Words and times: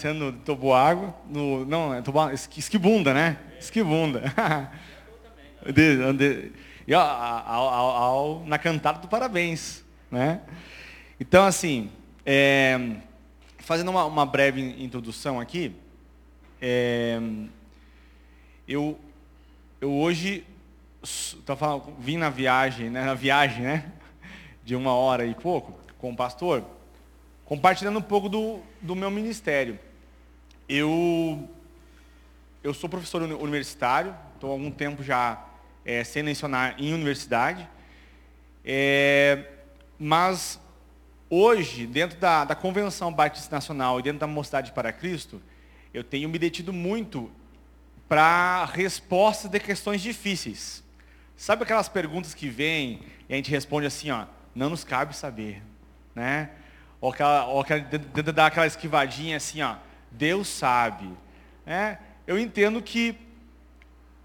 descendo 0.00 0.32
do 0.32 0.38
toboágua, 0.38 1.14
no, 1.28 1.66
não, 1.66 1.92
é 1.92 2.02
esquibunda, 2.56 3.12
né? 3.12 3.36
Esquibunda. 3.58 4.22
e, 6.88 6.94
ao, 6.94 7.02
ao, 7.02 7.68
ao, 7.68 8.46
na 8.46 8.56
cantada 8.56 9.00
do 9.00 9.08
parabéns, 9.08 9.84
né? 10.10 10.40
Então, 11.20 11.44
assim, 11.44 11.90
é, 12.24 12.96
fazendo 13.58 13.90
uma, 13.90 14.06
uma, 14.06 14.24
breve 14.24 14.82
introdução 14.82 15.38
aqui, 15.38 15.76
é, 16.62 17.20
eu, 18.66 18.98
eu 19.82 19.92
hoje 19.92 20.46
falando, 21.58 21.94
vim 21.98 22.16
na 22.16 22.30
viagem, 22.30 22.88
né, 22.88 23.04
na 23.04 23.14
viagem, 23.14 23.64
né, 23.64 23.92
de 24.64 24.74
uma 24.74 24.94
hora 24.94 25.26
e 25.26 25.34
pouco, 25.34 25.78
com 25.98 26.10
o 26.10 26.16
pastor, 26.16 26.64
compartilhando 27.44 27.98
um 27.98 28.02
pouco 28.02 28.30
do, 28.30 28.60
do 28.80 28.96
meu 28.96 29.10
ministério. 29.10 29.78
Eu, 30.72 31.50
eu 32.62 32.72
sou 32.72 32.88
professor 32.88 33.20
universitário, 33.22 34.14
estou 34.34 34.50
há 34.50 34.52
algum 34.52 34.70
tempo 34.70 35.02
já 35.02 35.44
é, 35.84 36.04
sem 36.04 36.22
lecionar 36.22 36.76
em 36.78 36.94
universidade, 36.94 37.68
é, 38.64 39.46
mas 39.98 40.60
hoje, 41.28 41.88
dentro 41.88 42.20
da, 42.20 42.44
da 42.44 42.54
Convenção 42.54 43.12
Batista 43.12 43.52
Nacional 43.52 43.98
e 43.98 44.04
dentro 44.04 44.20
da 44.20 44.28
Mocidade 44.28 44.70
para 44.70 44.92
Cristo, 44.92 45.42
eu 45.92 46.04
tenho 46.04 46.28
me 46.28 46.38
detido 46.38 46.72
muito 46.72 47.32
para 48.08 48.64
respostas 48.66 49.50
de 49.50 49.58
questões 49.58 50.00
difíceis. 50.00 50.84
Sabe 51.36 51.64
aquelas 51.64 51.88
perguntas 51.88 52.32
que 52.32 52.48
vêm 52.48 53.00
e 53.28 53.32
a 53.32 53.36
gente 53.36 53.50
responde 53.50 53.88
assim, 53.88 54.12
ó, 54.12 54.24
não 54.54 54.70
nos 54.70 54.84
cabe 54.84 55.16
saber, 55.16 55.64
né? 56.14 56.50
Ou 57.00 57.10
aquela, 57.10 57.46
ou 57.46 57.60
aquela 57.60 57.82
dar 58.32 58.46
aquela 58.46 58.68
esquivadinha 58.68 59.36
assim, 59.36 59.62
ó, 59.62 59.74
Deus 60.10 60.48
sabe. 60.48 61.10
É, 61.66 61.98
eu 62.26 62.38
entendo 62.38 62.82
que 62.82 63.16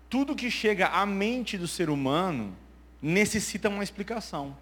tudo 0.09 0.35
que 0.35 0.49
chega 0.49 0.87
à 0.87 1.05
mente 1.05 1.57
do 1.57 1.67
ser 1.67 1.89
humano 1.89 2.55
necessita 3.01 3.69
uma 3.69 3.83
explicação. 3.83 4.55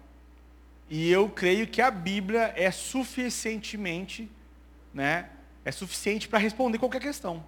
E 0.88 1.10
eu 1.10 1.28
creio 1.28 1.66
que 1.66 1.80
a 1.80 1.90
Bíblia 1.90 2.52
é 2.56 2.70
suficientemente, 2.70 4.30
né, 4.92 5.30
é 5.64 5.72
suficiente 5.72 6.28
para 6.28 6.38
responder 6.38 6.78
qualquer 6.78 7.00
questão. 7.00 7.44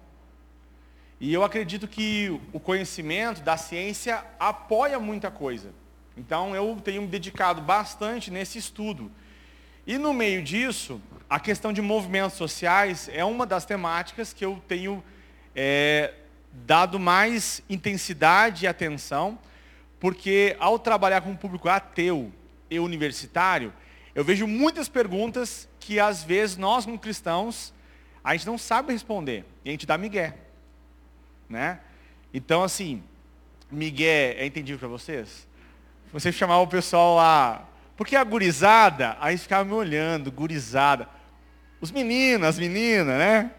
E 1.19 1.33
eu 1.33 1.43
acredito 1.43 1.87
que 1.87 2.39
o 2.53 2.59
conhecimento 2.59 3.41
da 3.41 3.57
ciência 3.57 4.23
apoia 4.39 4.99
muita 4.99 5.31
coisa. 5.31 5.71
Então 6.15 6.55
eu 6.55 6.79
tenho 6.83 7.03
me 7.03 7.07
dedicado 7.07 7.61
bastante 7.61 8.31
nesse 8.31 8.57
estudo. 8.57 9.11
E 9.87 9.97
no 9.97 10.13
meio 10.13 10.43
disso, 10.43 11.01
a 11.29 11.39
questão 11.39 11.71
de 11.71 11.81
movimentos 11.81 12.37
sociais 12.37 13.09
é 13.09 13.23
uma 13.23 13.45
das 13.45 13.63
temáticas 13.63 14.33
que 14.33 14.43
eu 14.43 14.61
tenho 14.67 15.01
é, 15.55 16.13
dado 16.51 16.99
mais 16.99 17.63
intensidade 17.69 18.65
e 18.65 18.67
atenção, 18.67 19.39
porque 19.97 20.57
ao 20.59 20.77
trabalhar 20.77 21.21
com 21.21 21.29
um 21.29 21.37
público 21.37 21.69
ateu 21.69 22.33
e 22.69 22.77
universitário, 22.79 23.71
eu 24.13 24.25
vejo 24.25 24.45
muitas 24.45 24.89
perguntas 24.89 25.69
que 25.79 26.01
às 26.01 26.21
vezes 26.21 26.57
nós 26.57 26.83
como 26.83 26.99
cristãos, 26.99 27.73
a 28.21 28.35
gente 28.35 28.45
não 28.45 28.57
sabe 28.57 28.91
responder, 28.91 29.45
e 29.63 29.69
a 29.69 29.71
gente 29.71 29.87
dá 29.87 29.97
migué. 29.97 30.35
Né? 31.47 31.79
Então, 32.33 32.61
assim, 32.61 33.01
Miguel, 33.71 34.35
é 34.37 34.45
entendível 34.45 34.79
para 34.79 34.89
vocês? 34.89 35.47
Você 36.11 36.29
chamava 36.29 36.61
o 36.61 36.67
pessoal 36.67 37.15
lá, 37.15 37.65
porque 37.97 38.15
a 38.15 38.23
gurizada, 38.23 39.17
aí 39.19 39.37
ficava 39.39 39.65
me 39.65 39.73
olhando, 39.73 40.31
gurizada. 40.31 41.09
Os 41.81 41.91
meninos, 41.91 42.47
as 42.47 42.59
meninas, 42.59 43.17
né? 43.17 43.51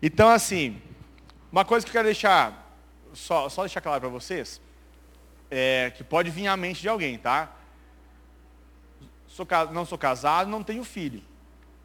Então, 0.00 0.28
assim, 0.30 0.80
uma 1.50 1.64
coisa 1.64 1.84
que 1.84 1.90
eu 1.90 1.92
quero 1.92 2.06
deixar, 2.06 2.72
só, 3.12 3.48
só 3.48 3.62
deixar 3.62 3.80
claro 3.80 4.00
para 4.00 4.08
vocês, 4.08 4.60
é 5.50 5.92
que 5.96 6.04
pode 6.04 6.30
vir 6.30 6.46
à 6.46 6.56
mente 6.56 6.80
de 6.80 6.88
alguém, 6.88 7.18
tá? 7.18 7.52
Sou, 9.26 9.46
não 9.72 9.84
sou 9.84 9.98
casado, 9.98 10.48
não 10.48 10.62
tenho 10.62 10.84
filho, 10.84 11.22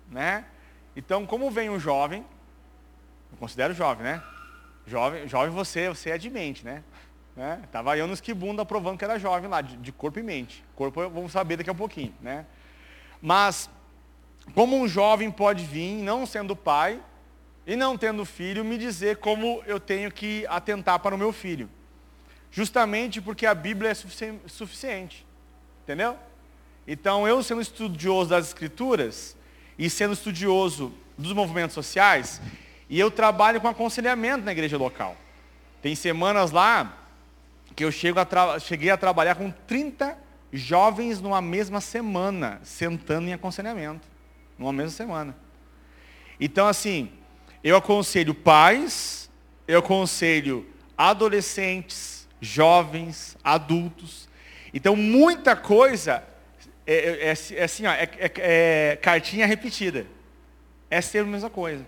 né? 0.10 0.46
Então, 0.96 1.26
como 1.26 1.50
vem 1.50 1.72
um 1.72 1.80
jovem, 1.80 2.24
eu 3.32 3.38
considero 3.40 3.74
jovem, 3.74 4.04
né? 4.04 4.24
Jovem, 4.86 5.28
jovem 5.28 5.50
você, 5.50 5.90
você 5.90 6.12
é 6.12 6.18
de 6.20 6.30
mente, 6.30 6.64
né? 6.64 6.84
Né? 7.36 7.62
Tava 7.72 7.98
eu 7.98 8.08
no 8.08 8.14
esquibunda 8.14 8.66
provando 8.66 8.98
que 8.98 9.04
era 9.04 9.18
jovem 9.18 9.50
lá, 9.50 9.62
de, 9.62 9.76
de 9.78 9.92
corpo 9.92 10.20
e 10.20 10.24
mente. 10.24 10.64
Corpo 10.76 11.10
vamos 11.10 11.32
saber 11.32 11.58
daqui 11.58 11.70
a 11.70 11.74
pouquinho, 11.74 12.14
né? 12.22 12.46
Mas, 13.22 13.70
como 14.54 14.78
um 14.78 14.88
jovem 14.88 15.32
pode 15.32 15.66
vir, 15.66 16.02
não 16.04 16.26
sendo 16.26 16.56
pai, 16.56 17.02
e 17.66 17.76
não 17.76 17.98
tendo 17.98 18.26
filho, 18.26 18.64
me 18.64 18.78
dizer 18.78 19.18
como 19.18 19.64
eu 19.66 19.80
tenho 19.80 20.12
que 20.12 20.46
atentar 20.48 21.00
para 21.00 21.16
o 21.16 21.18
meu 21.18 21.32
filho. 21.32 21.70
Justamente 22.52 23.22
porque 23.22 23.46
a 23.46 23.56
Bíblia 23.56 23.92
é 23.92 23.94
sufici 23.94 24.34
suficiente. 24.46 25.26
Entendeu? 25.84 26.18
Então, 26.86 27.28
eu 27.28 27.42
sendo 27.42 27.62
estudioso 27.62 28.30
das 28.30 28.48
Escrituras 28.48 29.36
e 29.80 29.90
sendo 29.90 30.14
estudioso 30.14 30.94
dos 31.18 31.32
movimentos 31.32 31.74
sociais, 31.74 32.42
e 32.90 33.00
eu 33.00 33.10
trabalho 33.10 33.62
com 33.62 33.68
aconselhamento 33.68 34.44
na 34.44 34.52
igreja 34.52 34.78
local. 34.78 35.16
Tem 35.82 35.96
semanas 35.96 36.52
lá 36.52 37.03
que 37.76 37.84
eu 37.84 37.90
a 37.90 38.60
cheguei 38.60 38.90
a 38.92 38.98
trabalhar 38.98 39.36
com 39.36 39.52
30 39.52 40.18
jovens 40.52 41.20
numa 41.20 41.42
mesma 41.42 41.82
semana, 41.82 42.60
sentando 42.64 43.28
em 43.28 43.34
aconselhamento. 43.34 44.08
Numa 44.58 44.72
mesma 44.72 44.92
semana. 44.92 45.36
Então, 46.40 46.68
assim, 46.68 47.10
eu 47.64 47.76
aconselho 47.76 48.36
pais, 48.36 49.30
eu 49.68 49.80
aconselho 49.80 50.68
adolescentes, 50.98 52.28
jovens, 52.40 53.38
adultos. 53.44 54.30
Então, 54.74 54.96
muita 54.96 55.56
coisa 55.56 56.24
é, 56.86 56.94
é, 56.94 57.30
é, 57.30 57.60
é 57.60 57.64
assim, 57.64 57.86
ó, 57.86 57.92
é, 57.92 58.10
é, 58.18 58.32
é 58.92 58.96
cartinha 58.98 59.46
repetida. 59.46 60.06
É 60.90 61.02
sempre 61.02 61.30
a 61.30 61.32
mesma 61.32 61.50
coisa. 61.50 61.86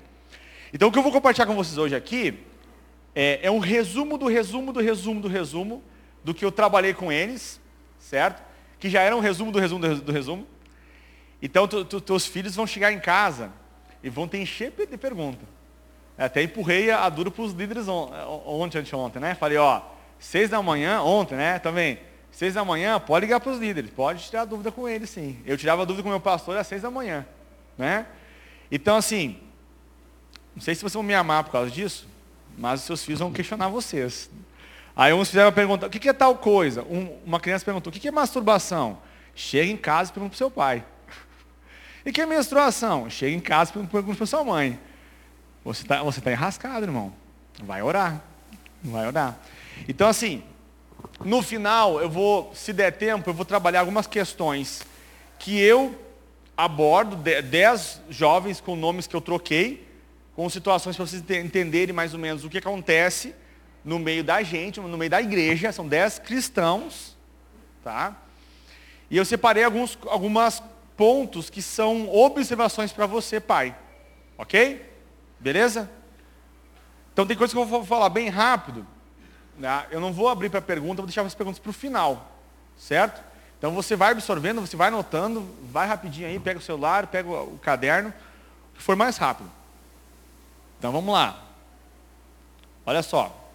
Então 0.74 0.90
o 0.90 0.92
que 0.92 0.98
eu 0.98 1.04
vou 1.04 1.12
compartilhar 1.12 1.46
com 1.46 1.56
vocês 1.56 1.78
hoje 1.78 1.96
aqui 1.96 2.40
é, 3.16 3.40
é 3.44 3.50
um 3.50 3.60
resumo 3.60 4.18
do 4.18 4.28
resumo 4.28 4.74
do 4.74 4.82
resumo 4.82 5.22
do 5.22 5.28
resumo 5.30 5.82
do 6.24 6.34
que 6.34 6.44
eu 6.44 6.52
trabalhei 6.52 6.94
com 6.94 7.12
eles, 7.12 7.62
certo? 7.98 8.44
Que 8.78 8.90
já 8.90 9.02
era 9.02 9.16
um 9.16 9.22
resumo 9.22 9.52
do 9.52 9.60
resumo 9.60 9.80
do 10.00 10.12
resumo. 10.12 10.46
Então 11.42 11.68
tu, 11.68 11.86
tu, 11.86 12.02
teus 12.02 12.26
filhos 12.26 12.56
vão 12.56 12.68
chegar 12.68 12.92
em 12.92 13.00
casa 13.00 13.52
e 14.04 14.10
vão 14.10 14.28
te 14.28 14.38
encher 14.38 14.72
de 14.72 14.98
pergunta. 14.98 15.46
Até 16.18 16.44
empurrei 16.44 16.92
a 16.92 17.08
dura 17.10 17.30
para 17.30 17.44
os 17.44 17.54
líderes 17.54 17.88
ontem, 17.88 18.80
anteontem, 18.80 19.22
né? 19.22 19.36
Falei, 19.36 19.58
ó, 19.58 19.82
seis 20.18 20.50
da 20.50 20.62
manhã, 20.62 21.02
ontem, 21.02 21.36
né? 21.36 21.60
Também, 21.60 22.00
seis 22.32 22.54
da 22.54 22.64
manhã, 22.64 23.00
pode 23.00 23.26
ligar 23.26 23.40
para 23.40 23.52
os 23.52 23.60
líderes, 23.60 23.92
pode 23.92 24.24
tirar 24.24 24.46
dúvida 24.46 24.72
com 24.72 24.88
eles, 24.88 25.10
sim. 25.10 25.38
Eu 25.46 25.58
tirava 25.58 25.86
dúvida 25.86 26.04
com 26.04 26.10
o 26.10 26.12
meu 26.12 26.22
pastor 26.22 26.58
às 26.58 26.68
seis 26.68 26.82
da 26.82 26.90
manhã, 26.90 27.26
né? 27.78 28.06
Então, 28.72 28.96
assim, 28.96 29.38
não 30.56 30.62
sei 30.62 30.74
se 30.74 30.82
vocês 30.82 30.94
vão 30.94 31.04
me 31.04 31.14
amar 31.14 31.44
por 31.44 31.52
causa 31.52 31.70
disso, 31.70 32.08
mas 32.58 32.82
os 32.82 32.86
seus 32.86 33.04
filhos 33.04 33.20
vão 33.20 33.32
questionar 33.32 33.68
vocês. 33.70 34.30
Aí 34.96 35.14
uns 35.14 35.30
fizeram 35.30 35.50
a 35.50 35.52
pergunta, 35.52 35.88
o 35.88 35.90
que 35.90 36.08
é 36.08 36.14
tal 36.14 36.36
coisa? 36.36 36.84
Um, 36.84 37.18
uma 37.26 37.40
criança 37.40 37.66
perguntou, 37.66 37.92
o 37.92 37.94
que 37.94 38.08
é 38.08 38.12
masturbação? 38.12 38.98
Chega 39.36 39.70
em 39.70 39.76
casa 39.78 40.10
e 40.10 40.14
pergunta 40.14 40.32
para 40.32 40.36
o 40.36 40.38
seu 40.38 40.52
pai. 40.52 40.86
E 42.06 42.12
que 42.12 42.22
é 42.22 42.26
menstruação? 42.26 43.10
Chega 43.10 43.36
em 43.36 43.40
casa 43.40 43.72
e 43.72 43.88
pergunta 43.88 44.16
para 44.16 44.26
sua 44.28 44.44
mãe. 44.44 44.80
Você 45.64 45.82
está 45.82 46.04
você 46.04 46.22
tá 46.22 46.32
enrascado, 46.32 46.86
irmão. 46.86 47.12
Vai 47.64 47.82
orar. 47.82 48.22
Vai 48.84 49.08
orar. 49.08 49.36
Então, 49.88 50.08
assim, 50.08 50.44
no 51.24 51.42
final, 51.42 52.00
eu 52.00 52.10
vou, 52.10 52.52
se 52.54 52.72
der 52.72 52.92
tempo, 52.92 53.30
eu 53.30 53.34
vou 53.34 53.46
trabalhar 53.46 53.80
algumas 53.80 54.06
questões 54.06 54.84
que 55.40 55.60
eu 55.60 56.00
abordo, 56.56 57.16
dez 57.16 58.02
jovens 58.10 58.62
com 58.62 58.76
nomes 58.76 59.08
que 59.08 59.16
eu 59.16 59.22
troquei, 59.22 59.85
com 60.36 60.50
situações 60.50 60.96
para 60.96 61.06
vocês 61.06 61.24
entenderem 61.30 61.94
mais 61.94 62.14
ou 62.14 62.20
menos 62.20 62.44
o 62.44 62.50
que 62.50 62.58
acontece 62.58 63.34
no 63.84 63.98
meio 63.98 64.24
da 64.24 64.44
gente, 64.44 64.80
no 64.80 64.98
meio 64.98 65.10
da 65.10 65.22
igreja, 65.22 65.72
são 65.72 65.88
dez 65.88 66.20
cristãos, 66.20 67.16
tá? 67.84 68.16
E 69.10 69.16
eu 69.16 69.24
separei 69.24 69.64
alguns 69.64 69.98
algumas 70.08 70.62
pontos 70.98 71.50
que 71.50 71.62
são 71.62 72.14
observações 72.14 72.92
para 72.92 73.06
você, 73.06 73.40
pai. 73.40 73.76
Ok? 74.38 74.94
Beleza? 75.40 75.90
Então 77.14 77.26
tem 77.26 77.38
coisas 77.38 77.54
que 77.54 77.60
eu 77.60 77.66
vou 77.66 77.86
falar 77.86 78.10
bem 78.10 78.28
rápido. 78.30 78.86
Né? 79.58 79.86
Eu 79.92 80.02
não 80.02 80.12
vou 80.12 80.28
abrir 80.28 80.50
para 80.50 80.62
pergunta, 80.62 80.98
vou 80.98 81.06
deixar 81.06 81.22
as 81.22 81.36
perguntas 81.36 81.60
para 81.60 81.70
o 81.70 81.74
final. 81.74 82.32
Certo? 82.78 83.24
Então 83.58 83.72
você 83.72 83.96
vai 83.96 84.12
absorvendo, 84.12 84.60
você 84.60 84.76
vai 84.76 84.90
anotando, 84.90 85.48
vai 85.64 85.88
rapidinho 85.88 86.28
aí, 86.28 86.38
pega 86.40 86.60
o 86.60 86.62
celular, 86.62 87.08
pega 87.08 87.30
o 87.30 87.58
caderno, 87.60 88.14
que 88.74 88.82
for 88.82 88.96
mais 88.96 89.16
rápido. 89.18 89.50
Então 90.78 90.92
vamos 90.92 91.14
lá. 91.14 91.44
Olha 92.86 93.02
só. 93.02 93.46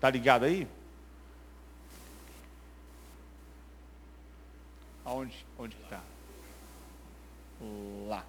Tá 0.00 0.08
ligado 0.08 0.44
aí? 0.44 0.66
Aonde? 5.04 5.44
Onde 5.58 5.76
que 5.76 5.82
está? 5.82 6.00
Lá. 8.08 8.24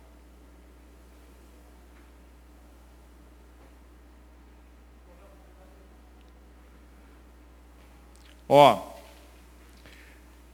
Ó, 8.49 8.91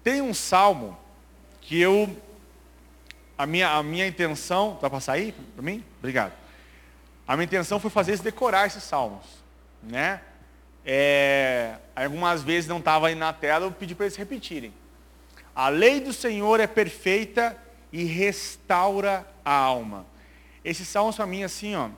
tem 0.04 0.22
um 0.22 0.36
salmo 0.36 0.96
que 1.68 1.78
eu 1.80 2.10
a 3.38 3.46
minha, 3.46 3.70
a 3.70 3.84
minha 3.84 4.08
intenção, 4.08 4.80
dá 4.82 4.90
para 4.90 5.02
sair 5.02 5.36
para 5.54 5.62
mim? 5.62 5.84
Obrigado. 6.00 6.32
A 7.28 7.36
minha 7.36 7.44
intenção 7.44 7.78
foi 7.78 7.92
fazer 7.92 8.12
eles 8.12 8.22
decorar 8.22 8.68
esses 8.68 8.84
salmos, 8.84 9.26
né? 9.84 10.22
É, 10.86 11.76
algumas 11.94 12.42
vezes 12.42 12.70
não 12.70 12.78
estava 12.80 13.10
aí 13.10 13.16
na 13.16 13.34
tela, 13.34 13.66
eu 13.66 13.72
pedi 13.72 13.94
para 13.94 14.06
eles 14.06 14.16
repetirem. 14.16 14.74
A 15.54 15.68
lei 15.68 16.00
do 16.00 16.14
Senhor 16.14 16.62
é 16.62 16.68
perfeita 16.68 17.56
e 17.92 18.06
restaura 18.06 19.28
a 19.44 19.52
alma. 19.52 20.06
Esse 20.64 20.86
salmo 20.86 21.14
para 21.14 21.28
mim 21.28 21.44
assim, 21.44 21.76
ó, 21.76 21.90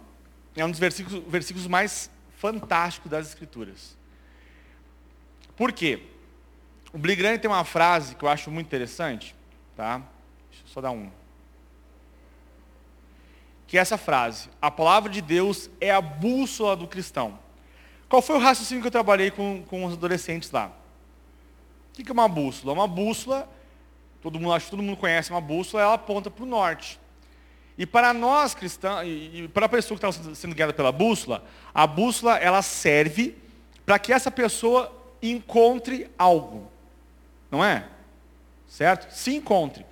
é 0.55 0.65
um 0.65 0.71
dos 0.71 0.79
versículos, 0.79 1.23
versículos 1.27 1.67
mais 1.67 2.09
fantásticos 2.37 3.11
das 3.11 3.27
Escrituras. 3.27 3.95
Por 5.55 5.71
quê? 5.71 6.01
O 6.91 6.97
Bligrani 6.97 7.37
tem 7.37 7.51
uma 7.51 7.63
frase 7.63 8.15
que 8.15 8.23
eu 8.23 8.29
acho 8.29 8.49
muito 8.49 8.65
interessante, 8.65 9.35
tá? 9.79 9.99
Deixa 10.49 10.65
eu 10.65 10.67
só 10.67 10.81
dar 10.81 10.91
um. 10.91 11.09
Que 13.65 13.77
é 13.77 13.81
essa 13.81 13.97
frase: 13.97 14.49
A 14.61 14.69
palavra 14.69 15.09
de 15.09 15.21
Deus 15.21 15.69
é 15.79 15.89
a 15.89 16.01
bússola 16.01 16.75
do 16.75 16.85
cristão. 16.85 17.39
Qual 18.09 18.21
foi 18.21 18.35
o 18.35 18.39
raciocínio 18.39 18.81
que 18.81 18.87
eu 18.87 18.91
trabalhei 18.91 19.31
com, 19.31 19.63
com 19.63 19.85
os 19.85 19.93
adolescentes 19.93 20.51
lá? 20.51 20.69
O 21.91 22.03
que 22.03 22.09
é 22.09 22.11
uma 22.11 22.27
bússola? 22.27 22.73
Uma 22.73 22.87
bússola, 22.87 23.47
todo 24.21 24.37
mundo, 24.37 24.51
acho 24.51 24.65
que 24.65 24.71
todo 24.71 24.83
mundo 24.83 24.97
conhece 24.97 25.31
uma 25.31 25.39
bússola, 25.39 25.83
ela 25.83 25.93
aponta 25.93 26.29
para 26.29 26.43
o 26.43 26.47
norte. 26.47 26.99
E 27.77 27.85
para 27.85 28.13
nós 28.13 28.53
cristãos, 28.53 29.05
e 29.07 29.49
para 29.53 29.67
a 29.67 29.69
pessoa 29.69 29.97
que 29.97 30.05
está 30.05 30.35
sendo 30.35 30.53
guiada 30.53 30.73
pela 30.73 30.91
bússola, 30.91 31.45
a 31.73 31.87
bússola 31.87 32.37
ela 32.37 32.61
serve 32.61 33.37
para 33.85 33.97
que 33.97 34.11
essa 34.11 34.29
pessoa 34.29 34.93
encontre 35.21 36.09
algo. 36.17 36.69
Não 37.49 37.63
é? 37.63 37.87
Certo? 38.69 39.11
Se 39.11 39.35
encontre. 39.35 39.85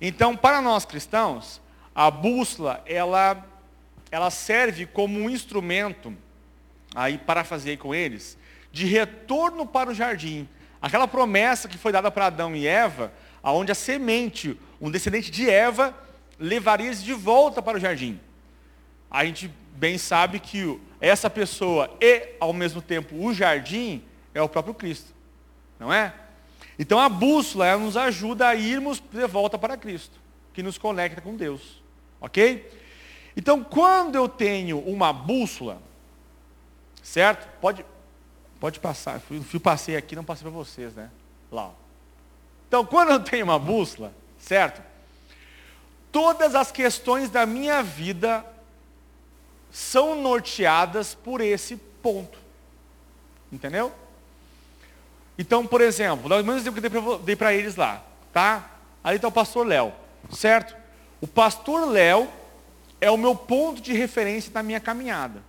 Então, 0.00 0.36
para 0.36 0.60
nós 0.60 0.84
cristãos, 0.84 1.60
a 1.94 2.10
bússola, 2.10 2.80
ela, 2.86 3.44
ela 4.10 4.30
serve 4.30 4.86
como 4.86 5.18
um 5.18 5.28
instrumento, 5.28 6.14
aí 6.94 7.18
para 7.18 7.42
fazer 7.42 7.78
com 7.78 7.92
eles, 7.94 8.38
de 8.70 8.86
retorno 8.86 9.66
para 9.66 9.90
o 9.90 9.94
jardim. 9.94 10.48
Aquela 10.80 11.08
promessa 11.08 11.66
que 11.66 11.78
foi 11.78 11.90
dada 11.90 12.10
para 12.10 12.26
Adão 12.26 12.54
e 12.54 12.66
Eva, 12.66 13.12
aonde 13.42 13.72
a 13.72 13.74
semente, 13.74 14.56
um 14.80 14.90
descendente 14.90 15.30
de 15.30 15.50
Eva, 15.50 15.96
levaria 16.38 16.86
eles 16.86 17.02
de 17.02 17.14
volta 17.14 17.60
para 17.60 17.78
o 17.78 17.80
jardim. 17.80 18.20
A 19.10 19.24
gente 19.24 19.50
bem 19.74 19.98
sabe 19.98 20.38
que 20.38 20.78
essa 21.00 21.30
pessoa 21.30 21.96
e, 22.00 22.36
ao 22.38 22.52
mesmo 22.52 22.82
tempo, 22.82 23.16
o 23.16 23.32
jardim, 23.32 24.04
é 24.34 24.42
o 24.42 24.48
próprio 24.48 24.74
Cristo. 24.74 25.12
Não 25.80 25.92
é? 25.92 26.12
Então 26.78 26.98
a 26.98 27.08
bússola 27.08 27.66
ela 27.66 27.82
nos 27.82 27.96
ajuda 27.96 28.48
a 28.48 28.54
irmos 28.54 29.00
de 29.00 29.26
volta 29.26 29.58
para 29.58 29.76
Cristo, 29.76 30.18
que 30.52 30.62
nos 30.62 30.78
conecta 30.78 31.20
com 31.20 31.34
Deus. 31.34 31.82
Ok? 32.20 32.70
Então 33.36 33.64
quando 33.64 34.14
eu 34.14 34.28
tenho 34.28 34.78
uma 34.78 35.12
bússola, 35.12 35.82
certo? 37.02 37.48
Pode, 37.60 37.84
pode 38.60 38.78
passar. 38.78 39.20
Eu 39.30 39.42
fui, 39.42 39.58
passei 39.58 39.96
aqui, 39.96 40.14
não 40.14 40.24
passei 40.24 40.42
para 40.42 40.52
vocês, 40.52 40.94
né? 40.94 41.10
Lá. 41.50 41.72
Então 42.68 42.84
quando 42.86 43.10
eu 43.10 43.20
tenho 43.20 43.44
uma 43.44 43.58
bússola, 43.58 44.12
certo? 44.38 44.80
Todas 46.12 46.54
as 46.54 46.70
questões 46.70 47.28
da 47.28 47.44
minha 47.44 47.82
vida 47.82 48.44
são 49.70 50.20
norteadas 50.20 51.14
por 51.14 51.40
esse 51.40 51.76
ponto. 51.76 52.38
Entendeu? 53.50 53.92
Então, 55.38 55.64
por 55.64 55.80
exemplo, 55.80 56.28
nós 56.28 56.56
exemplo 56.56 56.82
que 56.82 56.96
eu 56.96 57.18
dei 57.20 57.36
para 57.36 57.54
eles 57.54 57.76
lá, 57.76 58.02
tá? 58.32 58.68
Ali 59.04 59.16
está 59.16 59.28
o 59.28 59.32
pastor 59.32 59.64
Léo, 59.64 59.92
certo? 60.32 60.76
O 61.20 61.28
pastor 61.28 61.88
Léo 61.88 62.28
é 63.00 63.08
o 63.08 63.16
meu 63.16 63.36
ponto 63.36 63.80
de 63.80 63.92
referência 63.92 64.50
na 64.52 64.62
minha 64.62 64.80
caminhada. 64.80 65.42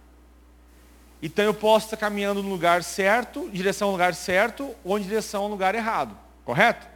Então 1.21 1.43
eu 1.43 1.53
posso 1.53 1.87
estar 1.87 1.97
caminhando 1.97 2.41
no 2.43 2.49
lugar 2.49 2.83
certo, 2.83 3.49
direção 3.51 3.87
ao 3.87 3.91
lugar 3.93 4.13
certo, 4.13 4.73
ou 4.83 4.97
em 4.97 5.01
direção 5.01 5.43
ao 5.43 5.49
lugar 5.49 5.73
errado. 5.73 6.15
Correto? 6.45 6.87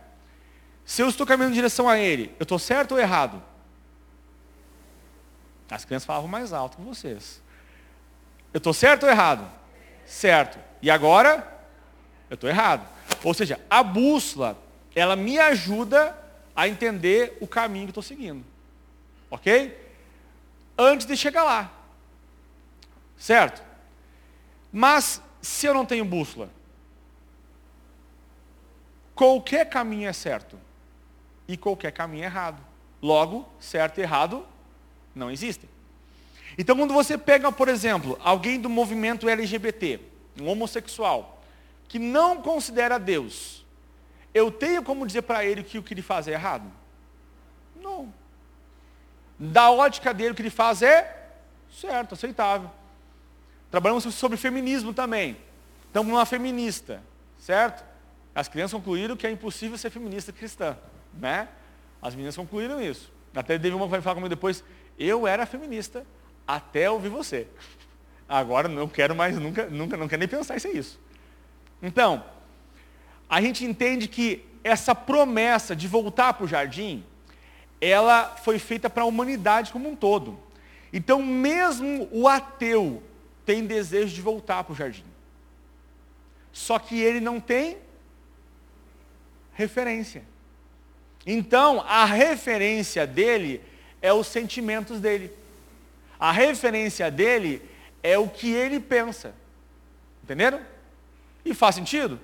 Se 0.85 1.01
eu 1.01 1.09
estou 1.09 1.25
caminhando 1.25 1.53
em 1.53 1.55
direção 1.55 1.89
a 1.89 1.97
ele, 1.97 2.33
eu 2.39 2.43
estou 2.43 2.59
certo 2.59 2.93
ou 2.93 2.99
errado? 2.99 3.41
As 5.69 5.83
crianças 5.83 6.05
falavam 6.05 6.27
mais 6.27 6.53
alto 6.53 6.77
que 6.77 6.83
vocês. 6.83 7.41
Eu 8.53 8.59
estou 8.59 8.73
certo 8.73 9.03
ou 9.03 9.09
errado? 9.09 9.49
Certo. 10.05 10.59
E 10.81 10.91
agora? 10.91 11.52
Eu 12.29 12.35
estou 12.35 12.49
errado. 12.49 12.87
Ou 13.23 13.33
seja, 13.33 13.59
a 13.69 13.83
bússola, 13.83 14.57
ela 14.95 15.15
me 15.15 15.39
ajuda 15.39 16.17
a 16.55 16.67
entender 16.67 17.37
o 17.41 17.47
caminho 17.47 17.85
que 17.85 17.91
estou 17.91 18.03
seguindo. 18.03 18.43
Ok? 19.29 19.79
Antes 20.77 21.05
de 21.05 21.17
chegar 21.17 21.43
lá. 21.43 21.71
Certo? 23.17 23.63
Mas, 24.71 25.21
se 25.41 25.65
eu 25.65 25.73
não 25.73 25.85
tenho 25.85 26.05
bússola, 26.05 26.49
qualquer 29.15 29.69
caminho 29.69 30.09
é 30.09 30.13
certo 30.13 30.57
e 31.47 31.55
qualquer 31.55 31.91
caminho 31.91 32.23
é 32.23 32.27
errado. 32.27 32.61
Logo, 33.01 33.47
certo 33.59 33.99
e 33.99 34.01
errado 34.01 34.45
não 35.13 35.29
existem. 35.29 35.69
Então, 36.57 36.75
quando 36.75 36.93
você 36.93 37.17
pega, 37.17 37.51
por 37.51 37.67
exemplo, 37.67 38.19
alguém 38.23 38.59
do 38.59 38.69
movimento 38.69 39.27
LGBT, 39.27 39.99
um 40.39 40.47
homossexual, 40.47 41.42
que 41.87 41.99
não 41.99 42.41
considera 42.41 42.97
Deus, 42.97 43.65
eu 44.33 44.51
tenho 44.51 44.81
como 44.83 45.05
dizer 45.05 45.21
para 45.23 45.45
ele 45.45 45.63
que 45.63 45.77
o 45.77 45.83
que 45.83 45.93
ele 45.93 46.01
faz 46.01 46.27
é 46.27 46.31
errado? 46.31 46.71
Não. 47.75 48.13
Da 49.37 49.69
ótica 49.71 50.13
dele, 50.13 50.31
o 50.31 50.35
que 50.35 50.41
ele 50.41 50.49
faz 50.49 50.81
é 50.81 51.29
certo, 51.69 52.13
aceitável. 52.13 52.69
Trabalhamos 53.69 54.03
sobre 54.13 54.37
feminismo 54.37 54.93
também. 54.93 55.37
Estamos 55.87 56.11
numa 56.11 56.25
feminista, 56.25 57.03
certo? 57.37 57.83
As 58.33 58.47
crianças 58.47 58.73
concluíram 58.73 59.15
que 59.15 59.27
é 59.27 59.31
impossível 59.31 59.77
ser 59.77 59.89
feminista 59.89 60.31
cristã, 60.31 60.77
né? 61.13 61.47
As 62.01 62.15
meninas 62.15 62.35
concluíram 62.35 62.81
isso. 62.81 63.11
Até 63.35 63.57
teve 63.57 63.75
uma 63.75 63.85
que 63.85 63.91
vai 63.91 64.01
falar 64.01 64.15
comigo 64.15 64.29
depois, 64.29 64.63
eu 64.97 65.27
era 65.27 65.45
feminista 65.45 66.05
até 66.47 66.89
ouvir 66.89 67.09
você. 67.09 67.47
Agora 68.27 68.67
não 68.67 68.87
quero 68.87 69.15
mais, 69.15 69.37
nunca, 69.37 69.67
nunca, 69.67 69.97
não 69.97 70.07
quero 70.07 70.19
nem 70.19 70.27
pensar 70.27 70.55
em 70.57 70.77
isso. 70.77 70.99
Então, 71.83 72.23
a 73.29 73.41
gente 73.41 73.65
entende 73.65 74.07
que 74.07 74.45
essa 74.63 74.95
promessa 74.95 75.75
de 75.75 75.85
voltar 75.85 76.33
para 76.33 76.45
o 76.45 76.47
jardim, 76.47 77.03
ela 77.81 78.37
foi 78.37 78.57
feita 78.57 78.89
para 78.89 79.03
a 79.03 79.05
humanidade 79.05 79.73
como 79.73 79.89
um 79.89 79.95
todo. 79.95 80.39
Então, 80.93 81.21
mesmo 81.21 82.07
o 82.09 82.25
ateu 82.25 83.03
tem 83.45 83.65
desejo 83.65 84.15
de 84.15 84.21
voltar 84.21 84.63
para 84.63 84.71
o 84.71 84.75
jardim. 84.75 85.03
Só 86.53 86.79
que 86.79 86.97
ele 87.01 87.19
não 87.19 87.41
tem 87.41 87.77
referência. 89.53 90.23
Então, 91.25 91.81
a 91.81 92.05
referência 92.05 93.05
dele 93.05 93.61
é 94.01 94.13
os 94.13 94.27
sentimentos 94.27 95.01
dele. 95.01 95.31
A 96.17 96.31
referência 96.31 97.11
dele 97.11 97.61
é 98.01 98.17
o 98.17 98.29
que 98.29 98.51
ele 98.51 98.79
pensa. 98.79 99.33
Entenderam? 100.23 100.72
E 101.45 101.53
faz 101.53 101.75
sentido? 101.75 102.19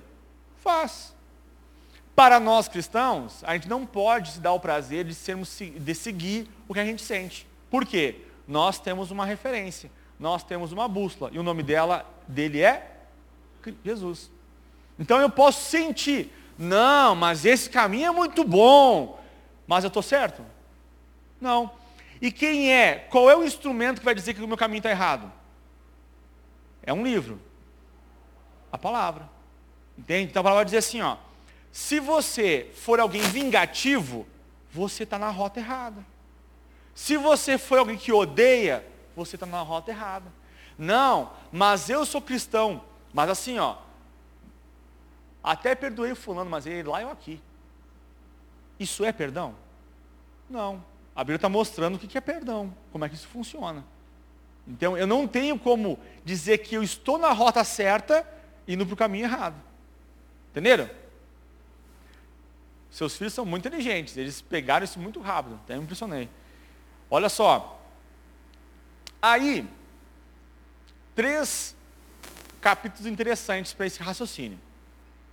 Faz. 0.62 1.14
Para 2.14 2.38
nós 2.38 2.68
cristãos, 2.68 3.42
a 3.44 3.54
gente 3.54 3.68
não 3.68 3.86
pode 3.86 4.32
se 4.32 4.40
dar 4.40 4.52
o 4.52 4.60
prazer 4.60 5.04
de, 5.04 5.14
sermos, 5.14 5.56
de 5.58 5.94
seguir 5.94 6.48
o 6.68 6.74
que 6.74 6.80
a 6.80 6.84
gente 6.84 7.02
sente. 7.02 7.46
Por 7.70 7.86
quê? 7.86 8.22
Nós 8.46 8.78
temos 8.78 9.10
uma 9.10 9.24
referência, 9.24 9.90
nós 10.18 10.42
temos 10.42 10.72
uma 10.72 10.88
bússola, 10.88 11.30
e 11.32 11.38
o 11.38 11.42
nome 11.42 11.62
dela, 11.62 12.04
dele 12.26 12.60
é 12.60 12.98
Jesus. 13.84 14.30
Então 14.98 15.20
eu 15.20 15.30
posso 15.30 15.70
sentir, 15.70 16.30
não, 16.58 17.14
mas 17.14 17.44
esse 17.44 17.70
caminho 17.70 18.08
é 18.08 18.10
muito 18.10 18.44
bom, 18.44 19.18
mas 19.66 19.84
eu 19.84 19.88
estou 19.88 20.02
certo? 20.02 20.44
Não. 21.40 21.70
E 22.20 22.30
quem 22.30 22.70
é? 22.70 22.96
Qual 23.10 23.30
é 23.30 23.36
o 23.36 23.44
instrumento 23.44 24.00
que 24.00 24.04
vai 24.04 24.14
dizer 24.14 24.34
que 24.34 24.42
o 24.42 24.48
meu 24.48 24.58
caminho 24.58 24.80
está 24.80 24.90
errado? 24.90 25.32
É 26.82 26.92
um 26.92 27.02
livro 27.02 27.40
a 28.70 28.78
palavra. 28.78 29.28
Entende? 29.96 30.30
Então 30.30 30.40
a 30.40 30.44
palavra 30.44 30.64
diz 30.64 30.74
assim, 30.74 31.00
ó. 31.00 31.16
Se 31.72 32.00
você 32.00 32.70
for 32.74 32.98
alguém 32.98 33.22
vingativo, 33.22 34.26
você 34.72 35.04
está 35.04 35.18
na 35.18 35.30
rota 35.30 35.60
errada. 35.60 36.04
Se 36.94 37.16
você 37.16 37.56
for 37.56 37.78
alguém 37.78 37.96
que 37.96 38.12
odeia, 38.12 38.86
você 39.14 39.36
está 39.36 39.46
na 39.46 39.60
rota 39.60 39.90
errada. 39.90 40.32
Não, 40.76 41.32
mas 41.52 41.88
eu 41.90 42.04
sou 42.04 42.20
cristão. 42.20 42.82
Mas 43.12 43.30
assim, 43.30 43.58
ó. 43.58 43.76
Até 45.42 45.74
perdoei 45.74 46.12
o 46.12 46.16
fulano, 46.16 46.50
mas 46.50 46.66
ele 46.66 46.88
lá 46.88 47.02
eu 47.02 47.10
aqui. 47.10 47.40
Isso 48.78 49.04
é 49.04 49.12
perdão? 49.12 49.54
Não. 50.48 50.82
A 51.14 51.22
Bíblia 51.22 51.36
está 51.36 51.48
mostrando 51.48 51.96
o 51.96 51.98
que 51.98 52.16
é 52.16 52.20
perdão, 52.20 52.74
como 52.90 53.04
é 53.04 53.08
que 53.08 53.14
isso 53.14 53.28
funciona. 53.28 53.84
Então, 54.66 54.96
eu 54.96 55.06
não 55.06 55.26
tenho 55.26 55.58
como 55.58 55.98
dizer 56.24 56.58
que 56.58 56.74
eu 56.74 56.82
estou 56.82 57.18
na 57.18 57.32
rota 57.32 57.64
certa 57.64 58.26
indo 58.72 58.86
para 58.86 58.94
o 58.94 58.96
caminho 58.96 59.24
errado. 59.24 59.60
Entenderam? 60.50 60.88
Seus 62.90 63.16
filhos 63.16 63.32
são 63.32 63.44
muito 63.44 63.68
inteligentes, 63.68 64.16
eles 64.16 64.40
pegaram 64.40 64.84
isso 64.84 64.98
muito 64.98 65.20
rápido, 65.20 65.54
até 65.62 65.76
me 65.76 65.82
impressionei. 65.82 66.28
Olha 67.08 67.28
só. 67.28 67.80
Aí, 69.22 69.68
três 71.14 71.76
capítulos 72.60 73.06
interessantes 73.06 73.72
para 73.72 73.86
esse 73.86 74.02
raciocínio. 74.02 74.58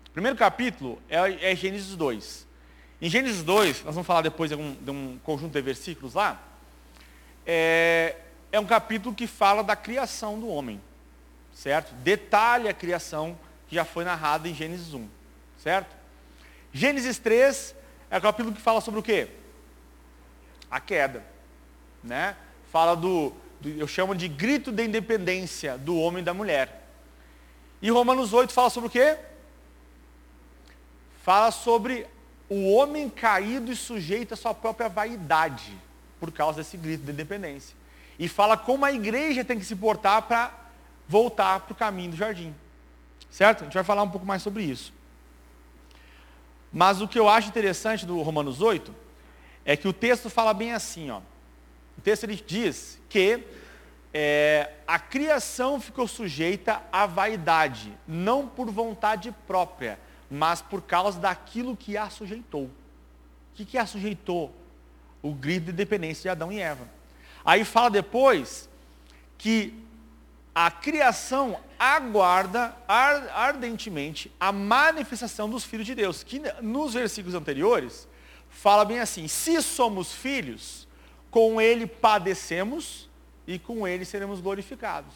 O 0.08 0.12
primeiro 0.12 0.38
capítulo 0.38 1.01
é, 1.10 1.51
é 1.51 1.56
Gênesis 1.56 1.96
2. 1.96 2.48
Em 3.01 3.10
Gênesis 3.10 3.44
2, 3.44 3.84
nós 3.84 3.94
vamos 3.94 4.08
falar 4.08 4.22
depois 4.22 4.50
de 4.50 4.56
um, 4.56 4.74
de 4.74 4.91
um 4.91 5.20
conjunto 5.24 5.53
de 5.53 5.62
versículos 5.62 6.15
lá, 6.15 6.41
é, 7.46 8.15
é 8.51 8.60
um 8.60 8.65
capítulo 8.65 9.13
que 9.13 9.27
fala 9.27 9.63
da 9.63 9.75
criação 9.75 10.39
do 10.39 10.48
homem, 10.48 10.82
certo? 11.57 11.93
Detalha 11.95 12.69
a 12.69 12.73
criação 12.73 13.37
que 13.67 13.75
já 13.75 13.83
foi 13.83 14.05
narrada 14.05 14.47
em 14.47 14.53
Gênesis 14.53 14.93
1, 14.93 15.07
certo? 15.57 15.95
Gênesis 16.71 17.17
3 17.17 17.75
é 18.11 18.17
o 18.17 18.21
capítulo 18.21 18.55
que 18.55 18.61
fala 18.61 18.79
sobre 18.79 18.99
o 18.99 19.03
quê? 19.03 19.27
A 20.69 20.79
queda, 20.79 21.25
né? 22.03 22.37
Fala 22.71 22.95
do, 22.95 23.33
do 23.59 23.69
eu 23.69 23.87
chamo 23.87 24.15
de 24.15 24.27
grito 24.27 24.71
de 24.71 24.85
independência 24.85 25.77
do 25.79 25.97
homem 25.97 26.21
e 26.21 26.25
da 26.25 26.33
mulher. 26.33 26.87
E 27.81 27.89
Romanos 27.89 28.33
8 28.33 28.53
fala 28.53 28.69
sobre 28.69 28.87
o 28.87 28.91
quê? 28.91 29.17
Fala 31.23 31.49
sobre 31.49 32.05
o 32.47 32.71
homem 32.71 33.09
caído 33.09 33.71
e 33.71 33.75
sujeito 33.75 34.35
à 34.35 34.37
sua 34.37 34.53
própria 34.53 34.87
vaidade, 34.87 35.75
por 36.19 36.31
causa 36.31 36.59
desse 36.59 36.77
grito 36.77 37.03
de 37.03 37.11
independência. 37.11 37.75
E 38.19 38.27
fala 38.27 38.55
como 38.55 38.85
a 38.85 38.91
igreja 38.91 39.43
tem 39.43 39.57
que 39.57 39.65
se 39.65 39.75
portar 39.75 40.21
para 40.21 40.66
voltar 41.07 41.61
para 41.61 41.73
o 41.73 41.75
caminho 41.75 42.11
do 42.11 42.17
jardim. 42.17 42.53
Certo? 43.29 43.61
A 43.61 43.63
gente 43.65 43.73
vai 43.73 43.83
falar 43.83 44.03
um 44.03 44.09
pouco 44.09 44.25
mais 44.25 44.41
sobre 44.41 44.63
isso. 44.63 44.93
Mas 46.71 47.01
o 47.01 47.07
que 47.07 47.17
eu 47.17 47.29
acho 47.29 47.47
interessante 47.49 48.05
do 48.05 48.21
Romanos 48.21 48.61
8 48.61 48.93
é 49.65 49.75
que 49.75 49.87
o 49.87 49.93
texto 49.93 50.29
fala 50.29 50.53
bem 50.53 50.73
assim, 50.73 51.09
ó. 51.09 51.21
O 51.97 52.01
texto 52.01 52.23
ele 52.23 52.35
diz 52.35 53.01
que 53.09 53.43
é, 54.13 54.71
a 54.87 54.99
criação 54.99 55.79
ficou 55.79 56.07
sujeita 56.07 56.81
à 56.91 57.05
vaidade, 57.05 57.91
não 58.07 58.47
por 58.47 58.69
vontade 58.69 59.33
própria, 59.45 59.99
mas 60.29 60.61
por 60.61 60.81
causa 60.81 61.19
daquilo 61.19 61.75
que 61.75 61.97
a 61.97 62.09
sujeitou. 62.09 62.65
O 62.65 62.71
que, 63.55 63.65
que 63.65 63.77
a 63.77 63.85
sujeitou? 63.85 64.53
O 65.21 65.33
grito 65.33 65.65
de 65.65 65.71
dependência 65.71 66.23
de 66.23 66.29
Adão 66.29 66.51
e 66.51 66.59
Eva. 66.59 66.87
Aí 67.43 67.65
fala 67.65 67.89
depois 67.89 68.69
que 69.37 69.73
a 70.59 70.71
criação 70.71 71.59
aguarda 71.77 72.75
ardentemente 72.87 74.31
a 74.39 74.51
manifestação 74.51 75.47
dos 75.47 75.63
filhos 75.63 75.85
de 75.85 75.93
Deus, 75.93 76.23
que 76.23 76.41
nos 76.63 76.95
versículos 76.95 77.35
anteriores 77.35 78.07
fala 78.49 78.83
bem 78.83 78.99
assim: 78.99 79.27
se 79.27 79.61
somos 79.61 80.11
filhos, 80.11 80.87
com 81.29 81.61
ele 81.61 81.85
padecemos 81.85 83.07
e 83.45 83.59
com 83.59 83.87
ele 83.87 84.03
seremos 84.03 84.41
glorificados. 84.41 85.13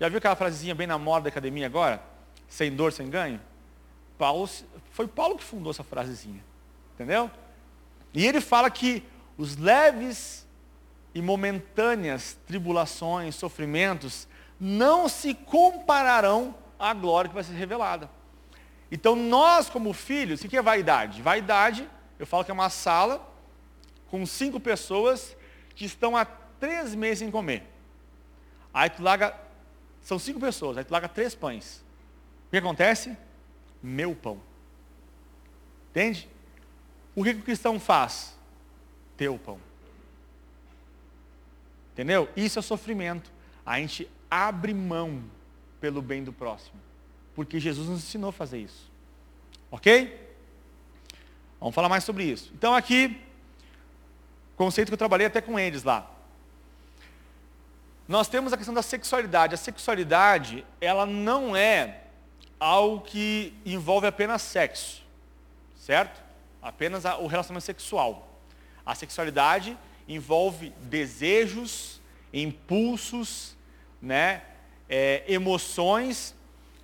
Já 0.00 0.08
viu 0.08 0.16
aquela 0.16 0.34
frasezinha 0.34 0.74
bem 0.74 0.86
na 0.86 0.96
moda 0.96 1.24
da 1.24 1.28
academia 1.28 1.66
agora? 1.66 2.02
Sem 2.48 2.74
dor, 2.74 2.90
sem 2.90 3.10
ganho? 3.10 3.42
Paulo, 4.16 4.48
foi 4.92 5.06
Paulo 5.06 5.36
que 5.36 5.44
fundou 5.44 5.72
essa 5.72 5.84
frasezinha. 5.84 6.42
Entendeu? 6.94 7.30
E 8.14 8.26
ele 8.26 8.40
fala 8.40 8.70
que 8.70 9.02
os 9.36 9.58
leves 9.58 10.48
e 11.14 11.20
momentâneas 11.20 12.38
tribulações, 12.46 13.34
sofrimentos, 13.34 14.26
não 14.60 15.08
se 15.08 15.34
compararão 15.34 16.54
à 16.78 16.92
glória 16.92 17.28
que 17.28 17.34
vai 17.34 17.44
ser 17.44 17.52
revelada. 17.52 18.10
Então 18.90 19.14
nós, 19.14 19.68
como 19.68 19.92
filhos, 19.92 20.42
o 20.42 20.48
que 20.48 20.56
é 20.56 20.62
vaidade? 20.62 21.22
Vaidade, 21.22 21.88
eu 22.18 22.26
falo 22.26 22.44
que 22.44 22.50
é 22.50 22.54
uma 22.54 22.70
sala 22.70 23.26
com 24.08 24.24
cinco 24.24 24.58
pessoas 24.58 25.36
que 25.74 25.84
estão 25.84 26.16
há 26.16 26.24
três 26.24 26.94
meses 26.94 27.20
sem 27.20 27.30
comer. 27.30 27.64
Aí 28.72 28.90
tu 28.90 29.02
larga, 29.02 29.38
são 30.02 30.18
cinco 30.18 30.40
pessoas, 30.40 30.78
aí 30.78 30.84
tu 30.84 30.90
larga 30.90 31.08
três 31.08 31.34
pães. 31.34 31.84
O 32.46 32.50
que 32.50 32.56
acontece? 32.56 33.16
Meu 33.82 34.14
pão. 34.14 34.40
Entende? 35.90 36.28
O 37.14 37.22
que 37.22 37.30
o 37.30 37.42
cristão 37.42 37.78
faz? 37.78 38.36
Teu 39.16 39.38
pão. 39.38 39.58
Entendeu? 41.92 42.28
Isso 42.36 42.58
é 42.58 42.62
sofrimento. 42.62 43.30
A 43.66 43.78
gente 43.80 44.08
abre 44.30 44.74
mão 44.74 45.22
pelo 45.80 46.02
bem 46.02 46.22
do 46.24 46.32
próximo. 46.32 46.80
Porque 47.34 47.60
Jesus 47.60 47.88
nos 47.88 48.00
ensinou 48.00 48.30
a 48.30 48.32
fazer 48.32 48.58
isso. 48.58 48.90
Ok? 49.70 50.28
Vamos 51.60 51.74
falar 51.74 51.88
mais 51.88 52.04
sobre 52.04 52.24
isso. 52.24 52.50
Então 52.54 52.74
aqui, 52.74 53.20
conceito 54.56 54.88
que 54.88 54.94
eu 54.94 54.98
trabalhei 54.98 55.26
até 55.26 55.40
com 55.40 55.58
eles 55.58 55.82
lá. 55.82 56.10
Nós 58.06 58.28
temos 58.28 58.52
a 58.52 58.56
questão 58.56 58.74
da 58.74 58.82
sexualidade. 58.82 59.54
A 59.54 59.58
sexualidade, 59.58 60.64
ela 60.80 61.04
não 61.04 61.54
é 61.54 62.04
algo 62.58 63.02
que 63.02 63.54
envolve 63.64 64.06
apenas 64.06 64.42
sexo, 64.42 65.04
certo? 65.76 66.22
Apenas 66.60 67.04
o 67.04 67.26
relacionamento 67.26 67.66
sexual. 67.66 68.40
A 68.84 68.94
sexualidade 68.94 69.76
envolve 70.08 70.70
desejos, 70.82 72.00
impulsos, 72.32 73.54
né, 74.00 74.42
é, 74.88 75.24
emoções, 75.28 76.34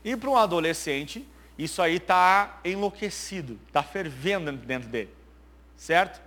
e 0.04 0.16
para 0.16 0.30
um 0.30 0.36
adolescente, 0.36 1.26
isso 1.56 1.80
aí 1.80 1.96
está 1.96 2.60
enlouquecido, 2.64 3.58
está 3.66 3.82
fervendo 3.82 4.52
dentro 4.52 4.88
dele, 4.88 5.10
certo? 5.76 6.20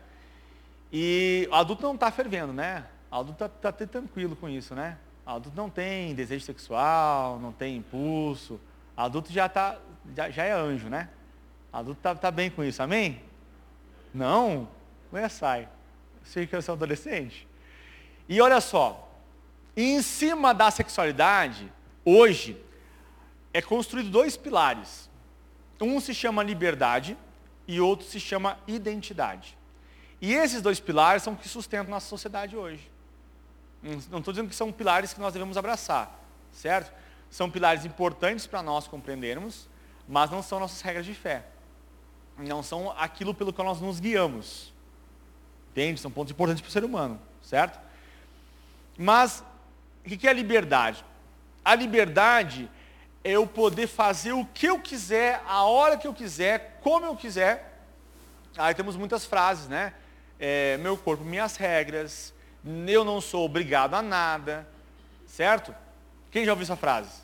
E 0.91 1.47
o 1.51 1.55
adulto 1.55 1.83
não 1.83 1.95
está 1.95 2.09
fervendo, 2.09 2.53
né? 2.53 2.85
O 3.11 3.15
adulto 3.15 3.43
está 3.45 3.71
tá 3.71 3.85
tranquilo 3.85 4.35
com 4.35 4.47
isso, 4.47 4.73
né? 4.73 4.97
O 5.25 5.31
adulto 5.31 5.57
não 5.57 5.69
tem 5.69 6.15
desejo 6.15 6.45
sexual, 6.45 7.39
não 7.39 7.51
tem 7.51 7.75
impulso. 7.75 8.59
O 8.95 9.01
adulto 9.01 9.31
já, 9.31 9.49
tá, 9.49 9.77
já, 10.15 10.29
já 10.29 10.43
é 10.45 10.53
anjo, 10.53 10.87
né? 10.87 11.09
O 11.71 11.77
adulto 11.77 11.99
está 11.99 12.15
tá 12.15 12.31
bem 12.31 12.49
com 12.49 12.63
isso, 12.63 12.81
amém? 12.81 13.21
Não, 14.13 14.67
não 15.11 15.19
é 15.19 15.27
sai. 15.27 15.67
Sei 16.23 16.47
que 16.47 16.59
sou 16.61 16.73
adolescente. 16.73 17.47
E 18.27 18.39
olha 18.41 18.59
só, 18.61 19.06
em 19.77 20.01
cima 20.01 20.53
da 20.55 20.71
sexualidade, 20.71 21.71
hoje, 22.03 22.59
é 23.53 23.61
construído 23.61 24.09
dois 24.09 24.35
pilares. 24.35 25.07
Um 25.79 25.99
se 25.99 26.15
chama 26.15 26.41
liberdade 26.41 27.15
e 27.67 27.79
outro 27.79 28.07
se 28.07 28.19
chama 28.19 28.57
identidade. 28.67 29.55
E 30.19 30.33
esses 30.33 30.63
dois 30.63 30.79
pilares 30.79 31.21
são 31.21 31.35
que 31.35 31.47
sustentam 31.47 31.91
nossa 31.91 32.07
sociedade 32.07 32.57
hoje. 32.57 32.89
Não 33.83 34.17
estou 34.17 34.33
dizendo 34.33 34.49
que 34.49 34.55
são 34.55 34.71
pilares 34.71 35.13
que 35.13 35.19
nós 35.19 35.31
devemos 35.31 35.55
abraçar, 35.55 36.19
certo? 36.51 36.91
São 37.29 37.49
pilares 37.49 37.85
importantes 37.85 38.47
para 38.47 38.63
nós 38.63 38.87
compreendermos, 38.87 39.69
mas 40.07 40.31
não 40.31 40.41
são 40.41 40.59
nossas 40.59 40.81
regras 40.81 41.05
de 41.05 41.13
fé. 41.13 41.45
Não 42.35 42.63
são 42.63 42.91
aquilo 42.97 43.33
pelo 43.33 43.53
qual 43.53 43.67
nós 43.67 43.79
nos 43.79 43.99
guiamos. 43.99 44.73
Entende? 45.71 46.01
São 46.01 46.09
pontos 46.09 46.31
importantes 46.31 46.61
para 46.61 46.69
o 46.69 46.71
ser 46.71 46.83
humano, 46.83 47.21
certo? 47.43 47.79
Mas 48.97 49.43
o 50.07 50.17
que 50.17 50.27
é 50.27 50.33
liberdade? 50.33 51.03
A 51.63 51.75
liberdade 51.75 52.69
é 53.23 53.31
eu 53.31 53.45
poder 53.45 53.87
fazer 53.87 54.31
o 54.31 54.45
que 54.45 54.67
eu 54.67 54.79
quiser, 54.79 55.43
a 55.45 55.63
hora 55.63 55.97
que 55.97 56.07
eu 56.07 56.13
quiser, 56.13 56.79
como 56.81 57.05
eu 57.05 57.15
quiser. 57.15 57.83
Aí 58.57 58.73
temos 58.73 58.95
muitas 58.95 59.25
frases, 59.25 59.67
né? 59.67 59.93
É, 60.39 60.77
meu 60.77 60.97
corpo, 60.97 61.25
minhas 61.25 61.57
regras, 61.57 62.33
eu 62.87 63.03
não 63.03 63.19
sou 63.19 63.43
obrigado 63.43 63.95
a 63.95 64.01
nada, 64.01 64.67
certo? 65.25 65.75
Quem 66.31 66.45
já 66.45 66.53
ouviu 66.53 66.63
essa 66.63 66.77
frase? 66.77 67.21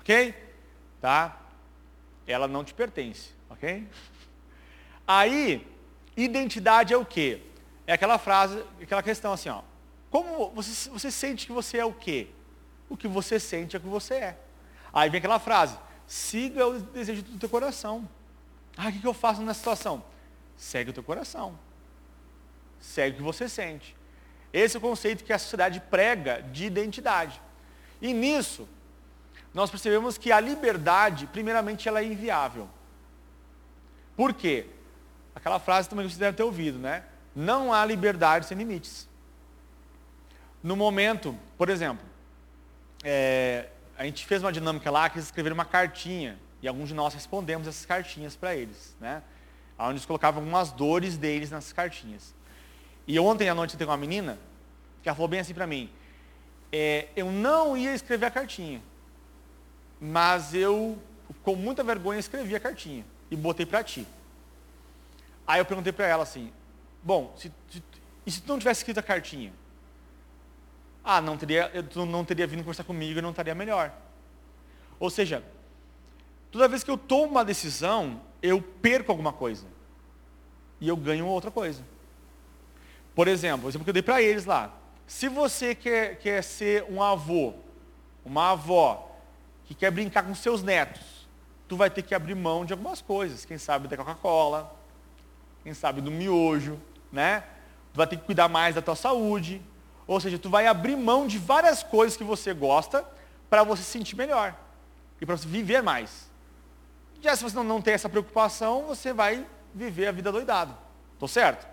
Ok? 0.00 0.34
Tá? 1.00 1.38
Ela 2.26 2.48
não 2.48 2.64
te 2.64 2.72
pertence, 2.72 3.30
ok? 3.50 3.86
Aí, 5.06 5.66
identidade 6.16 6.94
é 6.94 6.96
o 6.96 7.04
quê? 7.04 7.42
É 7.86 7.92
aquela 7.92 8.16
frase, 8.16 8.64
aquela 8.80 9.02
questão 9.02 9.34
assim, 9.34 9.50
ó. 9.50 9.62
Como 10.14 10.48
você, 10.50 10.88
você 10.90 11.10
sente 11.10 11.44
que 11.44 11.50
você 11.50 11.78
é 11.78 11.84
o 11.84 11.92
quê? 11.92 12.28
O 12.88 12.96
que 12.96 13.08
você 13.08 13.40
sente 13.40 13.74
é 13.74 13.80
o 13.80 13.82
que 13.82 13.88
você 13.88 14.14
é. 14.14 14.38
Aí 14.92 15.10
vem 15.10 15.18
aquela 15.18 15.40
frase, 15.40 15.76
siga 16.06 16.64
o 16.68 16.78
desejo 16.78 17.20
do 17.24 17.36
teu 17.36 17.48
coração. 17.48 18.08
Ah, 18.76 18.90
o 18.90 18.92
que, 18.92 19.00
que 19.00 19.06
eu 19.08 19.12
faço 19.12 19.42
nessa 19.42 19.58
situação? 19.58 20.04
Segue 20.56 20.90
o 20.90 20.92
teu 20.92 21.02
coração. 21.02 21.58
Segue 22.78 23.14
o 23.14 23.16
que 23.16 23.22
você 23.24 23.48
sente. 23.48 23.96
Esse 24.52 24.76
é 24.76 24.78
o 24.78 24.80
conceito 24.80 25.24
que 25.24 25.32
a 25.32 25.38
sociedade 25.38 25.80
prega 25.80 26.42
de 26.42 26.66
identidade. 26.66 27.42
E 28.00 28.14
nisso, 28.14 28.68
nós 29.52 29.68
percebemos 29.68 30.16
que 30.16 30.30
a 30.30 30.38
liberdade, 30.38 31.26
primeiramente, 31.26 31.88
ela 31.88 31.98
é 31.98 32.04
inviável. 32.04 32.68
Por 34.16 34.32
quê? 34.32 34.68
Aquela 35.34 35.58
frase 35.58 35.88
também 35.88 36.08
você 36.08 36.20
deve 36.20 36.36
ter 36.36 36.44
ouvido, 36.44 36.78
né? 36.78 37.04
Não 37.34 37.72
há 37.72 37.84
liberdade 37.84 38.46
sem 38.46 38.56
limites. 38.56 39.12
No 40.64 40.74
momento, 40.76 41.38
por 41.58 41.68
exemplo, 41.68 42.02
é, 43.02 43.68
a 43.98 44.04
gente 44.06 44.24
fez 44.24 44.42
uma 44.42 44.50
dinâmica 44.50 44.90
lá 44.90 45.10
que 45.10 45.18
eles 45.18 45.26
escreveram 45.26 45.52
uma 45.52 45.66
cartinha 45.66 46.38
e 46.62 46.66
alguns 46.66 46.88
de 46.88 46.94
nós 46.94 47.12
respondemos 47.12 47.68
essas 47.68 47.84
cartinhas 47.84 48.34
para 48.34 48.56
eles, 48.56 48.96
né? 48.98 49.22
Onde 49.78 49.90
eles 49.90 50.06
colocavam 50.06 50.40
algumas 50.40 50.72
dores 50.72 51.18
deles 51.18 51.50
nessas 51.50 51.70
cartinhas. 51.70 52.34
E 53.06 53.20
ontem 53.20 53.46
à 53.50 53.54
noite 53.54 53.74
eu 53.74 53.78
tenho 53.78 53.90
uma 53.90 53.96
menina 53.98 54.38
que 55.02 55.08
ela 55.10 55.14
falou 55.14 55.28
bem 55.28 55.40
assim 55.40 55.52
para 55.52 55.66
mim, 55.66 55.90
é, 56.72 57.08
eu 57.14 57.30
não 57.30 57.76
ia 57.76 57.92
escrever 57.94 58.24
a 58.24 58.30
cartinha, 58.30 58.80
mas 60.00 60.54
eu, 60.54 60.98
com 61.42 61.54
muita 61.54 61.84
vergonha, 61.84 62.18
escrevi 62.18 62.56
a 62.56 62.60
cartinha 62.60 63.04
e 63.30 63.36
botei 63.36 63.66
para 63.66 63.84
ti. 63.84 64.06
Aí 65.46 65.60
eu 65.60 65.66
perguntei 65.66 65.92
para 65.92 66.06
ela 66.06 66.22
assim, 66.22 66.50
bom, 67.02 67.34
se, 67.36 67.52
se, 67.68 67.82
e 68.24 68.30
se 68.30 68.40
tu 68.40 68.48
não 68.48 68.58
tivesse 68.58 68.80
escrito 68.80 68.98
a 68.98 69.02
cartinha? 69.02 69.52
Ah, 71.04 71.20
não 71.20 71.36
teria, 71.36 71.70
tu 71.82 72.06
não 72.06 72.24
teria 72.24 72.46
vindo 72.46 72.60
conversar 72.60 72.84
comigo 72.84 73.18
e 73.18 73.22
não 73.22 73.30
estaria 73.30 73.54
melhor. 73.54 73.92
Ou 74.98 75.10
seja, 75.10 75.44
toda 76.50 76.66
vez 76.66 76.82
que 76.82 76.90
eu 76.90 76.96
tomo 76.96 77.32
uma 77.32 77.44
decisão, 77.44 78.22
eu 78.42 78.62
perco 78.62 79.12
alguma 79.12 79.32
coisa. 79.32 79.66
E 80.80 80.88
eu 80.88 80.96
ganho 80.96 81.26
outra 81.26 81.50
coisa. 81.50 81.84
Por 83.14 83.28
exemplo, 83.28 83.66
o 83.66 83.68
exemplo 83.68 83.84
que 83.84 83.90
eu 83.90 83.94
dei 83.94 84.02
para 84.02 84.22
eles 84.22 84.46
lá. 84.46 84.72
Se 85.06 85.28
você 85.28 85.74
quer, 85.74 86.16
quer 86.16 86.42
ser 86.42 86.84
um 86.84 87.02
avô, 87.02 87.52
uma 88.24 88.52
avó, 88.52 89.10
que 89.64 89.74
quer 89.74 89.90
brincar 89.90 90.22
com 90.22 90.34
seus 90.34 90.62
netos, 90.62 91.28
tu 91.68 91.76
vai 91.76 91.90
ter 91.90 92.02
que 92.02 92.14
abrir 92.14 92.34
mão 92.34 92.64
de 92.64 92.72
algumas 92.72 93.02
coisas. 93.02 93.44
Quem 93.44 93.58
sabe 93.58 93.88
da 93.88 93.96
Coca-Cola, 93.96 94.74
quem 95.62 95.74
sabe 95.74 96.00
do 96.00 96.10
miojo, 96.10 96.80
né? 97.12 97.44
Tu 97.92 97.96
vai 97.96 98.06
ter 98.06 98.16
que 98.16 98.24
cuidar 98.24 98.48
mais 98.48 98.74
da 98.74 98.82
tua 98.82 98.96
saúde. 98.96 99.60
Ou 100.06 100.20
seja, 100.20 100.38
tu 100.38 100.50
vai 100.50 100.66
abrir 100.66 100.96
mão 100.96 101.26
de 101.26 101.38
várias 101.38 101.82
coisas 101.82 102.16
que 102.16 102.24
você 102.24 102.52
gosta 102.52 103.04
para 103.48 103.62
você 103.62 103.82
se 103.82 103.90
sentir 103.90 104.16
melhor. 104.16 104.54
E 105.20 105.26
para 105.26 105.36
você 105.36 105.48
viver 105.48 105.82
mais. 105.82 106.30
Já 107.20 107.34
se 107.34 107.42
você 107.42 107.56
não, 107.56 107.64
não 107.64 107.80
tem 107.80 107.94
essa 107.94 108.08
preocupação, 108.08 108.84
você 108.84 109.12
vai 109.12 109.46
viver 109.74 110.06
a 110.06 110.12
vida 110.12 110.30
doidado. 110.30 110.76
Estou 111.14 111.28
certo? 111.28 111.66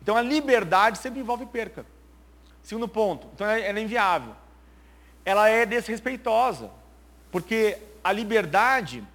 Então 0.00 0.16
a 0.16 0.22
liberdade 0.22 0.98
sempre 0.98 1.20
envolve 1.20 1.44
perca. 1.46 1.84
Segundo 2.62 2.88
ponto, 2.88 3.28
então 3.34 3.46
ela 3.46 3.78
é 3.78 3.82
inviável. 3.82 4.34
Ela 5.24 5.48
é 5.48 5.66
desrespeitosa. 5.66 6.70
Porque 7.30 7.78
a 8.02 8.12
liberdade, 8.12 9.06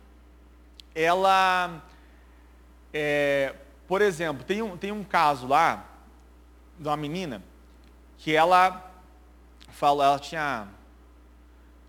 ela, 0.94 1.84
é, 2.94 3.54
por 3.88 4.02
exemplo, 4.02 4.44
tem 4.44 4.62
um, 4.62 4.78
tem 4.78 4.92
um 4.92 5.04
caso 5.04 5.48
lá, 5.48 5.86
de 6.80 6.88
uma 6.88 6.98
menina, 6.98 7.42
que 8.26 8.36
ela 8.36 8.92
falou, 9.70 10.04
ela 10.04 10.18
tinha, 10.18 10.68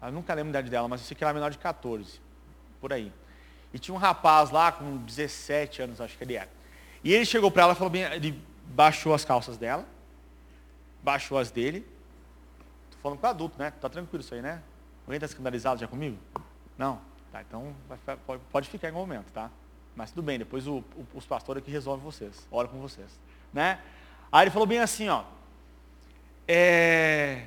eu 0.02 0.12
nunca 0.12 0.35
lembro 0.35 0.49
a 0.49 0.50
idade 0.50 0.69
dela, 0.69 0.87
mas 0.87 1.00
eu 1.00 1.07
sei 1.07 1.16
que 1.16 1.25
ela 1.25 1.31
é 1.31 1.33
menor 1.33 1.50
de 1.50 1.57
14, 1.57 2.21
por 2.78 2.93
aí. 2.93 3.11
E 3.73 3.78
tinha 3.78 3.95
um 3.95 3.97
rapaz 3.97 4.50
lá 4.50 4.71
com 4.71 4.99
17 4.99 5.81
anos, 5.81 5.99
acho 5.99 6.14
que 6.14 6.23
ele 6.23 6.35
era. 6.35 6.50
E 7.02 7.14
ele 7.14 7.25
chegou 7.25 7.50
para 7.50 7.62
ela 7.62 7.73
e 7.73 7.75
falou 7.75 7.88
bem, 7.88 8.02
ele 8.02 8.38
baixou 8.66 9.14
as 9.14 9.25
calças 9.25 9.57
dela, 9.57 9.87
baixou 11.02 11.38
as 11.38 11.50
dele. 11.50 11.88
Tô 12.90 12.99
falando 12.99 13.19
com 13.19 13.26
adulto, 13.28 13.59
né? 13.59 13.71
Tá 13.71 13.88
tranquilo 13.88 14.23
isso 14.23 14.35
aí, 14.35 14.43
né? 14.43 14.62
Alguém 15.07 15.16
está 15.16 15.25
escandalizado 15.25 15.81
já 15.81 15.88
comigo? 15.88 16.19
Não? 16.76 17.00
Tá, 17.33 17.40
então 17.40 17.75
pode, 18.52 18.69
ficar 18.69 18.88
em 18.88 18.90
algum 18.90 19.00
momento, 19.00 19.33
tá? 19.33 19.50
Mas 19.95 20.11
tudo 20.11 20.23
bem, 20.23 20.38
depois 20.38 20.66
o, 20.66 20.85
o, 20.95 21.07
os 21.14 21.25
pastores 21.25 21.62
aqui 21.62 21.71
resolvem 21.71 22.05
vocês, 22.05 22.47
olha 22.52 22.69
com 22.69 22.78
vocês. 22.78 23.19
Né? 23.55 23.81
Aí 24.31 24.45
ele 24.45 24.50
falou 24.50 24.66
bem 24.66 24.81
assim, 24.81 25.09
ó. 25.09 25.25
É, 26.49 27.47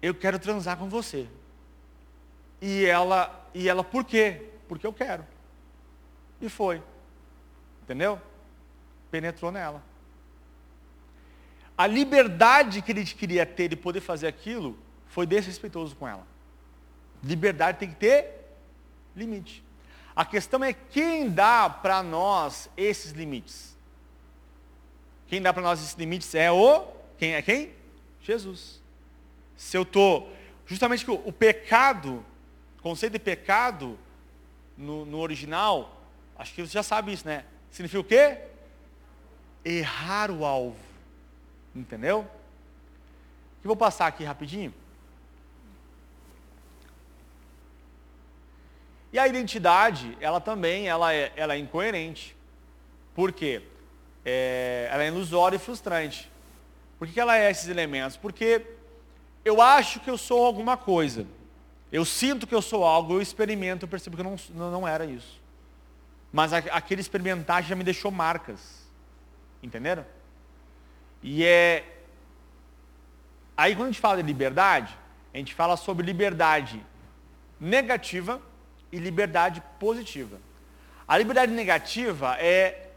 eu 0.00 0.14
quero 0.14 0.38
transar 0.38 0.76
com 0.76 0.88
você. 0.88 1.26
E 2.60 2.84
ela, 2.84 3.48
e 3.54 3.68
ela, 3.68 3.82
por 3.82 4.04
quê? 4.04 4.50
Porque 4.68 4.86
eu 4.86 4.92
quero. 4.92 5.26
E 6.40 6.48
foi. 6.48 6.82
Entendeu? 7.82 8.20
Penetrou 9.10 9.50
nela. 9.50 9.82
A 11.76 11.86
liberdade 11.86 12.80
que 12.80 12.92
ele 12.92 13.04
queria 13.04 13.44
ter 13.44 13.68
de 13.68 13.76
poder 13.76 14.00
fazer 14.00 14.26
aquilo 14.26 14.78
foi 15.06 15.26
desrespeitoso 15.26 15.94
com 15.96 16.08
ela. 16.08 16.26
Liberdade 17.22 17.78
tem 17.78 17.90
que 17.90 17.96
ter 17.96 18.46
limite. 19.14 19.64
A 20.14 20.24
questão 20.24 20.64
é 20.64 20.72
quem 20.72 21.28
dá 21.28 21.68
para 21.68 22.02
nós 22.02 22.70
esses 22.76 23.12
limites. 23.12 23.76
Quem 25.26 25.42
dá 25.42 25.52
para 25.52 25.62
nós 25.62 25.80
esses 25.80 25.94
limites 25.94 26.34
é 26.34 26.50
o 26.50 26.95
quem 27.18 27.34
é 27.34 27.42
quem? 27.42 27.72
Jesus. 28.22 28.80
Se 29.56 29.76
eu 29.76 29.82
estou. 29.82 30.32
Justamente 30.66 31.04
que 31.04 31.10
o, 31.10 31.22
o, 31.24 31.32
pecado, 31.32 32.24
o 32.78 32.82
conceito 32.82 33.12
de 33.12 33.18
pecado 33.18 33.98
no, 34.76 35.06
no, 35.06 35.18
original, 35.18 36.02
acho 36.36 36.52
que 36.52 36.62
você 36.62 36.72
já 36.72 36.82
sabe 36.82 37.12
isso, 37.12 37.26
né? 37.26 37.44
Significa 37.70 38.00
o 38.00 38.04
quê? 38.04 38.38
Errar 39.64 40.30
o 40.30 40.44
alvo. 40.44 40.76
Entendeu? 41.74 42.28
Eu 43.62 43.68
vou 43.68 43.76
passar 43.76 44.06
aqui 44.06 44.24
rapidinho. 44.24 44.72
E 49.12 49.18
a 49.18 49.26
identidade, 49.26 50.16
ela 50.20 50.40
também 50.40 50.88
ela 50.88 51.12
é, 51.14 51.32
ela 51.36 51.54
é 51.54 51.58
incoerente. 51.58 52.36
Por 53.14 53.32
quê? 53.32 53.62
É, 54.24 54.88
ela 54.90 55.04
é 55.04 55.06
ilusória 55.06 55.56
e 55.56 55.58
frustrante. 55.58 56.30
Por 56.98 57.06
que 57.08 57.20
ela 57.20 57.36
é 57.36 57.50
esses 57.50 57.68
elementos? 57.68 58.16
Porque 58.16 58.66
eu 59.44 59.60
acho 59.60 60.00
que 60.00 60.10
eu 60.10 60.18
sou 60.18 60.44
alguma 60.44 60.76
coisa. 60.76 61.26
Eu 61.92 62.04
sinto 62.04 62.46
que 62.46 62.54
eu 62.54 62.62
sou 62.62 62.84
algo, 62.84 63.14
eu 63.14 63.22
experimento, 63.22 63.84
eu 63.84 63.88
percebo 63.88 64.16
que 64.16 64.22
eu 64.22 64.36
não, 64.54 64.70
não 64.70 64.88
era 64.88 65.04
isso. 65.04 65.40
Mas 66.32 66.52
aquele 66.52 67.00
experimentar 67.00 67.62
já 67.62 67.76
me 67.76 67.84
deixou 67.84 68.10
marcas. 68.10 68.86
Entenderam? 69.62 70.04
E 71.22 71.44
é. 71.44 71.84
Aí 73.56 73.74
quando 73.74 73.88
a 73.88 73.92
gente 73.92 74.00
fala 74.00 74.16
de 74.16 74.22
liberdade, 74.22 74.96
a 75.32 75.38
gente 75.38 75.54
fala 75.54 75.76
sobre 75.76 76.04
liberdade 76.04 76.84
negativa 77.58 78.40
e 78.92 78.98
liberdade 78.98 79.62
positiva. 79.78 80.38
A 81.08 81.16
liberdade 81.16 81.52
negativa 81.52 82.36
é, 82.38 82.90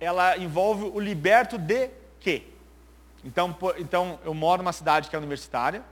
ela 0.00 0.36
envolve 0.36 0.84
o 0.84 1.00
liberto 1.00 1.56
de 1.56 1.90
quê? 2.20 2.51
Então, 3.24 3.52
por, 3.52 3.78
então 3.78 4.18
eu 4.24 4.34
moro 4.34 4.62
numa 4.62 4.72
cidade 4.72 5.08
que 5.08 5.16
é 5.16 5.18
universitária, 5.18 5.82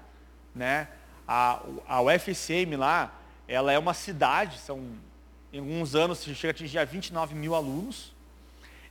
né? 0.55 0.89
A, 1.27 1.61
a 1.87 2.03
UFCM 2.03 2.77
lá, 2.77 3.13
ela 3.47 3.73
é 3.73 3.79
uma 3.79 3.95
cidade, 3.95 4.59
são 4.59 4.81
em 5.53 5.59
alguns 5.59 5.95
anos 5.95 6.23
chega 6.23 6.51
a 6.51 6.53
atingir 6.53 6.79
a 6.79 6.85
29 6.85 7.35
mil 7.35 7.55
alunos. 7.55 8.13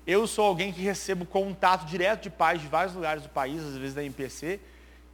Eu 0.06 0.28
sou 0.28 0.46
alguém 0.46 0.74
que 0.74 0.82
recebo 0.82 1.26
contato 1.26 1.86
direto 1.86 2.24
de 2.24 2.30
pais 2.30 2.62
de 2.62 2.68
vários 2.68 2.96
lugares 2.96 3.24
do 3.24 3.30
país, 3.30 3.64
às 3.64 3.76
vezes 3.76 3.94
da 3.94 4.04
MPC, 4.04 4.60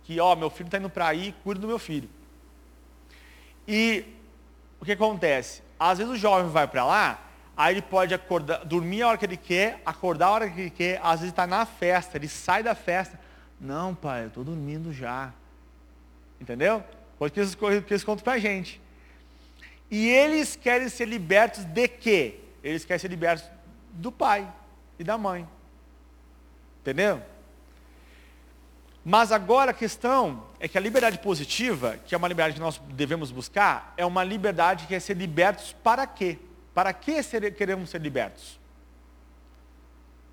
que, 0.04 0.20
ó, 0.20 0.36
meu 0.36 0.50
filho 0.50 0.68
está 0.68 0.78
indo 0.78 0.90
para 0.90 1.08
aí, 1.08 1.36
cuida 1.44 1.60
do 1.60 1.68
meu 1.68 1.80
filho. 1.80 2.10
E 3.68 4.06
o 4.80 4.86
que 4.86 4.92
acontece? 4.92 5.62
Às 5.80 5.98
vezes 5.98 6.14
o 6.14 6.18
jovem 6.18 6.50
vai 6.50 6.68
para 6.68 6.86
lá, 6.86 7.20
aí 7.56 7.76
ele 7.76 7.82
pode 7.82 8.14
acordar, 8.14 8.66
dormir 8.66 9.02
a 9.02 9.10
hora 9.10 9.18
que 9.18 9.26
ele 9.26 9.38
quer, 9.38 9.82
acordar 9.86 10.28
a 10.28 10.32
hora 10.32 10.50
que 10.50 10.62
ele 10.62 10.70
quer, 10.70 11.00
às 11.02 11.20
vezes 11.20 11.32
está 11.32 11.48
na 11.48 11.66
festa, 11.66 12.18
ele 12.18 12.28
sai 12.28 12.62
da 12.62 12.76
festa. 12.76 13.20
Não, 13.60 13.96
pai, 13.96 14.24
eu 14.24 14.28
estou 14.28 14.44
dormindo 14.44 14.92
já. 14.92 15.34
Entendeu? 16.40 16.84
Coisa 17.18 17.34
que 17.34 17.40
eles, 17.40 17.56
que 17.56 17.94
eles 17.94 18.04
contam 18.04 18.24
para 18.24 18.34
a 18.34 18.40
gente. 18.40 18.82
E 19.90 20.10
eles 20.10 20.56
querem 20.56 20.90
ser 20.90 21.08
libertos 21.08 21.64
de 21.64 21.88
quê? 21.88 22.40
Eles 22.64 22.84
querem 22.84 23.00
ser 23.00 23.08
libertos 23.08 23.50
do 23.94 24.12
pai 24.12 24.52
e 25.00 25.04
da 25.04 25.18
mãe. 25.18 25.48
Entendeu? 26.82 27.22
Mas 29.04 29.32
agora 29.32 29.70
a 29.70 29.74
questão 29.74 30.44
é 30.60 30.68
que 30.68 30.78
a 30.78 30.82
liberdade 30.82 31.20
positiva, 31.20 32.00
que 32.06 32.16
é 32.16 32.18
uma 32.18 32.28
liberdade 32.28 32.56
que 32.56 32.60
nós 32.60 32.82
devemos 32.90 33.32
buscar, 33.32 33.94
é 33.96 34.06
uma 34.06 34.24
liberdade 34.24 34.88
que 34.88 34.96
é 34.96 35.00
ser 35.00 35.16
libertos 35.16 35.74
para 35.84 36.08
quê? 36.08 36.40
Para 36.76 36.92
que 36.92 37.24
ser, 37.24 37.56
queremos 37.56 37.90
ser 37.90 38.02
libertos? 38.02 38.60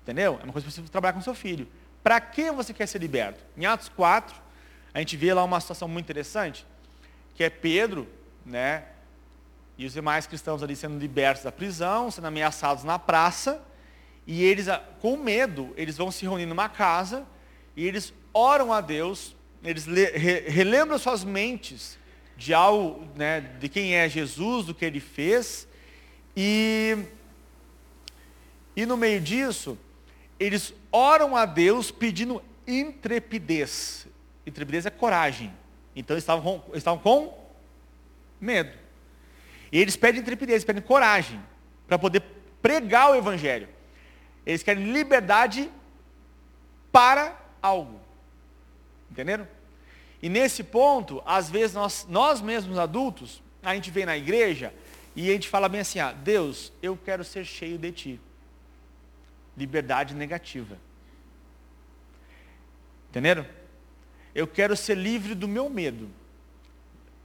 Entendeu? 0.03 0.37
É 0.41 0.43
uma 0.43 0.51
coisa 0.51 0.67
para 0.67 0.75
você 0.75 0.91
trabalhar 0.91 1.13
com 1.13 1.21
seu 1.21 1.33
filho. 1.33 1.65
Para 2.03 2.19
que 2.19 2.51
você 2.51 2.73
quer 2.73 2.85
ser 2.85 2.99
liberto? 2.99 3.41
Em 3.55 3.65
Atos 3.65 3.87
4, 3.87 4.35
a 4.93 4.99
gente 4.99 5.15
vê 5.15 5.33
lá 5.33 5.41
uma 5.41 5.59
situação 5.61 5.87
muito 5.87 6.03
interessante, 6.03 6.65
que 7.33 7.45
é 7.45 7.49
Pedro, 7.49 8.07
né, 8.45 8.83
e 9.77 9.85
os 9.85 9.93
demais 9.93 10.27
cristãos 10.27 10.61
ali 10.61 10.75
sendo 10.75 10.99
libertos 10.99 11.45
da 11.45 11.51
prisão, 11.51 12.11
sendo 12.11 12.27
ameaçados 12.27 12.83
na 12.83 12.99
praça, 12.99 13.63
e 14.27 14.43
eles, 14.43 14.67
com 14.99 15.15
medo, 15.15 15.73
eles 15.77 15.97
vão 15.97 16.11
se 16.11 16.23
reunir 16.23 16.45
numa 16.45 16.67
casa, 16.67 17.25
e 17.75 17.87
eles 17.87 18.13
oram 18.33 18.73
a 18.73 18.81
Deus, 18.81 19.33
eles 19.63 19.85
relembram 19.85 20.99
suas 20.99 21.23
mentes 21.23 21.97
de 22.35 22.53
algo, 22.53 23.07
né, 23.15 23.39
de 23.39 23.69
quem 23.69 23.95
é 23.95 24.09
Jesus, 24.09 24.65
do 24.65 24.75
que 24.75 24.83
ele 24.83 24.99
fez, 24.99 25.67
e, 26.35 26.97
E 28.75 28.85
no 28.85 28.97
meio 28.97 29.21
disso, 29.21 29.77
eles 30.39 30.73
oram 30.91 31.35
a 31.35 31.45
Deus 31.45 31.91
pedindo 31.91 32.41
intrepidez. 32.67 34.07
Intrepidez 34.45 34.85
é 34.85 34.89
coragem. 34.89 35.53
Então 35.95 36.15
eles 36.15 36.23
estavam 36.23 36.43
com, 36.43 36.69
eles 36.69 36.77
estavam 36.77 36.99
com 36.99 37.37
medo. 38.39 38.77
E 39.71 39.79
eles 39.79 39.95
pedem 39.95 40.21
intrepidez, 40.21 40.55
eles 40.55 40.65
pedem 40.65 40.81
coragem 40.81 41.41
para 41.87 41.97
poder 41.97 42.23
pregar 42.61 43.11
o 43.11 43.15
evangelho. 43.15 43.67
Eles 44.45 44.63
querem 44.63 44.91
liberdade 44.91 45.69
para 46.91 47.39
algo. 47.61 47.99
Entenderam? 49.09 49.47
E 50.21 50.29
nesse 50.29 50.63
ponto, 50.63 51.21
às 51.25 51.49
vezes 51.49 51.75
nós, 51.75 52.05
nós 52.09 52.41
mesmos 52.41 52.77
adultos, 52.77 53.41
a 53.61 53.73
gente 53.75 53.91
vem 53.91 54.05
na 54.05 54.17
igreja 54.17 54.73
e 55.15 55.29
a 55.29 55.33
gente 55.33 55.47
fala 55.47 55.69
bem 55.69 55.81
assim, 55.81 55.99
ah, 55.99 56.11
Deus, 56.11 56.73
eu 56.81 56.97
quero 56.97 57.23
ser 57.23 57.45
cheio 57.45 57.77
de 57.77 57.91
ti. 57.91 58.19
Liberdade 59.55 60.15
negativa. 60.15 60.77
Entenderam? 63.09 63.45
Eu 64.33 64.47
quero 64.47 64.75
ser 64.75 64.97
livre 64.97 65.35
do 65.35 65.47
meu 65.47 65.69
medo. 65.69 66.09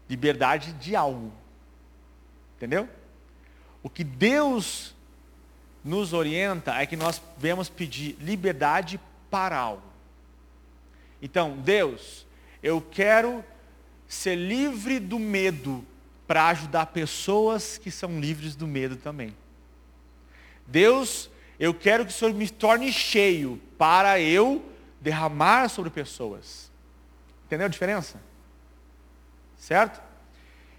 Liberdade 0.09 0.74
de 0.74 0.94
algo. 0.94 1.33
Entendeu? 2.57 2.88
O 3.83 3.88
que 3.88 4.05
Deus 4.05 4.94
nos 5.83 6.12
orienta 6.12 6.74
é 6.74 6.85
que 6.85 6.96
nós 6.96 7.22
devemos 7.38 7.70
pedir 7.70 8.16
liberdade 8.20 9.01
para 9.31 9.57
algo. 9.57 9.83
Então, 11.22 11.57
Deus, 11.57 12.27
eu 12.62 12.81
quero 12.83 13.42
ser 14.07 14.35
livre 14.35 14.98
do 14.98 15.18
medo 15.18 15.85
para 16.28 16.48
ajudar 16.48 16.86
pessoas 16.86 17.78
que 17.78 17.90
são 17.90 18.20
livres 18.20 18.54
do 18.54 18.66
medo 18.66 18.96
também. 18.96 19.34
Deus, 20.66 21.30
eu 21.58 21.72
quero 21.72 22.04
que 22.04 22.12
o 22.12 22.14
Senhor 22.14 22.34
me 22.34 22.48
torne 22.50 22.92
cheio 22.92 23.58
para 23.78 24.20
eu 24.20 24.62
derramar 25.00 25.70
sobre 25.70 25.90
pessoas. 25.90 26.70
Entendeu 27.46 27.64
a 27.64 27.70
diferença? 27.70 28.20
Certo? 29.56 30.02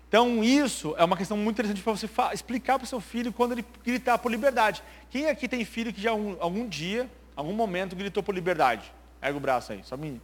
Então 0.07 0.43
isso 0.43 0.93
é 0.99 1.03
uma 1.03 1.17
questão 1.17 1.35
muito 1.35 1.55
interessante 1.55 1.81
para 1.81 1.93
você 1.93 2.07
explicar 2.31 2.77
para 2.77 2.85
o 2.85 2.87
seu 2.87 3.01
filho 3.01 3.33
quando 3.33 3.53
ele 3.53 3.65
gritar 3.83 4.19
por 4.19 4.31
liberdade. 4.31 4.83
Quem 5.09 5.29
aqui 5.29 5.47
tem 5.47 5.65
filho 5.65 5.91
que 5.91 5.99
já 5.99 6.13
um, 6.13 6.37
algum 6.39 6.67
dia, 6.67 7.09
algum 7.35 7.53
momento 7.53 7.95
gritou 7.95 8.21
por 8.21 8.35
liberdade? 8.35 8.93
Erga 9.19 9.37
o 9.37 9.41
braço 9.41 9.71
aí, 9.71 9.83
só 9.83 9.97
me. 9.97 10.21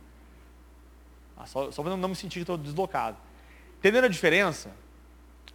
Ah, 1.35 1.47
só, 1.47 1.71
só 1.71 1.83
não, 1.83 2.07
me 2.07 2.15
sentir 2.15 2.35
que 2.35 2.43
estou 2.43 2.57
deslocado. 2.57 3.17
Entendendo 3.79 4.05
a 4.05 4.07
diferença? 4.07 4.84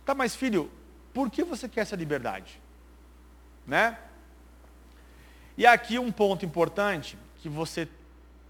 Tá, 0.04 0.14
mas 0.14 0.34
filho, 0.34 0.70
por 1.12 1.30
que 1.30 1.44
você 1.44 1.68
quer 1.68 1.82
essa 1.82 1.96
liberdade? 1.96 2.60
Né? 3.66 3.98
E 5.56 5.66
aqui 5.66 5.98
um 5.98 6.10
ponto 6.10 6.44
importante 6.44 7.18
que 7.42 7.48
você 7.48 7.88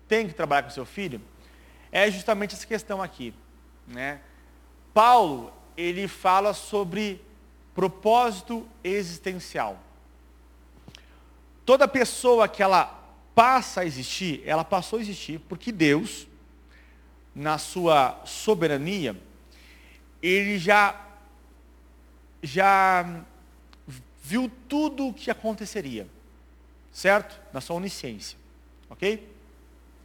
tem 0.06 0.26
que 0.28 0.34
trabalhar 0.34 0.64
com 0.64 0.70
seu 0.70 0.84
filho 0.84 1.20
é 1.92 2.10
justamente 2.10 2.54
essa 2.54 2.66
questão 2.66 3.02
aqui, 3.02 3.34
né? 3.86 4.20
Paulo, 4.94 5.52
ele 5.76 6.06
fala 6.06 6.52
sobre 6.52 7.24
propósito 7.74 8.68
existencial. 8.82 9.78
Toda 11.64 11.88
pessoa 11.88 12.48
que 12.48 12.62
ela 12.62 13.00
passa 13.34 13.80
a 13.80 13.84
existir, 13.84 14.42
ela 14.44 14.64
passou 14.64 14.98
a 14.98 15.02
existir 15.02 15.40
porque 15.48 15.72
Deus, 15.72 16.26
na 17.34 17.58
sua 17.58 18.20
soberania, 18.24 19.16
ele 20.22 20.58
já 20.58 21.09
já 22.42 23.24
viu 24.22 24.50
tudo 24.68 25.08
o 25.08 25.14
que 25.14 25.30
aconteceria, 25.30 26.06
certo? 26.92 27.40
Na 27.52 27.60
sua 27.60 27.76
onisciência, 27.76 28.38
ok? 28.88 29.28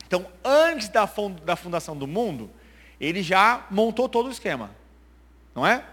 Então, 0.07 0.25
antes 0.43 0.87
da 0.89 1.55
fundação 1.55 1.97
do 1.97 2.07
mundo, 2.07 2.49
ele 2.99 3.21
já 3.21 3.65
montou 3.69 4.07
todo 4.07 4.27
o 4.27 4.31
esquema, 4.31 4.71
não 5.53 5.65
é? 5.65 5.83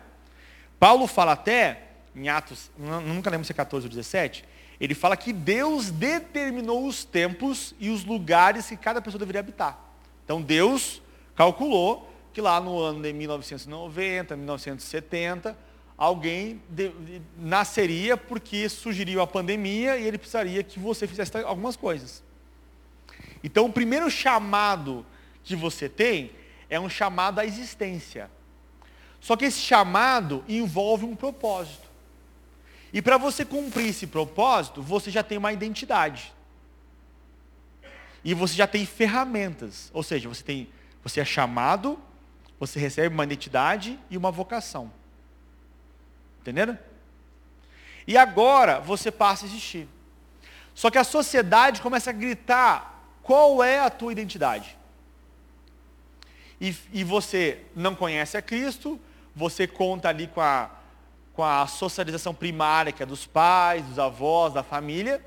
Paulo 0.78 1.06
fala 1.06 1.32
até, 1.32 1.82
em 2.14 2.28
Atos, 2.28 2.70
nunca 2.78 3.30
lembro 3.30 3.44
se 3.44 3.52
é 3.52 3.54
14 3.54 3.86
ou 3.86 3.90
17, 3.90 4.44
ele 4.80 4.94
fala 4.94 5.16
que 5.16 5.32
Deus 5.32 5.90
determinou 5.90 6.86
os 6.86 7.04
tempos 7.04 7.74
e 7.78 7.88
os 7.88 8.04
lugares 8.04 8.66
que 8.66 8.76
cada 8.76 9.00
pessoa 9.00 9.18
deveria 9.18 9.40
habitar. 9.40 9.78
Então 10.24 10.42
Deus 10.42 11.00
calculou 11.36 12.12
que 12.32 12.40
lá 12.40 12.60
no 12.60 12.78
ano 12.80 13.00
de 13.00 13.12
1990, 13.12 14.36
1970, 14.36 15.56
alguém 16.02 16.60
de, 16.68 16.88
de, 16.88 17.22
nasceria 17.38 18.16
porque 18.16 18.68
surgiria 18.68 19.22
a 19.22 19.26
pandemia 19.26 19.96
e 19.96 20.04
ele 20.04 20.18
precisaria 20.18 20.60
que 20.64 20.80
você 20.80 21.06
fizesse 21.06 21.36
algumas 21.44 21.76
coisas. 21.76 22.24
Então, 23.44 23.66
o 23.66 23.72
primeiro 23.72 24.10
chamado 24.10 25.06
que 25.44 25.54
você 25.54 25.88
tem 25.88 26.32
é 26.68 26.80
um 26.80 26.88
chamado 26.88 27.38
à 27.38 27.46
existência. 27.46 28.28
Só 29.20 29.36
que 29.36 29.44
esse 29.44 29.60
chamado 29.60 30.44
envolve 30.48 31.04
um 31.04 31.14
propósito. 31.14 31.88
E 32.92 33.00
para 33.00 33.16
você 33.16 33.44
cumprir 33.44 33.90
esse 33.90 34.08
propósito, 34.08 34.82
você 34.82 35.08
já 35.08 35.22
tem 35.22 35.38
uma 35.38 35.52
identidade. 35.52 36.32
E 38.24 38.34
você 38.34 38.54
já 38.54 38.66
tem 38.66 38.84
ferramentas. 38.84 39.88
Ou 39.94 40.02
seja, 40.02 40.28
você, 40.28 40.42
tem, 40.42 40.68
você 41.00 41.20
é 41.20 41.24
chamado, 41.24 41.96
você 42.58 42.80
recebe 42.80 43.14
uma 43.14 43.22
identidade 43.22 43.96
e 44.10 44.16
uma 44.16 44.32
vocação. 44.32 44.90
Entenderam? 46.42 46.78
E 48.06 48.18
agora 48.18 48.80
você 48.80 49.10
passa 49.10 49.44
a 49.44 49.48
existir. 49.48 49.88
Só 50.74 50.90
que 50.90 50.98
a 50.98 51.04
sociedade 51.04 51.80
começa 51.80 52.10
a 52.10 52.12
gritar 52.12 53.00
qual 53.22 53.62
é 53.62 53.80
a 53.80 53.88
tua 53.88 54.12
identidade. 54.12 54.76
E, 56.60 56.76
e 56.92 57.04
você 57.04 57.60
não 57.74 57.94
conhece 57.94 58.36
a 58.36 58.42
Cristo, 58.42 59.00
você 59.34 59.66
conta 59.66 60.08
ali 60.08 60.26
com 60.26 60.40
a, 60.40 60.70
com 61.32 61.44
a 61.44 61.66
socialização 61.66 62.34
primária, 62.34 62.92
que 62.92 63.02
é 63.02 63.06
dos 63.06 63.26
pais, 63.26 63.84
dos 63.84 63.98
avós, 63.98 64.52
da 64.52 64.62
família, 64.62 65.24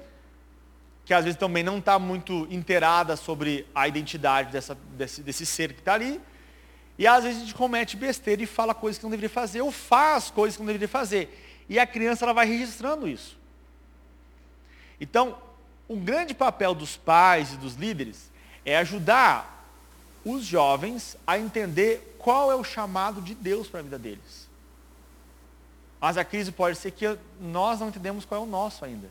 que 1.06 1.14
às 1.14 1.24
vezes 1.24 1.40
também 1.40 1.64
não 1.64 1.78
está 1.78 1.98
muito 1.98 2.48
inteirada 2.50 3.16
sobre 3.16 3.66
a 3.74 3.88
identidade 3.88 4.52
dessa, 4.52 4.76
desse, 4.76 5.22
desse 5.22 5.46
ser 5.46 5.74
que 5.74 5.80
está 5.80 5.94
ali. 5.94 6.22
E 6.98 7.06
às 7.06 7.24
vezes 7.24 7.42
a 7.42 7.46
gente 7.46 7.56
comete 7.56 7.98
besteira 7.98 8.42
e 8.42 8.46
fala 8.46 8.74
coisas 8.74 8.98
que 8.98 9.04
não 9.04 9.12
deveria 9.12 9.30
fazer, 9.30 9.62
ou 9.62 9.72
faz 9.72 10.30
coisas 10.30 10.56
que 10.56 10.62
não 10.62 10.68
deveria 10.68 10.88
fazer. 10.88 11.64
E 11.68 11.78
a 11.78 11.86
criança 11.86 12.26
ela 12.26 12.34
vai 12.34 12.46
registrando 12.46 13.08
isso. 13.08 13.38
Então, 15.00 15.38
um 15.90 16.00
grande 16.00 16.34
papel 16.34 16.74
dos 16.74 16.96
pais 16.96 17.54
e 17.54 17.58
dos 17.58 17.76
líderes 17.76 18.32
é 18.64 18.78
ajudar 18.78 19.68
os 20.24 20.44
jovens 20.44 21.18
a 21.28 21.38
entender 21.38 22.16
qual 22.18 22.52
é 22.52 22.56
o 22.56 22.64
chamado 22.64 23.22
de 23.22 23.36
Deus 23.36 23.68
para 23.68 23.82
a 23.82 23.84
vida 23.84 24.00
deles. 24.00 24.50
Mas 26.00 26.18
a 26.18 26.24
crise 26.24 26.52
pode 26.52 26.78
ser 26.78 26.92
que 26.92 27.18
nós 27.40 27.80
não 27.80 27.90
entendemos 27.90 28.26
qual 28.26 28.42
é 28.42 28.44
o 28.44 28.48
nosso 28.48 28.86
ainda. 28.86 29.10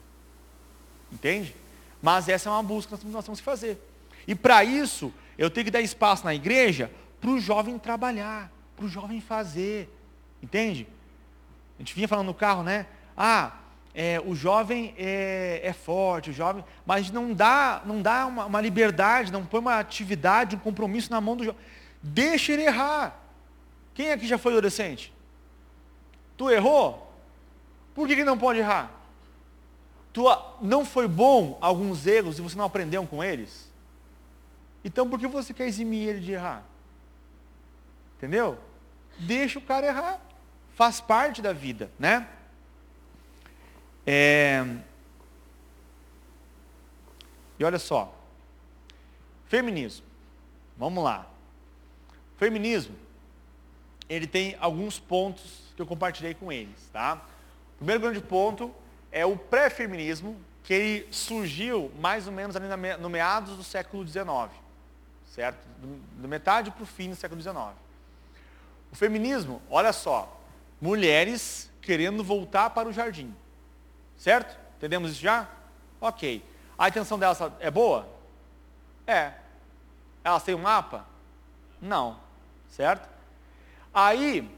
Entende? 1.13 1.55
Mas 2.03 2.29
essa 2.29 2.49
é 2.49 2.53
uma 2.53 2.63
busca 2.63 2.97
que 2.97 3.07
nós 3.07 3.25
temos 3.25 3.41
que 3.41 3.45
fazer. 3.45 3.81
E 4.27 4.35
para 4.35 4.65
isso, 4.65 5.13
eu 5.39 5.51
tenho 5.51 5.65
que 5.65 5.71
dar 5.71 5.81
espaço 5.81 6.25
na 6.25 6.35
igreja 6.35 6.91
para 7.25 7.31
o 7.31 7.41
jovem 7.41 7.79
trabalhar, 7.79 8.53
para 8.77 8.85
o 8.85 8.89
jovem 8.89 9.19
fazer. 9.19 9.89
Entende? 10.43 10.87
A 11.79 11.81
gente 11.81 11.95
vinha 11.95 12.07
falando 12.07 12.27
no 12.27 12.35
carro, 12.35 12.63
né? 12.63 12.85
Ah, 13.17 13.53
é, 13.95 14.21
o 14.27 14.35
jovem 14.35 14.95
é, 14.99 15.63
é, 15.65 15.73
forte, 15.73 16.29
o 16.29 16.33
jovem, 16.35 16.63
mas 16.85 17.11
não 17.11 17.33
dá, 17.33 17.81
não 17.87 18.03
dá 18.03 18.27
uma, 18.27 18.45
uma, 18.45 18.61
liberdade, 18.61 19.33
não 19.33 19.43
põe 19.43 19.59
uma 19.59 19.79
atividade, 19.79 20.55
um 20.55 20.59
compromisso 20.59 21.11
na 21.11 21.19
mão 21.19 21.35
do 21.35 21.45
jovem. 21.45 21.61
Deixa 22.03 22.53
ele 22.53 22.65
errar. 22.65 23.19
Quem 23.95 24.13
aqui 24.13 24.27
já 24.27 24.37
foi 24.37 24.53
adolescente? 24.53 25.11
Tu 26.37 26.51
errou? 26.51 27.11
Por 27.95 28.07
que, 28.07 28.17
que 28.17 28.25
não 28.25 28.37
pode 28.37 28.59
errar? 28.59 28.91
Tu 30.13 30.23
não 30.61 30.85
foi 30.85 31.09
bom 31.09 31.57
alguns 31.59 32.07
erros 32.07 32.39
e 32.39 32.43
você 32.43 32.55
não 32.55 32.67
aprendeu 32.67 33.07
com 33.07 33.25
eles? 33.25 33.73
Então 34.85 35.09
por 35.09 35.19
que 35.19 35.27
você 35.27 35.55
quer 35.55 35.67
eximir 35.67 36.07
ele 36.07 36.21
de 36.21 36.33
errar? 36.33 36.74
Entendeu? 38.25 38.59
Deixa 39.19 39.59
o 39.59 39.63
cara 39.63 39.87
errar. 39.87 40.19
Faz 40.75 40.99
parte 40.99 41.43
da 41.43 41.53
vida, 41.53 41.91
né? 41.99 42.27
É... 44.07 44.65
E 47.59 47.65
olha 47.65 47.79
só. 47.79 48.19
Feminismo. 49.47 50.07
Vamos 50.75 51.05
lá. 51.05 51.27
Feminismo, 52.39 52.97
ele 54.09 54.27
tem 54.27 54.57
alguns 54.59 54.99
pontos 54.99 55.71
que 55.77 55.83
eu 55.83 55.87
compartilhei 55.87 56.33
com 56.33 56.51
eles, 56.51 56.89
tá? 56.95 57.23
O 57.75 57.77
primeiro 57.77 58.01
grande 58.01 58.23
ponto 58.23 58.75
é 59.13 59.27
o 59.27 59.37
pré-feminismo, 59.37 60.41
que 60.63 60.73
ele 60.73 61.13
surgiu 61.13 61.93
mais 62.01 62.27
ou 62.27 62.33
menos 62.33 62.57
ali 62.57 62.67
no 62.99 63.11
meados 63.11 63.55
do 63.55 63.63
século 63.63 64.07
XIX, 64.07 64.51
certo? 65.27 65.63
Do 66.17 66.27
metade 66.27 66.71
para 66.71 66.83
o 66.83 66.87
fim 66.87 67.11
do 67.11 67.17
século 67.17 67.41
XIX. 67.41 67.84
O 68.93 68.97
feminismo, 68.97 69.61
olha 69.69 69.93
só, 69.93 70.41
mulheres 70.81 71.71
querendo 71.81 72.23
voltar 72.23 72.71
para 72.71 72.89
o 72.89 72.93
jardim. 72.93 73.35
Certo? 74.17 74.57
Entendemos 74.77 75.13
isso 75.13 75.21
já? 75.21 75.49
Ok. 76.01 76.45
A 76.79 76.89
intenção 76.89 77.19
delas 77.19 77.39
é 77.61 77.71
boa? 77.71 78.09
É. 79.07 79.33
Elas 80.23 80.43
têm 80.43 80.55
um 80.55 80.63
mapa? 80.63 81.05
Não. 81.81 82.19
Certo? 82.69 83.09
Aí, 83.93 84.51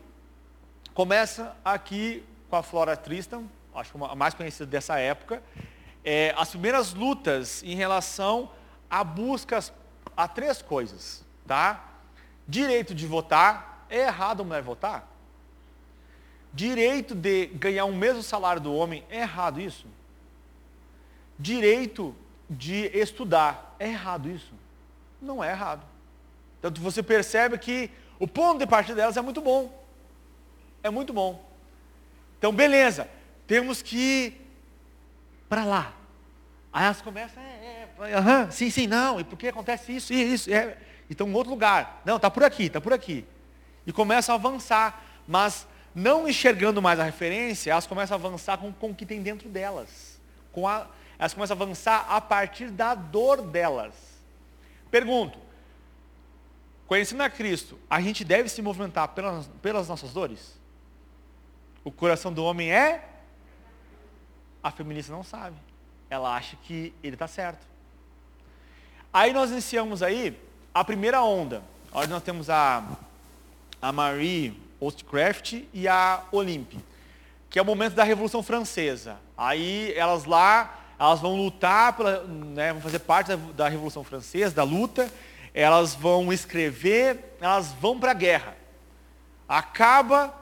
começa 0.94 1.54
aqui 1.64 2.24
com 2.48 2.56
a 2.56 2.62
Flora 2.62 2.96
Tristan, 2.96 3.44
acho 3.74 3.92
que 3.92 4.02
a 4.02 4.14
mais 4.14 4.32
conhecida 4.32 4.66
dessa 4.66 4.98
época, 4.98 5.42
é, 6.04 6.34
as 6.38 6.50
primeiras 6.50 6.94
lutas 6.94 7.62
em 7.62 7.74
relação 7.74 8.50
a 8.88 9.02
buscas 9.02 9.72
a 10.16 10.26
três 10.26 10.62
coisas, 10.62 11.24
tá? 11.46 11.84
Direito 12.48 12.94
de 12.94 13.06
votar, 13.06 13.75
é 13.88 14.07
errado 14.07 14.42
a 14.42 14.44
mulher 14.44 14.62
votar? 14.62 15.09
Direito 16.53 17.14
de 17.14 17.46
ganhar 17.46 17.85
o 17.85 17.94
mesmo 17.94 18.22
salário 18.22 18.61
do 18.61 18.75
homem, 18.75 19.05
é 19.11 19.20
errado 19.20 19.61
isso? 19.61 19.87
Direito 21.38 22.14
de 22.49 22.87
estudar, 22.96 23.77
é 23.79 23.88
errado 23.88 24.31
isso? 24.31 24.55
Não 25.20 25.42
é 25.42 25.51
errado. 25.51 25.85
Tanto 26.62 26.81
você 26.81 27.03
percebe 27.03 27.59
que 27.59 27.90
o 28.18 28.27
ponto 28.27 28.59
de 28.59 28.66
partida 28.66 28.96
delas 28.96 29.16
é 29.16 29.20
muito 29.20 29.40
bom. 29.40 29.85
É 30.83 30.88
muito 30.88 31.12
bom. 31.12 31.44
Então, 32.38 32.53
beleza, 32.53 33.09
temos 33.46 33.83
que 33.83 33.96
ir 33.96 34.46
para 35.49 35.64
lá. 35.64 35.92
Aí 36.72 36.85
elas 36.85 37.01
começam, 37.01 37.42
é, 37.42 37.88
é, 37.99 38.18
uhum, 38.18 38.51
sim, 38.51 38.70
sim, 38.70 38.87
não, 38.87 39.18
e 39.18 39.25
por 39.25 39.38
que 39.38 39.49
acontece 39.49 39.96
isso, 39.96 40.12
isso, 40.12 40.53
é, 40.53 40.77
então 41.09 41.29
em 41.29 41.35
outro 41.35 41.51
lugar. 41.51 42.03
Não, 42.05 42.16
está 42.16 42.31
por 42.31 42.44
aqui, 42.44 42.64
está 42.64 42.81
por 42.81 42.92
aqui. 42.92 43.25
E 43.87 43.92
começam 43.92 44.35
a 44.35 44.38
avançar, 44.38 45.03
mas 45.27 45.66
não 45.94 46.29
enxergando 46.29 46.83
mais 46.83 47.01
a 47.01 47.05
referência, 47.05 47.70
elas 47.70 47.87
começam 47.87 48.16
a 48.16 48.20
avançar 48.20 48.59
com, 48.59 48.72
com 48.72 48.90
o 48.90 48.94
que 48.94 49.07
tem 49.07 49.22
dentro 49.22 49.49
delas. 49.49 50.20
Com 50.53 50.68
a, 50.68 50.87
elas 51.18 51.33
começam 51.33 51.57
a 51.57 51.62
avançar 51.62 52.07
a 52.09 52.20
partir 52.20 52.70
da 52.70 52.94
dor 52.94 53.40
delas. 53.40 53.94
Pergunto, 54.90 55.38
conhecendo 56.87 57.22
a 57.22 57.31
Cristo, 57.31 57.79
a 57.88 58.01
gente 58.01 58.25
deve 58.25 58.49
se 58.49 58.61
movimentar 58.61 59.09
pelas, 59.09 59.46
pelas 59.62 59.88
nossas 59.88 60.12
dores? 60.12 60.59
O 61.83 61.90
coração 61.90 62.33
do 62.33 62.44
homem 62.44 62.70
é? 62.72 63.09
A 64.62 64.70
feminista 64.70 65.12
não 65.12 65.22
sabe. 65.22 65.57
Ela 66.11 66.35
acha 66.35 66.57
que 66.57 66.92
ele 67.03 67.14
está 67.14 67.27
certo. 67.27 67.66
Aí 69.12 69.33
nós 69.33 69.51
iniciamos 69.51 70.03
aí 70.03 70.38
a 70.75 70.85
primeira 70.85 71.22
onda. 71.22 71.62
Onde 71.92 72.09
nós 72.09 72.22
temos 72.22 72.51
a, 72.51 72.85
a 73.87 73.92
Marie 73.92 74.53
Ostcraft 74.81 75.62
e 75.72 75.87
a 75.87 76.25
Olympe, 76.33 76.77
que 77.49 77.57
é 77.57 77.62
o 77.62 77.64
momento 77.64 77.94
da 77.94 78.03
Revolução 78.03 78.42
Francesa. 78.42 79.16
Aí 79.37 79.94
elas 79.94 80.25
lá, 80.25 80.81
elas 80.99 81.20
vão 81.20 81.37
lutar, 81.37 81.96
pela, 81.96 82.25
né, 82.25 82.72
vão 82.72 82.83
fazer 82.83 82.99
parte 82.99 83.29
da, 83.29 83.37
da 83.37 83.68
Revolução 83.68 84.03
Francesa, 84.03 84.53
da 84.57 84.64
luta, 84.64 85.09
elas 85.55 85.94
vão 85.94 86.33
escrever, 86.33 87.37
elas 87.40 87.72
vão 87.81 88.01
para 88.01 88.11
a 88.11 88.14
guerra. 88.14 88.57
Acaba 89.49 90.35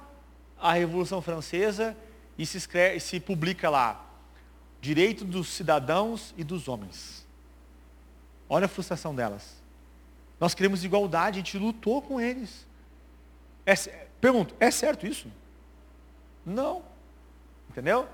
a 0.59 0.73
Revolução 0.73 1.21
Francesa 1.21 1.95
e 2.39 2.47
se, 2.47 2.57
escreve, 2.57 2.99
se 2.99 3.21
publica 3.21 3.69
lá 3.69 4.07
direito 4.81 5.23
dos 5.23 5.49
cidadãos 5.49 6.33
e 6.39 6.43
dos 6.43 6.67
homens. 6.67 7.27
Olha 8.49 8.65
a 8.65 8.69
frustração 8.69 9.15
delas. 9.15 9.63
Nós 10.41 10.55
queremos 10.55 10.83
igualdade, 10.83 11.41
a 11.41 11.43
gente 11.43 11.59
lutou 11.59 12.01
com 12.01 12.19
eles. 12.19 12.67
É, 13.67 13.75
pergunto, 14.21 14.55
é 14.61 14.71
certo 14.71 15.07
isso? 15.07 15.31
Não. 16.45 16.83
Entendeu? 17.71 18.09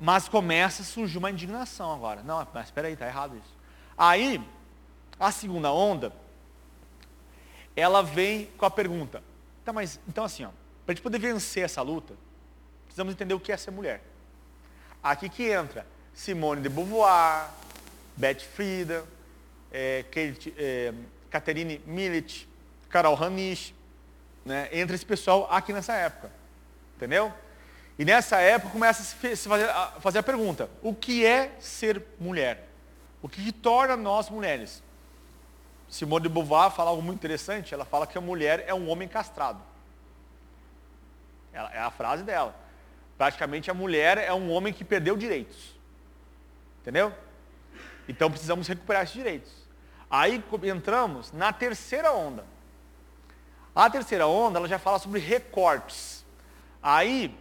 Mas 0.00 0.28
começa 0.28 0.82
a 0.82 0.84
surgir 0.84 1.18
uma 1.18 1.30
indignação 1.30 1.92
agora. 1.92 2.22
Não, 2.22 2.46
mas 2.52 2.66
espera 2.66 2.88
aí, 2.88 2.94
está 2.94 3.06
errado 3.06 3.36
isso. 3.36 3.54
Aí, 3.96 4.44
a 5.18 5.30
segunda 5.30 5.72
onda, 5.72 6.12
ela 7.76 8.02
vem 8.02 8.46
com 8.58 8.66
a 8.66 8.70
pergunta. 8.70 9.22
Tá, 9.64 9.72
mas, 9.72 9.98
então 10.06 10.24
assim, 10.24 10.44
para 10.84 10.92
a 10.92 10.94
gente 10.94 11.02
poder 11.02 11.18
vencer 11.18 11.64
essa 11.64 11.80
luta, 11.82 12.14
precisamos 12.84 13.12
entender 13.12 13.34
o 13.34 13.40
que 13.40 13.50
é 13.50 13.56
ser 13.56 13.70
mulher. 13.70 14.02
Aqui 15.02 15.28
que 15.28 15.50
entra 15.50 15.86
Simone 16.12 16.62
de 16.62 16.68
Beauvoir, 16.68 17.50
Beth 18.16 18.40
Friedan, 18.40 19.02
é, 19.72 20.04
Kate, 20.04 20.54
é, 20.56 20.94
Catherine 21.30 21.80
Millet, 21.84 22.48
Carol 22.88 23.20
Hanisch, 23.20 23.73
né? 24.44 24.68
entra 24.72 24.94
esse 24.94 25.06
pessoal 25.06 25.48
aqui 25.50 25.72
nessa 25.72 25.94
época. 25.94 26.30
Entendeu? 26.96 27.32
E 27.98 28.04
nessa 28.04 28.40
época 28.40 28.72
começa 28.72 29.02
a 29.02 29.34
se 29.36 29.48
fazer, 29.48 29.68
a 29.68 29.86
fazer 30.00 30.18
a 30.18 30.22
pergunta, 30.22 30.68
o 30.82 30.94
que 30.94 31.24
é 31.24 31.52
ser 31.60 32.02
mulher? 32.18 32.68
O 33.22 33.28
que 33.28 33.52
torna 33.52 33.96
nós 33.96 34.28
mulheres? 34.28 34.82
Simone 35.88 36.24
de 36.24 36.28
Beauvoir 36.28 36.70
fala 36.72 36.90
algo 36.90 37.02
muito 37.02 37.18
interessante, 37.18 37.72
ela 37.72 37.84
fala 37.84 38.06
que 38.06 38.18
a 38.18 38.20
mulher 38.20 38.64
é 38.66 38.74
um 38.74 38.88
homem 38.88 39.06
castrado. 39.06 39.60
Ela, 41.52 41.72
é 41.72 41.78
a 41.78 41.90
frase 41.90 42.24
dela. 42.24 42.54
Praticamente 43.16 43.70
a 43.70 43.74
mulher 43.74 44.18
é 44.18 44.32
um 44.34 44.50
homem 44.50 44.72
que 44.72 44.84
perdeu 44.84 45.16
direitos. 45.16 45.72
Entendeu? 46.80 47.14
Então 48.08 48.28
precisamos 48.28 48.66
recuperar 48.66 49.04
esses 49.04 49.14
direitos. 49.14 49.52
Aí 50.10 50.42
entramos 50.64 51.32
na 51.32 51.52
terceira 51.52 52.12
onda. 52.12 52.44
A 53.74 53.90
terceira 53.90 54.26
onda, 54.26 54.58
ela 54.58 54.68
já 54.68 54.78
fala 54.78 55.00
sobre 55.00 55.18
recortes. 55.18 56.24
Aí, 56.80 57.36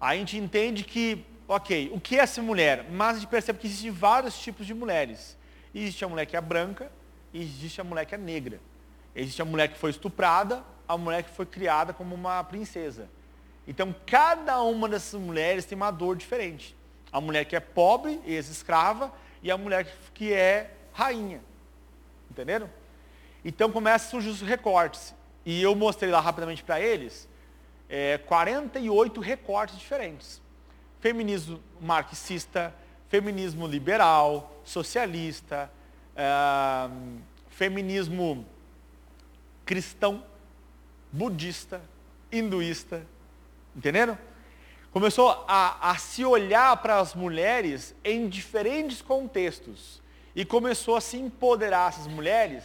a 0.00 0.14
gente 0.14 0.36
entende 0.36 0.84
que, 0.84 1.26
ok, 1.48 1.90
o 1.92 1.98
que 1.98 2.16
é 2.16 2.24
ser 2.24 2.42
mulher? 2.42 2.86
Mas 2.90 3.16
a 3.16 3.20
gente 3.20 3.28
percebe 3.28 3.58
que 3.58 3.66
existem 3.66 3.90
vários 3.90 4.38
tipos 4.38 4.64
de 4.64 4.72
mulheres. 4.72 5.36
Existe 5.74 6.04
a 6.04 6.08
mulher 6.08 6.24
que 6.26 6.36
é 6.36 6.40
branca 6.40 6.90
e 7.32 7.42
existe 7.42 7.80
a 7.80 7.84
mulher 7.84 8.04
que 8.06 8.14
é 8.14 8.18
negra. 8.18 8.60
Existe 9.14 9.42
a 9.42 9.44
mulher 9.44 9.66
que 9.66 9.76
foi 9.76 9.90
estuprada, 9.90 10.62
a 10.86 10.96
mulher 10.96 11.24
que 11.24 11.30
foi 11.30 11.46
criada 11.46 11.92
como 11.92 12.14
uma 12.14 12.44
princesa. 12.44 13.08
Então, 13.66 13.92
cada 14.06 14.62
uma 14.62 14.88
dessas 14.88 15.20
mulheres 15.20 15.64
tem 15.64 15.74
uma 15.74 15.90
dor 15.90 16.14
diferente. 16.14 16.76
A 17.10 17.20
mulher 17.20 17.44
que 17.44 17.56
é 17.56 17.60
pobre, 17.60 18.20
ex-escrava, 18.24 19.12
e 19.42 19.50
a 19.50 19.58
mulher 19.58 19.84
que 20.14 20.32
é 20.32 20.70
rainha. 20.92 21.40
Entenderam? 22.30 22.70
Então, 23.44 23.72
começa 23.72 24.06
a 24.06 24.10
surgir 24.10 24.28
os 24.28 24.42
recortes. 24.42 25.15
E 25.46 25.62
eu 25.62 25.74
mostrei 25.74 26.10
lá 26.10 26.20
rapidamente 26.20 26.62
para 26.62 26.78
eles 26.80 27.26
é, 27.88 28.18
48 28.18 29.20
recortes 29.20 29.78
diferentes. 29.78 30.42
Feminismo 31.00 31.58
marxista, 31.80 32.74
feminismo 33.08 33.66
liberal, 33.66 34.60
socialista, 34.64 35.70
é, 36.14 36.90
feminismo 37.48 38.44
cristão, 39.64 40.22
budista, 41.10 41.80
hinduísta, 42.30 43.02
Entenderam? 43.76 44.16
Começou 44.90 45.44
a, 45.46 45.90
a 45.90 45.98
se 45.98 46.24
olhar 46.24 46.74
para 46.78 46.98
as 46.98 47.14
mulheres 47.14 47.94
em 48.02 48.26
diferentes 48.26 49.02
contextos. 49.02 50.00
E 50.34 50.44
começou 50.44 50.96
a 50.96 51.00
se 51.00 51.18
empoderar 51.18 51.90
essas 51.90 52.06
mulheres 52.06 52.64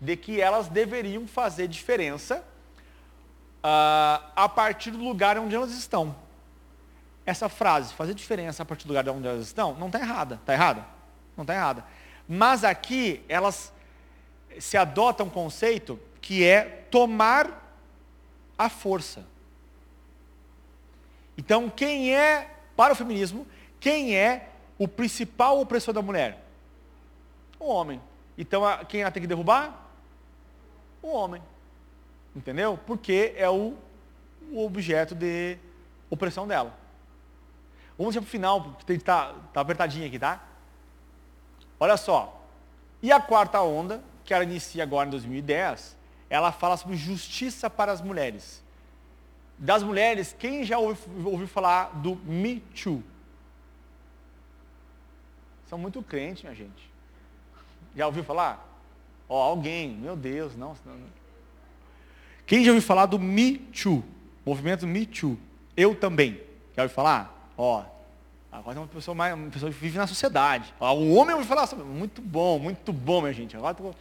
de 0.00 0.16
que 0.16 0.40
elas 0.40 0.68
deveriam 0.68 1.26
fazer 1.26 1.68
diferença 1.68 2.44
uh, 3.58 4.24
a 4.34 4.48
partir 4.48 4.90
do 4.90 4.98
lugar 4.98 5.38
onde 5.38 5.54
elas 5.54 5.72
estão. 5.72 6.14
Essa 7.26 7.48
frase, 7.48 7.92
fazer 7.92 8.14
diferença 8.14 8.62
a 8.62 8.66
partir 8.66 8.86
do 8.86 8.88
lugar 8.88 9.08
onde 9.08 9.28
elas 9.28 9.46
estão, 9.46 9.74
não 9.74 9.86
está 9.86 10.00
errada. 10.00 10.36
Está 10.36 10.52
errada? 10.54 10.86
Não 11.36 11.42
está 11.42 11.54
errada. 11.54 11.84
Mas 12.26 12.64
aqui 12.64 13.22
elas 13.28 13.72
se 14.58 14.76
adotam 14.76 15.26
um 15.26 15.30
conceito 15.30 16.00
que 16.20 16.44
é 16.44 16.62
tomar 16.90 17.74
a 18.56 18.68
força. 18.68 19.24
Então, 21.36 21.70
quem 21.70 22.14
é, 22.14 22.50
para 22.76 22.92
o 22.92 22.96
feminismo, 22.96 23.46
quem 23.78 24.16
é 24.16 24.50
o 24.78 24.86
principal 24.86 25.60
opressor 25.60 25.94
da 25.94 26.02
mulher? 26.02 26.44
O 27.58 27.66
homem. 27.66 28.00
Então, 28.36 28.62
quem 28.88 29.02
ela 29.02 29.10
tem 29.10 29.22
que 29.22 29.26
derrubar? 29.26 29.89
O 31.02 31.08
homem. 31.08 31.42
Entendeu? 32.34 32.78
Porque 32.86 33.34
é 33.36 33.48
o, 33.48 33.76
o 34.52 34.64
objeto 34.64 35.14
de 35.14 35.58
opressão 36.08 36.46
dela. 36.46 36.78
Vamos 37.98 38.14
para 38.14 38.22
o 38.22 38.26
final, 38.26 38.62
porque 38.62 38.92
está 38.92 39.34
tá 39.52 39.60
apertadinho 39.60 40.06
aqui, 40.06 40.18
tá? 40.18 40.42
Olha 41.78 41.96
só. 41.96 42.42
E 43.02 43.10
a 43.12 43.20
quarta 43.20 43.60
onda, 43.60 44.02
que 44.24 44.32
ela 44.32 44.44
inicia 44.44 44.82
agora 44.82 45.08
em 45.08 45.10
2010, 45.10 45.96
ela 46.28 46.52
fala 46.52 46.76
sobre 46.76 46.96
justiça 46.96 47.68
para 47.68 47.92
as 47.92 48.00
mulheres 48.00 48.62
das 49.60 49.82
mulheres, 49.82 50.34
quem 50.38 50.64
já 50.64 50.78
ouviu, 50.78 51.28
ouviu 51.30 51.46
falar 51.46 51.90
do 52.00 52.16
Me 52.16 52.60
Too? 52.60 53.02
São 55.68 55.78
muito 55.78 56.02
crentes, 56.02 56.42
minha 56.42 56.54
gente. 56.54 56.90
Já 57.94 58.06
ouviu 58.06 58.24
falar? 58.24 58.66
Ó, 59.30 59.38
oh, 59.38 59.50
alguém, 59.50 59.90
meu 59.90 60.16
Deus, 60.16 60.56
não. 60.56 60.74
Quem 62.44 62.64
já 62.64 62.72
ouviu 62.72 62.84
falar 62.84 63.06
do 63.06 63.16
Me 63.16 63.58
Too? 63.58 64.02
Movimento 64.44 64.88
Me 64.88 65.06
Too. 65.06 65.38
Eu 65.76 65.94
também. 65.94 66.40
Já 66.76 66.82
ouviu 66.82 66.94
falar? 66.94 67.52
Ó, 67.56 67.84
Agora 68.52 68.78
é 68.78 68.80
uma 68.80 68.88
pessoa, 68.88 69.14
mais, 69.14 69.32
uma 69.32 69.48
pessoa 69.48 69.70
que 69.70 69.78
vive 69.78 69.96
na 69.96 70.08
sociedade. 70.08 70.74
O 70.80 71.14
homem 71.14 71.36
vai 71.36 71.44
falar 71.44 71.68
sobre, 71.68 71.84
muito 71.84 72.20
bom, 72.20 72.58
muito 72.58 72.92
bom, 72.92 73.20
minha 73.20 73.32
gente. 73.32 73.56
Agora 73.56 73.72
estou 73.72 73.94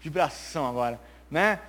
vibração 0.00 0.66
agora, 0.66 0.98
né? 1.30 1.60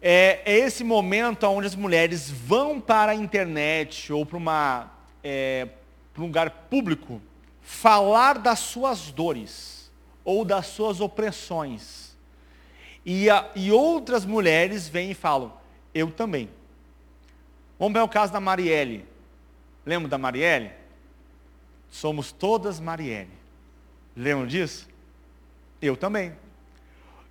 É, 0.00 0.40
é, 0.44 0.58
esse 0.60 0.82
momento 0.82 1.44
onde 1.46 1.66
as 1.66 1.74
mulheres 1.74 2.30
vão 2.30 2.80
para 2.80 3.12
a 3.12 3.14
internet 3.14 4.12
ou 4.12 4.24
para, 4.24 4.36
uma, 4.38 4.90
é, 5.22 5.68
para 6.12 6.22
um 6.22 6.26
lugar 6.26 6.50
público 6.50 7.20
falar 7.60 8.38
das 8.38 8.58
suas 8.58 9.10
dores 9.10 9.81
ou 10.24 10.44
das 10.44 10.66
suas 10.66 11.00
opressões. 11.00 12.16
E, 13.04 13.28
a, 13.28 13.50
e 13.54 13.72
outras 13.72 14.24
mulheres 14.24 14.88
vêm 14.88 15.10
e 15.10 15.14
falam, 15.14 15.52
eu 15.94 16.10
também. 16.10 16.48
Vamos 17.78 17.94
ver 17.94 18.00
o 18.00 18.08
caso 18.08 18.32
da 18.32 18.40
Marielle. 18.40 19.04
Lembra 19.84 20.08
da 20.08 20.18
Marielle? 20.18 20.70
Somos 21.90 22.30
todas 22.30 22.78
Marielle. 22.78 23.32
Lembram 24.16 24.46
disso? 24.46 24.88
Eu 25.80 25.96
também. 25.96 26.28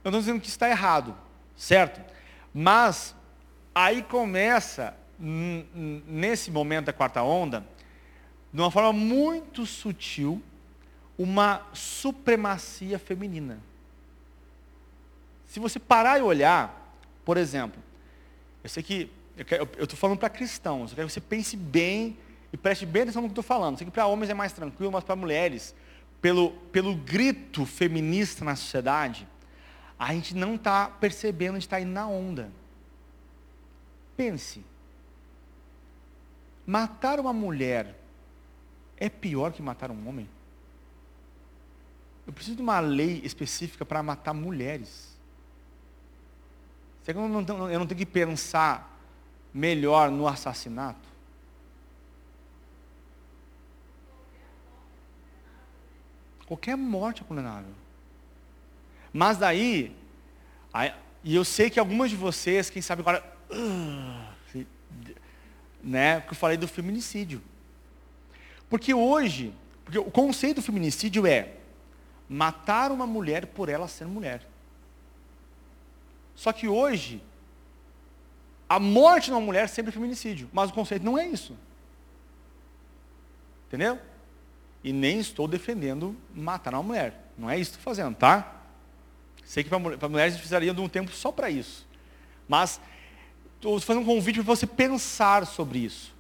Eu 0.04 0.12
não 0.12 0.20
estou 0.20 0.34
dizendo 0.34 0.42
que 0.42 0.50
está 0.50 0.70
errado, 0.70 1.16
certo? 1.56 2.02
Mas 2.54 3.16
aí 3.74 4.04
começa, 4.04 4.96
nesse 5.18 6.52
momento 6.52 6.88
da 6.88 6.94
quarta 6.94 7.24
onda, 7.24 7.66
de 8.52 8.60
uma 8.60 8.70
forma 8.70 8.92
muito 8.92 9.66
sutil, 9.66 10.44
uma 11.22 11.68
supremacia 11.72 12.98
feminina. 12.98 13.60
Se 15.46 15.60
você 15.60 15.80
parar 15.80 16.18
e 16.18 16.22
olhar, 16.24 16.96
por 17.24 17.38
exemplo, 17.38 17.82
eu 18.64 18.70
sei 18.70 18.82
que 18.82 19.12
eu 19.38 19.84
estou 19.84 19.98
falando 19.98 20.18
para 20.18 20.30
cristãos, 20.30 20.92
eu 20.92 20.96
quero 20.96 21.08
que 21.08 21.14
você 21.14 21.22
pense 21.22 21.56
bem 21.56 22.18
e 22.52 22.58
preste 22.58 22.88
bem 22.88 23.04
atenção 23.04 23.22
no 23.22 23.28
que 23.28 23.34
estou 23.34 23.44
falando. 23.44 23.74
Eu 23.76 23.78
sei 23.78 23.86
que 23.86 23.92
para 23.92 24.08
homens 24.08 24.32
é 24.32 24.34
mais 24.34 24.52
tranquilo, 24.52 24.92
mas 24.92 25.04
para 25.04 25.16
mulheres, 25.16 25.76
pelo, 26.20 26.52
pelo 26.72 26.96
grito 26.96 27.68
feminista 27.68 28.44
na 28.44 28.56
sociedade, 28.56 29.28
a 30.00 30.14
gente 30.14 30.36
não 30.36 30.56
está 30.56 30.88
percebendo, 30.88 31.52
a 31.52 31.60
gente 31.60 31.68
está 31.68 31.80
indo 31.80 31.92
na 31.92 32.08
onda. 32.08 32.50
Pense. 34.18 34.66
Matar 36.66 37.20
uma 37.20 37.32
mulher 37.32 37.96
é 38.98 39.08
pior 39.08 39.52
que 39.52 39.62
matar 39.62 39.92
um 39.92 40.08
homem? 40.08 40.28
Eu 42.26 42.34
preciso 42.34 42.56
de 42.56 42.62
uma 42.62 42.80
lei 42.80 43.22
específica 43.24 43.86
para 43.86 44.04
matar 44.04 44.34
mulheres. 44.34 45.18
Será 47.04 47.18
que 47.18 47.26
eu 47.26 47.30
não, 47.30 47.70
eu 47.70 47.80
não 47.80 47.88
tenho 47.88 47.98
que 47.98 48.06
pensar 48.06 49.00
melhor 49.54 50.12
no 50.12 50.28
assassinato? 50.28 51.10
Qualquer 56.46 56.76
morte 56.76 57.22
é 57.22 57.26
condenável. 57.26 57.74
Mas 59.14 59.38
daí, 59.38 59.96
aí, 60.74 60.94
e 61.24 61.34
eu 61.34 61.46
sei 61.46 61.70
que 61.70 61.80
algumas 61.80 62.10
de 62.10 62.16
vocês, 62.16 62.70
quem 62.70 62.82
sabe 62.82 63.02
agora, 63.02 63.24
uh, 63.50 64.66
né, 65.84 66.20
porque 66.20 66.34
eu 66.34 66.38
falei 66.38 66.58
do 66.58 66.68
feminicídio. 66.68 67.42
Porque 68.70 68.94
hoje, 68.94 69.54
porque 69.84 69.98
o 69.98 70.12
conceito 70.12 70.58
do 70.58 70.62
feminicídio 70.62 71.26
é 71.26 71.54
matar 72.32 72.94
uma 72.94 73.06
mulher 73.06 73.46
por 73.48 73.68
ela 73.68 73.90
ser 73.90 74.06
mulher. 74.06 74.48
Só 76.34 76.54
que 76.54 76.66
hoje, 76.66 77.22
a 78.70 78.80
morte 78.80 79.26
de 79.26 79.32
uma 79.32 79.42
mulher 79.42 79.68
sempre 79.68 79.90
é 79.90 79.92
feminicídio, 79.92 80.50
mas 80.54 80.70
o 80.70 80.74
conceito 80.74 81.04
não 81.04 81.18
é 81.18 81.28
isso. 81.28 81.58
Entendeu? 83.68 84.00
E 84.82 84.94
nem 84.94 85.20
estou 85.20 85.46
defendendo 85.46 86.16
matar 86.34 86.74
uma 86.74 86.82
mulher. 86.82 87.32
Não 87.38 87.50
é 87.50 87.60
isso 87.60 87.72
que 87.72 87.78
estou 87.80 87.94
fazendo, 87.94 88.16
tá? 88.16 88.62
Sei 89.44 89.62
que 89.62 89.70
para 89.70 90.08
mulheres 90.08 90.36
precisaria 90.36 90.74
de 90.74 90.80
um 90.80 90.88
tempo 90.88 91.12
só 91.12 91.34
para 91.34 91.50
isso. 91.50 91.86
Mas 92.48 92.80
estou 93.58 93.78
fazendo 93.82 94.04
um 94.04 94.06
convite 94.06 94.36
para 94.36 94.44
você 94.44 94.66
pensar 94.66 95.46
sobre 95.46 95.80
isso. 95.80 96.16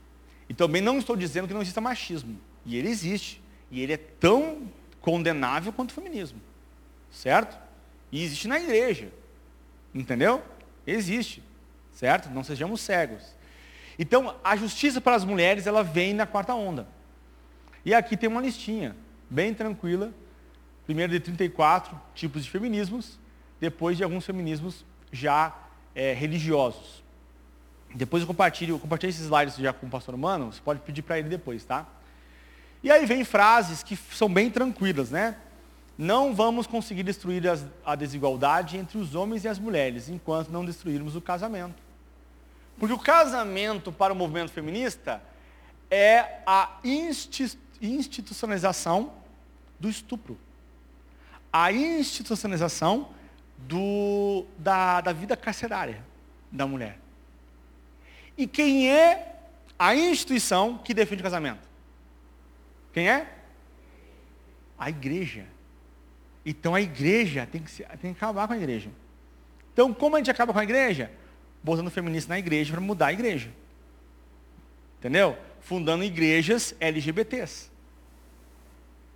E 0.49 0.53
também 0.53 0.81
não 0.81 0.99
estou 0.99 1.15
dizendo 1.15 1.47
que 1.47 1.53
não 1.53 1.61
exista 1.61 1.79
machismo. 1.79 2.37
E 2.65 2.75
ele 2.75 2.89
existe. 2.89 3.41
E 3.71 3.79
ele 3.79 3.93
é 3.93 3.97
tão 3.97 4.69
condenável 5.01 5.73
quanto 5.73 5.91
o 5.91 5.93
feminismo. 5.93 6.39
Certo? 7.11 7.57
E 8.11 8.23
existe 8.23 8.47
na 8.47 8.59
igreja. 8.59 9.09
Entendeu? 9.93 10.41
Existe. 10.85 11.43
Certo? 11.93 12.29
Não 12.29 12.43
sejamos 12.43 12.81
cegos. 12.81 13.35
Então, 13.99 14.35
a 14.43 14.55
justiça 14.55 15.01
para 15.01 15.15
as 15.15 15.25
mulheres, 15.25 15.67
ela 15.67 15.83
vem 15.83 16.13
na 16.13 16.25
quarta 16.25 16.53
onda. 16.53 16.87
E 17.83 17.93
aqui 17.93 18.15
tem 18.15 18.29
uma 18.29 18.41
listinha, 18.41 18.95
bem 19.29 19.53
tranquila. 19.53 20.11
Primeiro 20.85 21.11
de 21.11 21.19
34 21.19 21.99
tipos 22.15 22.43
de 22.43 22.49
feminismos, 22.49 23.19
depois 23.59 23.97
de 23.97 24.03
alguns 24.03 24.25
feminismos 24.25 24.85
já 25.11 25.55
é, 25.93 26.13
religiosos. 26.13 27.03
Depois 27.93 28.21
eu 28.21 28.27
compartilho, 28.27 28.75
eu 28.75 28.79
compartilho 28.79 29.09
esses 29.09 29.23
slides 29.23 29.55
já 29.57 29.73
com 29.73 29.85
o 29.85 29.89
pastor 29.89 30.15
Humano, 30.15 30.51
você 30.51 30.61
pode 30.61 30.79
pedir 30.79 31.01
para 31.01 31.19
ele 31.19 31.29
depois, 31.29 31.63
tá? 31.63 31.85
E 32.83 32.91
aí 32.91 33.05
vem 33.05 33.23
frases 33.23 33.83
que 33.83 33.95
são 33.95 34.27
bem 34.31 34.49
tranquilas, 34.49 35.11
né? 35.11 35.37
Não 35.97 36.33
vamos 36.33 36.65
conseguir 36.65 37.03
destruir 37.03 37.45
as, 37.47 37.65
a 37.85 37.95
desigualdade 37.95 38.77
entre 38.77 38.97
os 38.97 39.13
homens 39.13 39.45
e 39.45 39.47
as 39.47 39.59
mulheres, 39.59 40.09
enquanto 40.09 40.49
não 40.49 40.65
destruirmos 40.65 41.15
o 41.15 41.21
casamento. 41.21 41.75
Porque 42.79 42.93
o 42.93 42.99
casamento 42.99 43.91
para 43.91 44.11
o 44.11 44.15
movimento 44.15 44.51
feminista 44.51 45.21
é 45.89 46.39
a 46.45 46.77
institucionalização 46.83 49.13
do 49.79 49.89
estupro. 49.89 50.37
A 51.53 51.71
institucionalização 51.71 53.09
do, 53.57 54.45
da, 54.57 55.01
da 55.01 55.13
vida 55.13 55.37
carcerária 55.37 56.03
da 56.51 56.65
mulher. 56.65 56.97
E 58.37 58.47
quem 58.47 58.89
é 58.89 59.35
a 59.77 59.93
instituição 59.95 60.77
que 60.77 60.93
defende 60.93 61.21
o 61.21 61.23
casamento? 61.23 61.70
Quem 62.93 63.09
é? 63.09 63.27
A 64.77 64.89
igreja. 64.89 65.45
Então 66.45 66.73
a 66.73 66.81
igreja 66.81 67.47
tem 67.49 67.61
que, 67.61 67.83
tem 67.83 68.13
que 68.13 68.17
acabar 68.17 68.47
com 68.47 68.53
a 68.53 68.57
igreja. 68.57 68.89
Então, 69.73 69.93
como 69.93 70.15
a 70.15 70.19
gente 70.19 70.31
acaba 70.31 70.51
com 70.51 70.59
a 70.59 70.63
igreja? 70.63 71.11
Botando 71.63 71.89
feminista 71.89 72.29
na 72.33 72.39
igreja 72.39 72.71
para 72.71 72.81
mudar 72.81 73.07
a 73.07 73.13
igreja. 73.13 73.49
Entendeu? 74.99 75.37
Fundando 75.61 76.03
igrejas 76.03 76.75
LGBTs. 76.79 77.71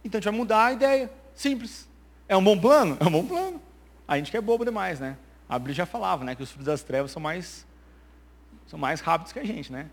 Então 0.04 0.20
a 0.20 0.22
gente 0.22 0.30
vai 0.30 0.38
mudar 0.38 0.66
a 0.66 0.74
ideia. 0.74 1.12
Simples. 1.34 1.88
É 2.30 2.38
um 2.38 2.44
bom 2.44 2.58
plano? 2.60 2.98
É 3.00 3.06
um 3.06 3.12
bom 3.12 3.26
plano. 3.26 3.62
A 4.08 4.18
gente 4.18 4.32
que 4.32 4.38
é 4.38 4.42
bobo 4.42 4.64
demais, 4.64 5.00
né? 5.00 5.18
A 5.50 5.58
Bíblia 5.58 5.76
já 5.76 5.86
falava, 5.86 6.24
né? 6.24 6.36
Que 6.36 6.44
os 6.44 6.52
filhos 6.52 6.66
das 6.66 6.84
trevas 6.84 7.12
são 7.12 7.22
mais, 7.22 7.66
são 8.68 8.80
mais 8.80 9.02
rápidos 9.02 9.34
que 9.34 9.40
a 9.40 9.44
gente, 9.44 9.72
né? 9.72 9.90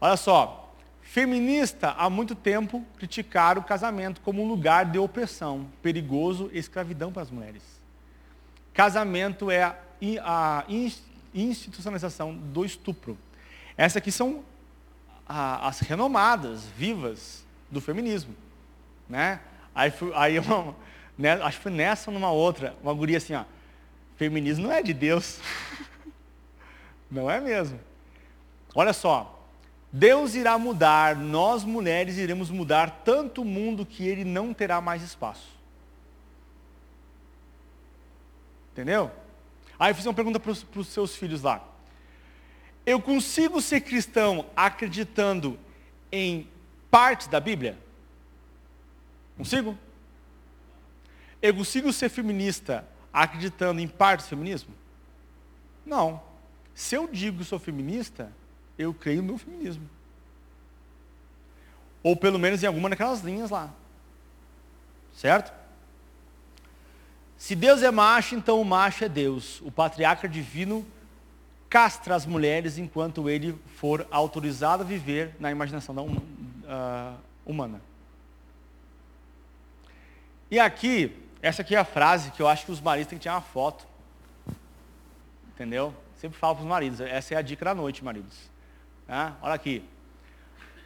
Olha 0.00 0.16
só. 0.16 0.63
Feminista, 1.04 1.90
há 1.90 2.08
muito 2.08 2.34
tempo, 2.34 2.84
criticaram 2.96 3.60
o 3.60 3.64
casamento 3.64 4.22
como 4.22 4.42
um 4.42 4.48
lugar 4.48 4.86
de 4.86 4.98
opressão, 4.98 5.68
perigoso 5.82 6.50
e 6.52 6.58
escravidão 6.58 7.12
para 7.12 7.22
as 7.22 7.30
mulheres. 7.30 7.62
Casamento 8.72 9.50
é 9.50 9.76
a, 10.22 10.64
institucionalização 11.32 12.34
do 12.34 12.64
estupro. 12.64 13.18
Essas 13.76 13.98
aqui 13.98 14.10
são 14.10 14.42
as 15.28 15.80
renomadas, 15.80 16.64
vivas, 16.76 17.44
do 17.70 17.80
feminismo. 17.82 18.34
Né? 19.08 19.40
Aí, 19.74 19.92
aí 20.14 20.34
né, 21.18 21.32
acho 21.34 21.58
que 21.58 21.62
foi 21.64 21.72
nessa 21.72 22.10
ou 22.10 22.14
numa 22.14 22.32
outra, 22.32 22.74
uma 22.82 22.94
guria 22.94 23.18
assim, 23.18 23.34
ó, 23.34 23.44
feminismo 24.16 24.64
não 24.64 24.72
é 24.72 24.82
de 24.82 24.94
Deus. 24.94 25.38
não 27.10 27.30
é 27.30 27.40
mesmo. 27.40 27.78
Olha 28.74 28.92
só, 28.92 29.33
Deus 29.96 30.34
irá 30.34 30.58
mudar, 30.58 31.14
nós 31.14 31.62
mulheres 31.62 32.18
iremos 32.18 32.50
mudar 32.50 33.02
tanto 33.04 33.42
o 33.42 33.44
mundo 33.44 33.86
que 33.86 34.04
ele 34.04 34.24
não 34.24 34.52
terá 34.52 34.80
mais 34.80 35.04
espaço. 35.04 35.46
Entendeu? 38.72 39.08
Aí 39.78 39.92
eu 39.92 39.94
fiz 39.94 40.04
uma 40.04 40.12
pergunta 40.12 40.40
para 40.40 40.50
os 40.50 40.88
seus 40.88 41.14
filhos 41.14 41.42
lá. 41.42 41.64
Eu 42.84 43.00
consigo 43.00 43.62
ser 43.62 43.82
cristão 43.82 44.46
acreditando 44.56 45.56
em 46.10 46.48
partes 46.90 47.28
da 47.28 47.38
Bíblia? 47.38 47.78
Consigo? 49.36 49.78
Eu 51.40 51.54
consigo 51.54 51.92
ser 51.92 52.08
feminista 52.08 52.84
acreditando 53.12 53.80
em 53.80 53.86
partes 53.86 54.26
do 54.26 54.30
feminismo? 54.30 54.74
Não. 55.86 56.20
Se 56.74 56.96
eu 56.96 57.06
digo 57.06 57.38
que 57.38 57.44
sou 57.44 57.60
feminista, 57.60 58.32
eu 58.78 58.92
creio 58.92 59.22
no 59.22 59.38
feminismo. 59.38 59.88
Ou 62.02 62.16
pelo 62.16 62.38
menos 62.38 62.62
em 62.62 62.66
alguma 62.66 62.90
daquelas 62.90 63.20
linhas 63.22 63.50
lá. 63.50 63.70
Certo? 65.14 65.52
Se 67.38 67.54
Deus 67.54 67.82
é 67.82 67.90
macho, 67.90 68.34
então 68.34 68.60
o 68.60 68.64
macho 68.64 69.04
é 69.04 69.08
Deus. 69.08 69.60
O 69.62 69.70
patriarca 69.70 70.28
divino 70.28 70.86
castra 71.68 72.14
as 72.14 72.24
mulheres 72.24 72.78
enquanto 72.78 73.28
ele 73.28 73.58
for 73.76 74.06
autorizado 74.10 74.82
a 74.82 74.86
viver 74.86 75.34
na 75.40 75.50
imaginação 75.50 76.06
uh, 76.06 77.18
humana. 77.44 77.80
E 80.50 80.58
aqui, 80.58 81.16
essa 81.42 81.62
aqui 81.62 81.74
é 81.74 81.78
a 81.78 81.84
frase 81.84 82.30
que 82.30 82.40
eu 82.40 82.48
acho 82.48 82.64
que 82.64 82.72
os 82.72 82.80
maridos 82.80 83.08
têm 83.08 83.18
que 83.18 83.22
tirar 83.22 83.34
uma 83.34 83.40
foto. 83.40 83.86
Entendeu? 85.48 85.94
Sempre 86.16 86.38
falo 86.38 86.54
para 86.54 86.62
os 86.62 86.68
maridos, 86.68 87.00
essa 87.00 87.34
é 87.34 87.36
a 87.36 87.42
dica 87.42 87.64
da 87.64 87.74
noite, 87.74 88.04
maridos. 88.04 88.53
Tá? 89.06 89.36
Olha 89.42 89.54
aqui. 89.54 89.84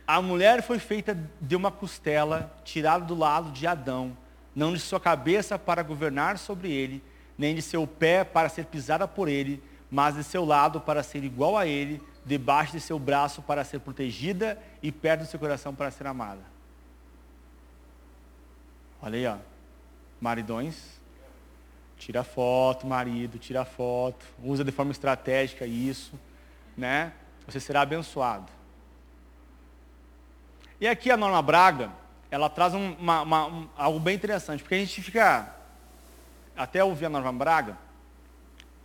A 0.07 0.23
mulher 0.23 0.63
foi 0.63 0.79
feita 0.79 1.19
de 1.41 1.55
uma 1.55 1.71
costela 1.71 2.55
tirada 2.65 3.05
do 3.05 3.15
lado 3.15 3.51
de 3.51 3.67
Adão, 3.67 4.17
não 4.55 4.73
de 4.73 4.81
sua 4.81 4.99
cabeça 4.99 5.59
para 5.59 5.83
governar 5.83 6.39
sobre 6.39 6.73
ele, 6.73 7.03
nem 7.37 7.55
de 7.55 7.63
seu 7.63 7.87
pé 7.87 8.25
para 8.25 8.49
ser 8.49 8.65
pisada 8.65 9.07
por 9.07 9.29
ele, 9.29 9.63
mas 9.91 10.17
de 10.17 10.25
seu 10.25 10.45
lado 10.45 10.81
para 10.81 11.03
ser 11.03 11.23
igual 11.25 11.57
a 11.57 11.67
ele, 11.67 12.03
debaixo 12.25 12.73
de 12.73 12.81
seu 12.81 12.99
braço 12.99 13.43
para 13.43 13.65
ser 13.65 13.81
protegida 13.81 14.59
e 14.83 14.91
perto 14.91 15.23
do 15.23 15.27
seu 15.27 15.39
coração 15.39 15.75
para 15.75 15.91
ser 15.91 16.07
amada. 16.07 16.43
Olha 19.01 19.17
aí, 19.17 19.27
ó. 19.27 19.37
Maridões, 20.21 20.99
tira 21.97 22.25
foto, 22.25 22.87
marido, 22.87 23.39
tira 23.39 23.65
foto, 23.65 24.27
usa 24.43 24.65
de 24.65 24.73
forma 24.73 24.91
estratégica 24.91 25.67
isso, 25.67 26.19
né? 26.77 27.13
Você 27.49 27.61
será 27.61 27.81
abençoado. 27.81 28.53
E 30.79 30.87
aqui 30.87 31.11
a 31.11 31.17
Norma 31.17 31.41
Braga, 31.41 31.91
ela 32.31 32.51
traz 32.51 32.75
um, 32.75 32.93
uma, 32.93 33.23
uma, 33.23 33.47
um, 33.47 33.69
algo 33.75 33.99
bem 33.99 34.15
interessante, 34.15 34.63
porque 34.63 34.75
a 34.75 34.79
gente 34.79 35.01
fica, 35.01 35.51
até 36.55 36.85
ouvir 36.85 37.07
a 37.07 37.09
Norma 37.09 37.33
Braga, 37.33 37.79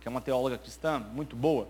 que 0.00 0.08
é 0.08 0.10
uma 0.10 0.22
teóloga 0.22 0.56
cristã 0.56 0.98
muito 0.98 1.36
boa, 1.36 1.68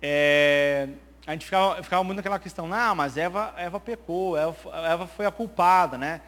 é, 0.00 0.90
a 1.26 1.32
gente 1.32 1.44
ficava, 1.44 1.82
ficava, 1.82 2.04
muito 2.04 2.18
naquela 2.18 2.38
questão, 2.38 2.68
não, 2.68 2.94
mas 2.94 3.16
Eva, 3.16 3.52
Eva 3.56 3.80
pecou, 3.80 4.36
Eva, 4.36 4.56
Eva 4.86 5.06
foi 5.08 5.26
a 5.26 5.32
culpada, 5.32 5.98
né? 5.98 6.20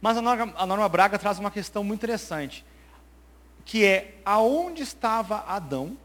Mas 0.00 0.16
a 0.16 0.22
norma, 0.22 0.54
a 0.56 0.64
norma 0.64 0.88
Braga 0.88 1.18
traz 1.18 1.38
uma 1.38 1.50
questão 1.50 1.84
muito 1.84 2.00
interessante, 2.00 2.64
que 3.66 3.84
é 3.84 4.14
aonde 4.24 4.82
estava 4.82 5.44
Adão 5.46 5.98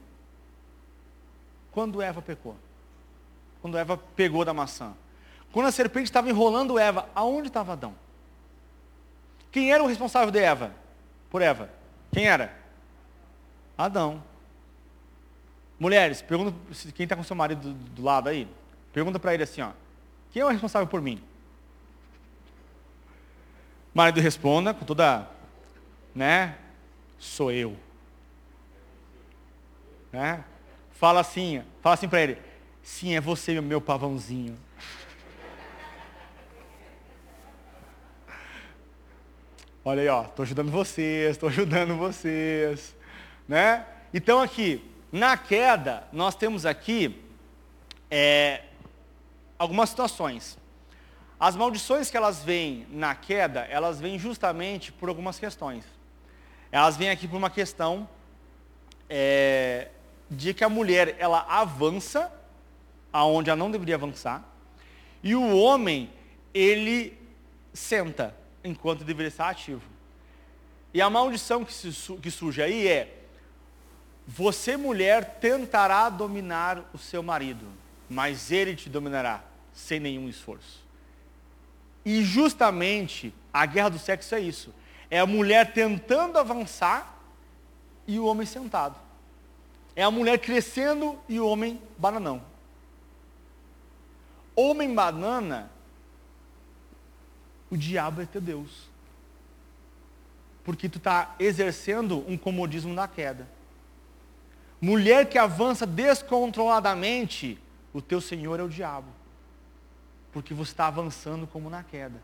quando 1.71 2.01
Eva 2.01 2.21
pecou? 2.21 2.57
Quando 3.61 3.77
Eva 3.77 3.97
pegou 3.97 4.45
da 4.45 4.53
maçã. 4.53 4.93
Quando 5.51 5.67
a 5.67 5.71
serpente 5.71 6.05
estava 6.05 6.29
enrolando 6.29 6.77
Eva, 6.77 7.09
aonde 7.15 7.47
estava 7.47 7.73
Adão? 7.73 7.95
Quem 9.51 9.71
era 9.71 9.83
o 9.83 9.87
responsável 9.87 10.31
de 10.31 10.39
Eva? 10.39 10.71
Por 11.29 11.41
Eva? 11.41 11.69
Quem 12.11 12.27
era? 12.27 12.55
Adão. 13.77 14.23
Mulheres, 15.79 16.21
pergunta 16.21 16.57
quem 16.93 17.03
está 17.03 17.15
com 17.15 17.23
seu 17.23 17.35
marido 17.35 17.61
do, 17.61 17.73
do 17.73 18.03
lado 18.03 18.29
aí, 18.29 18.47
pergunta 18.91 19.19
para 19.19 19.33
ele 19.33 19.43
assim, 19.43 19.61
ó, 19.61 19.71
quem 20.31 20.41
é 20.41 20.45
o 20.45 20.49
responsável 20.49 20.87
por 20.87 21.01
mim? 21.01 21.21
Marido 23.93 24.19
responda 24.19 24.73
com 24.73 24.85
toda, 24.85 25.27
né? 26.13 26.57
Sou 27.19 27.51
eu. 27.51 27.77
Né? 30.11 30.43
Fala 30.91 31.19
assim, 31.19 31.63
fala 31.81 31.93
assim 31.93 32.09
para 32.09 32.21
ele, 32.21 32.41
sim, 32.87 33.15
é 33.15 33.21
você, 33.21 33.59
meu 33.59 33.81
pavãozinho. 33.81 34.57
Olha 39.83 40.01
aí, 40.01 40.07
ó, 40.07 40.23
estou 40.23 40.43
ajudando 40.43 40.71
vocês, 40.71 41.31
estou 41.31 41.49
ajudando 41.49 41.95
vocês, 41.97 42.95
né? 43.47 43.85
Então 44.13 44.41
aqui, 44.41 44.83
na 45.11 45.37
queda, 45.37 46.07
nós 46.13 46.33
temos 46.33 46.65
aqui 46.65 47.23
é, 48.09 48.63
algumas 49.59 49.89
situações. 49.89 50.57
As 51.39 51.55
maldições 51.55 52.09
que 52.09 52.17
elas 52.17 52.41
vêm 52.41 52.87
na 52.89 53.13
queda, 53.13 53.65
elas 53.65 53.99
vêm 53.99 54.17
justamente 54.17 54.91
por 54.91 55.09
algumas 55.09 55.37
questões. 55.37 55.83
Elas 56.71 56.97
vêm 56.97 57.09
aqui 57.09 57.27
por 57.27 57.35
uma 57.35 57.49
questão 57.49 58.09
é, 59.09 59.89
de 60.31 60.53
que 60.53 60.63
a 60.63 60.69
mulher 60.69 61.15
ela 61.19 61.45
avança 61.47 62.33
aonde 63.17 63.49
ela 63.49 63.57
não 63.57 63.71
deveria 63.71 63.95
avançar 63.95 64.47
e 65.23 65.33
o 65.33 65.57
homem 65.57 66.11
ele 66.53 67.19
senta 67.73 68.35
enquanto 68.63 69.03
deveria 69.03 69.29
estar 69.29 69.49
ativo. 69.49 69.81
E 70.93 71.01
a 71.01 71.09
maldição 71.09 71.65
que, 71.65 71.73
se, 71.73 71.91
que 72.21 72.29
surge 72.29 72.61
aí 72.61 72.87
é 72.87 73.23
você 74.27 74.77
mulher 74.77 75.39
tentará 75.39 76.09
dominar 76.09 76.87
o 76.93 76.97
seu 76.99 77.23
marido, 77.23 77.65
mas 78.07 78.51
ele 78.51 78.75
te 78.75 78.87
dominará 78.87 79.43
sem 79.73 79.99
nenhum 79.99 80.29
esforço. 80.29 80.85
E 82.05 82.23
justamente 82.23 83.33
a 83.51 83.65
guerra 83.65 83.89
do 83.89 83.99
sexo 83.99 84.35
é 84.35 84.39
isso. 84.39 84.71
É 85.09 85.19
a 85.19 85.25
mulher 85.25 85.73
tentando 85.73 86.37
avançar 86.37 87.19
e 88.05 88.19
o 88.19 88.25
homem 88.25 88.45
sentado. 88.45 88.95
É 89.95 90.03
a 90.03 90.11
mulher 90.11 90.37
crescendo 90.37 91.17
e 91.27 91.39
o 91.39 91.47
homem 91.47 91.81
bananão. 91.97 92.56
Homem 94.57 94.93
banana, 94.93 95.71
o 97.71 97.77
diabo 97.77 98.21
é 98.21 98.25
teu 98.25 98.41
Deus. 98.41 98.89
Porque 100.65 100.89
tu 100.89 100.97
está 100.97 101.33
exercendo 101.39 102.25
um 102.27 102.37
comodismo 102.37 102.93
na 102.93 103.07
queda. 103.07 103.47
Mulher 104.81 105.29
que 105.29 105.37
avança 105.37 105.85
descontroladamente, 105.85 107.57
o 107.93 108.01
teu 108.01 108.19
Senhor 108.19 108.59
é 108.59 108.63
o 108.63 108.69
diabo 108.69 109.17
porque 110.37 110.53
você 110.53 110.71
está 110.71 110.85
avançando 110.85 111.47
como 111.47 111.67
na 111.67 111.83
queda. 111.83 112.21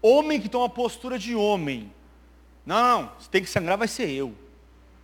Homem 0.00 0.40
que 0.40 0.48
toma 0.48 0.70
postura 0.70 1.18
de 1.18 1.34
homem. 1.34 1.92
Não, 2.64 3.02
não, 3.02 3.12
se 3.20 3.28
tem 3.28 3.42
que 3.42 3.50
sangrar 3.50 3.76
vai 3.76 3.86
ser 3.86 4.08
eu. 4.08 4.34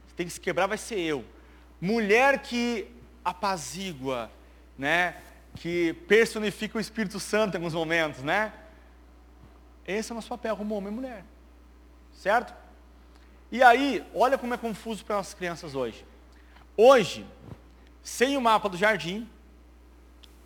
Se 0.08 0.14
tem 0.14 0.26
que 0.26 0.32
se 0.32 0.40
quebrar 0.40 0.66
vai 0.66 0.78
ser 0.78 0.98
eu. 0.98 1.22
Mulher 1.78 2.38
que 2.40 2.88
apazigua, 3.22 4.30
né? 4.78 5.16
Que 5.56 5.92
personifica 6.06 6.78
o 6.78 6.80
Espírito 6.80 7.18
Santo 7.18 7.54
em 7.54 7.56
alguns 7.56 7.74
momentos, 7.74 8.22
né? 8.22 8.52
Esse 9.86 10.10
é 10.10 10.14
o 10.14 10.16
nosso 10.16 10.28
papel 10.28 10.56
como 10.56 10.74
homem 10.74 10.92
e 10.92 10.94
mulher. 10.94 11.24
Certo? 12.12 12.54
E 13.50 13.62
aí, 13.62 14.04
olha 14.14 14.36
como 14.36 14.54
é 14.54 14.56
confuso 14.56 15.04
para 15.04 15.18
as 15.18 15.34
crianças 15.34 15.74
hoje. 15.74 16.04
Hoje, 16.76 17.26
sem 18.02 18.36
o 18.36 18.40
mapa 18.40 18.68
do 18.68 18.76
jardim, 18.76 19.28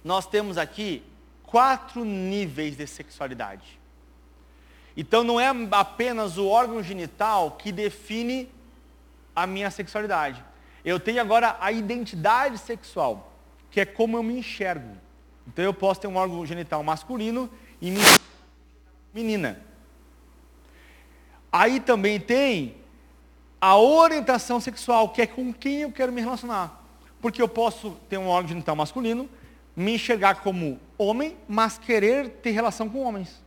nós 0.02 0.26
temos 0.26 0.56
aqui 0.56 1.02
quatro 1.42 2.04
níveis 2.04 2.76
de 2.76 2.86
sexualidade. 2.86 3.80
Então 4.96 5.24
não 5.24 5.40
é 5.40 5.48
apenas 5.72 6.36
o 6.38 6.46
órgão 6.46 6.82
genital 6.82 7.52
que 7.52 7.72
define 7.72 8.50
a 9.34 9.46
minha 9.46 9.70
sexualidade. 9.70 10.44
Eu 10.84 10.98
tenho 10.98 11.20
agora 11.20 11.56
a 11.60 11.72
identidade 11.72 12.58
sexual, 12.58 13.29
que 13.70 13.80
é 13.80 13.84
como 13.84 14.16
eu 14.16 14.22
me 14.22 14.38
enxergo. 14.38 14.96
Então 15.46 15.64
eu 15.64 15.74
posso 15.74 16.00
ter 16.00 16.06
um 16.06 16.16
órgão 16.16 16.44
genital 16.44 16.82
masculino 16.82 17.50
e 17.80 17.92
menina. 19.12 19.60
Aí 21.52 21.80
também 21.80 22.20
tem 22.20 22.76
a 23.60 23.76
orientação 23.76 24.60
sexual, 24.60 25.10
que 25.10 25.22
é 25.22 25.26
com 25.26 25.52
quem 25.52 25.82
eu 25.82 25.92
quero 25.92 26.12
me 26.12 26.20
relacionar. 26.20 26.82
Porque 27.20 27.42
eu 27.42 27.48
posso 27.48 27.90
ter 28.08 28.16
um 28.18 28.28
órgão 28.28 28.48
genital 28.48 28.74
masculino, 28.74 29.28
me 29.76 29.94
enxergar 29.94 30.36
como 30.36 30.80
homem, 30.96 31.36
mas 31.48 31.78
querer 31.78 32.28
ter 32.28 32.50
relação 32.50 32.88
com 32.88 33.02
homens. 33.02 33.42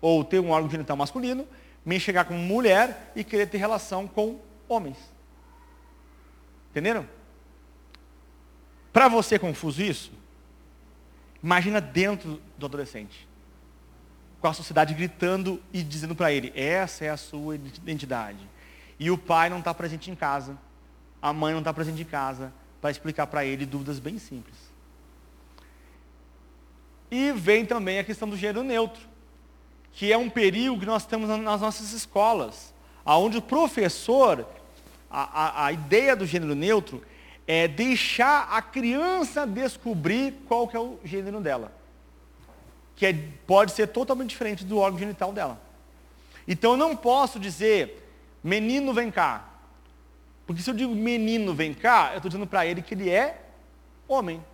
Ou 0.00 0.24
ter 0.24 0.38
um 0.38 0.50
órgão 0.50 0.70
genital 0.70 0.96
masculino, 0.96 1.46
me 1.84 1.96
enxergar 1.96 2.24
como 2.24 2.38
mulher 2.38 3.12
e 3.14 3.24
querer 3.24 3.46
ter 3.46 3.58
relação 3.58 4.06
com 4.06 4.40
homens. 4.68 4.96
Entenderam? 6.70 7.17
Para 8.92 9.08
você 9.08 9.36
é 9.36 9.38
confuso 9.38 9.82
isso? 9.82 10.12
Imagina 11.42 11.80
dentro 11.80 12.40
do 12.56 12.66
adolescente. 12.66 13.28
Com 14.40 14.48
a 14.48 14.52
sociedade 14.52 14.94
gritando 14.94 15.60
e 15.72 15.82
dizendo 15.82 16.14
para 16.14 16.32
ele, 16.32 16.52
essa 16.54 17.04
é 17.04 17.10
a 17.10 17.16
sua 17.16 17.56
identidade. 17.56 18.38
E 18.98 19.10
o 19.10 19.18
pai 19.18 19.48
não 19.48 19.58
está 19.58 19.72
presente 19.72 20.10
em 20.10 20.14
casa. 20.14 20.56
A 21.20 21.32
mãe 21.32 21.52
não 21.52 21.60
está 21.60 21.72
presente 21.72 22.02
em 22.02 22.04
casa 22.04 22.52
para 22.80 22.90
explicar 22.90 23.26
para 23.26 23.44
ele 23.44 23.66
dúvidas 23.66 23.98
bem 23.98 24.18
simples. 24.18 24.56
E 27.10 27.32
vem 27.32 27.64
também 27.64 27.98
a 27.98 28.04
questão 28.04 28.28
do 28.28 28.36
gênero 28.36 28.62
neutro, 28.62 29.02
que 29.92 30.12
é 30.12 30.18
um 30.18 30.28
período 30.28 30.80
que 30.80 30.86
nós 30.86 31.06
temos 31.06 31.28
nas 31.28 31.60
nossas 31.60 31.92
escolas, 31.92 32.74
onde 33.04 33.38
o 33.38 33.42
professor, 33.42 34.46
a, 35.10 35.62
a, 35.62 35.66
a 35.66 35.72
ideia 35.72 36.14
do 36.14 36.26
gênero 36.26 36.54
neutro 36.54 37.02
é 37.50 37.66
deixar 37.66 38.46
a 38.50 38.60
criança 38.60 39.46
descobrir 39.46 40.34
qual 40.46 40.68
que 40.68 40.76
é 40.76 40.78
o 40.78 41.00
gênero 41.02 41.40
dela. 41.40 41.72
Que 42.94 43.06
é, 43.06 43.14
pode 43.46 43.72
ser 43.72 43.86
totalmente 43.86 44.28
diferente 44.28 44.66
do 44.66 44.76
órgão 44.76 44.98
genital 44.98 45.32
dela. 45.32 45.58
Então 46.46 46.72
eu 46.72 46.76
não 46.76 46.94
posso 46.94 47.40
dizer, 47.40 48.06
menino 48.44 48.92
vem 48.92 49.10
cá. 49.10 49.48
Porque 50.46 50.60
se 50.60 50.68
eu 50.68 50.74
digo 50.74 50.94
menino 50.94 51.54
vem 51.54 51.72
cá, 51.72 52.10
eu 52.12 52.18
estou 52.18 52.28
dizendo 52.28 52.46
para 52.46 52.66
ele 52.66 52.82
que 52.82 52.92
ele 52.92 53.08
é 53.08 53.42
homem. 54.06 54.44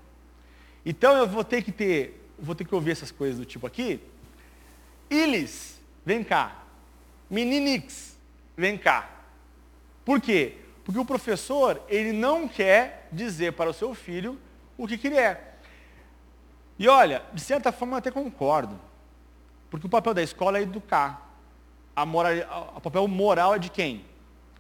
Então 0.87 1.17
eu 1.17 1.27
vou 1.27 1.43
ter 1.43 1.63
que 1.63 1.73
ter 1.73 2.21
vou 2.39 2.55
ter 2.55 2.65
que 2.65 2.75
ouvir 2.75 2.93
essas 2.93 3.11
coisas 3.11 3.39
do 3.39 3.45
tipo 3.45 3.67
aqui. 3.67 4.01
Ilis, 5.11 5.81
vem 6.07 6.23
cá. 6.23 6.63
Meninix, 7.29 8.17
vem 8.57 8.79
cá. 8.79 9.11
Por 10.05 10.21
quê? 10.21 10.59
Porque 10.85 11.01
o 11.01 11.05
professor, 11.05 11.83
ele 11.89 12.13
não 12.13 12.47
quer 12.47 13.09
dizer 13.11 13.55
para 13.55 13.71
o 13.71 13.73
seu 13.73 13.95
filho 13.95 14.39
o 14.77 14.87
que, 14.87 14.99
que 14.99 15.07
ele 15.07 15.17
é. 15.17 15.55
E 16.79 16.87
olha, 16.89 17.23
de 17.33 17.41
certa 17.41 17.73
forma 17.73 17.95
eu 17.95 17.99
até 17.99 18.11
concordo. 18.11 18.79
Porque 19.71 19.87
o 19.87 19.91
papel 19.91 20.13
da 20.13 20.23
escola 20.23 20.59
é 20.59 20.63
educar. 20.63 21.23
A 21.97 22.05
moral, 22.05 22.75
o 22.77 22.81
papel 22.81 23.09
moral 23.09 23.55
é 23.55 23.59
de 23.59 23.71
quem? 23.71 24.05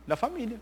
Da 0.07 0.17
família. 0.17 0.61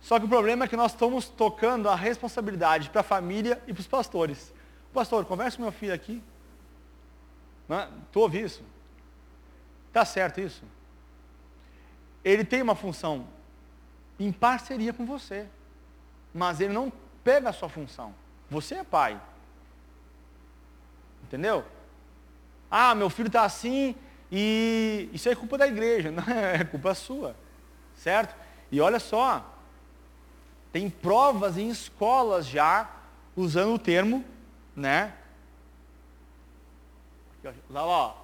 Só 0.00 0.18
que 0.18 0.26
o 0.26 0.28
problema 0.28 0.64
é 0.64 0.68
que 0.68 0.76
nós 0.76 0.92
estamos 0.92 1.28
tocando 1.28 1.88
a 1.88 1.94
responsabilidade 1.94 2.90
para 2.90 3.02
a 3.02 3.04
família 3.04 3.62
e 3.66 3.72
para 3.72 3.80
os 3.80 3.86
pastores. 3.86 4.52
Pastor, 4.92 5.24
conversa 5.24 5.56
com 5.56 5.62
meu 5.62 5.72
filho 5.72 5.94
aqui. 5.94 6.22
Tu 8.10 8.20
ouve 8.20 8.40
isso? 8.40 8.62
Está 9.88 10.04
certo 10.04 10.40
isso? 10.40 10.62
Ele 12.22 12.44
tem 12.44 12.60
uma 12.60 12.74
função 12.74 13.26
em 14.18 14.32
parceria 14.32 14.92
com 14.92 15.04
você. 15.04 15.46
Mas 16.32 16.60
ele 16.60 16.72
não 16.72 16.92
pega 17.22 17.50
a 17.50 17.52
sua 17.52 17.68
função. 17.68 18.14
Você 18.50 18.76
é 18.76 18.84
pai. 18.84 19.20
Entendeu? 21.22 21.64
Ah, 22.70 22.94
meu 22.94 23.08
filho 23.08 23.28
está 23.28 23.44
assim 23.44 23.94
e 24.30 25.08
isso 25.12 25.28
é 25.28 25.34
culpa 25.34 25.56
da 25.56 25.66
igreja. 25.66 26.10
Não 26.12 26.24
é 26.24 26.64
culpa 26.64 26.94
sua. 26.94 27.36
Certo? 27.96 28.34
E 28.70 28.80
olha 28.80 28.98
só, 28.98 29.48
tem 30.72 30.90
provas 30.90 31.56
em 31.56 31.68
escolas 31.68 32.46
já 32.46 32.90
usando 33.36 33.74
o 33.74 33.78
termo, 33.78 34.24
né? 34.74 35.14
Lá, 37.70 37.86
ó. 37.86 38.23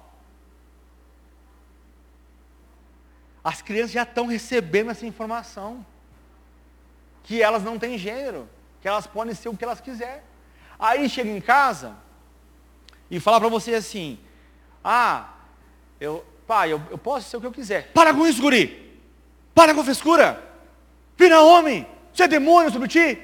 As 3.43 3.61
crianças 3.61 3.91
já 3.91 4.03
estão 4.03 4.27
recebendo 4.27 4.91
essa 4.91 5.05
informação. 5.05 5.85
Que 7.23 7.41
elas 7.41 7.63
não 7.63 7.79
têm 7.79 7.97
gênero. 7.97 8.47
Que 8.81 8.87
elas 8.87 9.07
podem 9.07 9.33
ser 9.33 9.49
o 9.49 9.57
que 9.57 9.63
elas 9.63 9.81
quiserem. 9.81 10.21
Aí 10.79 11.07
chega 11.07 11.29
em 11.29 11.39
casa 11.41 11.95
e 13.09 13.19
fala 13.19 13.39
para 13.39 13.49
você 13.49 13.75
assim, 13.75 14.17
ah, 14.83 15.33
eu, 15.99 16.25
pai, 16.47 16.73
eu, 16.73 16.81
eu 16.89 16.97
posso 16.97 17.29
ser 17.29 17.37
o 17.37 17.41
que 17.41 17.45
eu 17.45 17.51
quiser. 17.51 17.91
Para 17.91 18.13
com 18.13 18.25
isso, 18.25 18.41
guri! 18.41 18.99
Para 19.53 19.75
com 19.75 19.83
frescura! 19.83 20.41
Vira 21.17 21.41
homem! 21.41 21.85
Você 22.11 22.23
é 22.23 22.27
demônio 22.27 22.71
sobre 22.71 22.87
ti? 22.87 23.21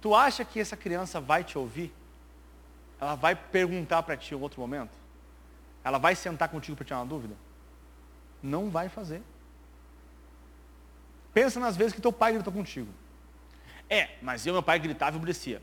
Tu 0.00 0.14
acha 0.14 0.44
que 0.44 0.60
essa 0.60 0.76
criança 0.76 1.20
vai 1.20 1.42
te 1.42 1.56
ouvir? 1.56 1.94
Ela 3.00 3.14
vai 3.14 3.34
perguntar 3.34 4.02
para 4.02 4.16
ti 4.16 4.34
em 4.34 4.38
outro 4.38 4.60
momento? 4.60 4.92
Ela 5.82 5.98
vai 5.98 6.14
sentar 6.14 6.48
contigo 6.48 6.76
para 6.76 6.84
tirar 6.84 6.98
uma 6.98 7.06
dúvida? 7.06 7.34
Não 8.42 8.68
vai 8.68 8.88
fazer. 8.88 9.22
Pensa 11.32 11.60
nas 11.60 11.76
vezes 11.76 11.92
que 11.92 12.00
teu 12.00 12.12
pai 12.12 12.32
gritou 12.32 12.52
contigo. 12.52 12.92
É, 13.88 14.16
mas 14.20 14.46
eu, 14.46 14.52
meu 14.52 14.62
pai 14.62 14.78
gritava 14.78 15.16
e 15.16 15.18
obedecia. 15.18 15.62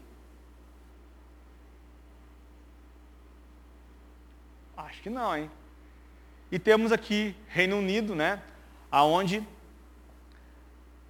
Acho 4.76 5.02
que 5.02 5.10
não, 5.10 5.36
hein? 5.36 5.52
E 6.52 6.58
temos 6.58 6.92
aqui 6.92 7.36
Reino 7.48 7.78
Unido, 7.78 8.16
né? 8.16 8.42
Aonde 8.92 9.46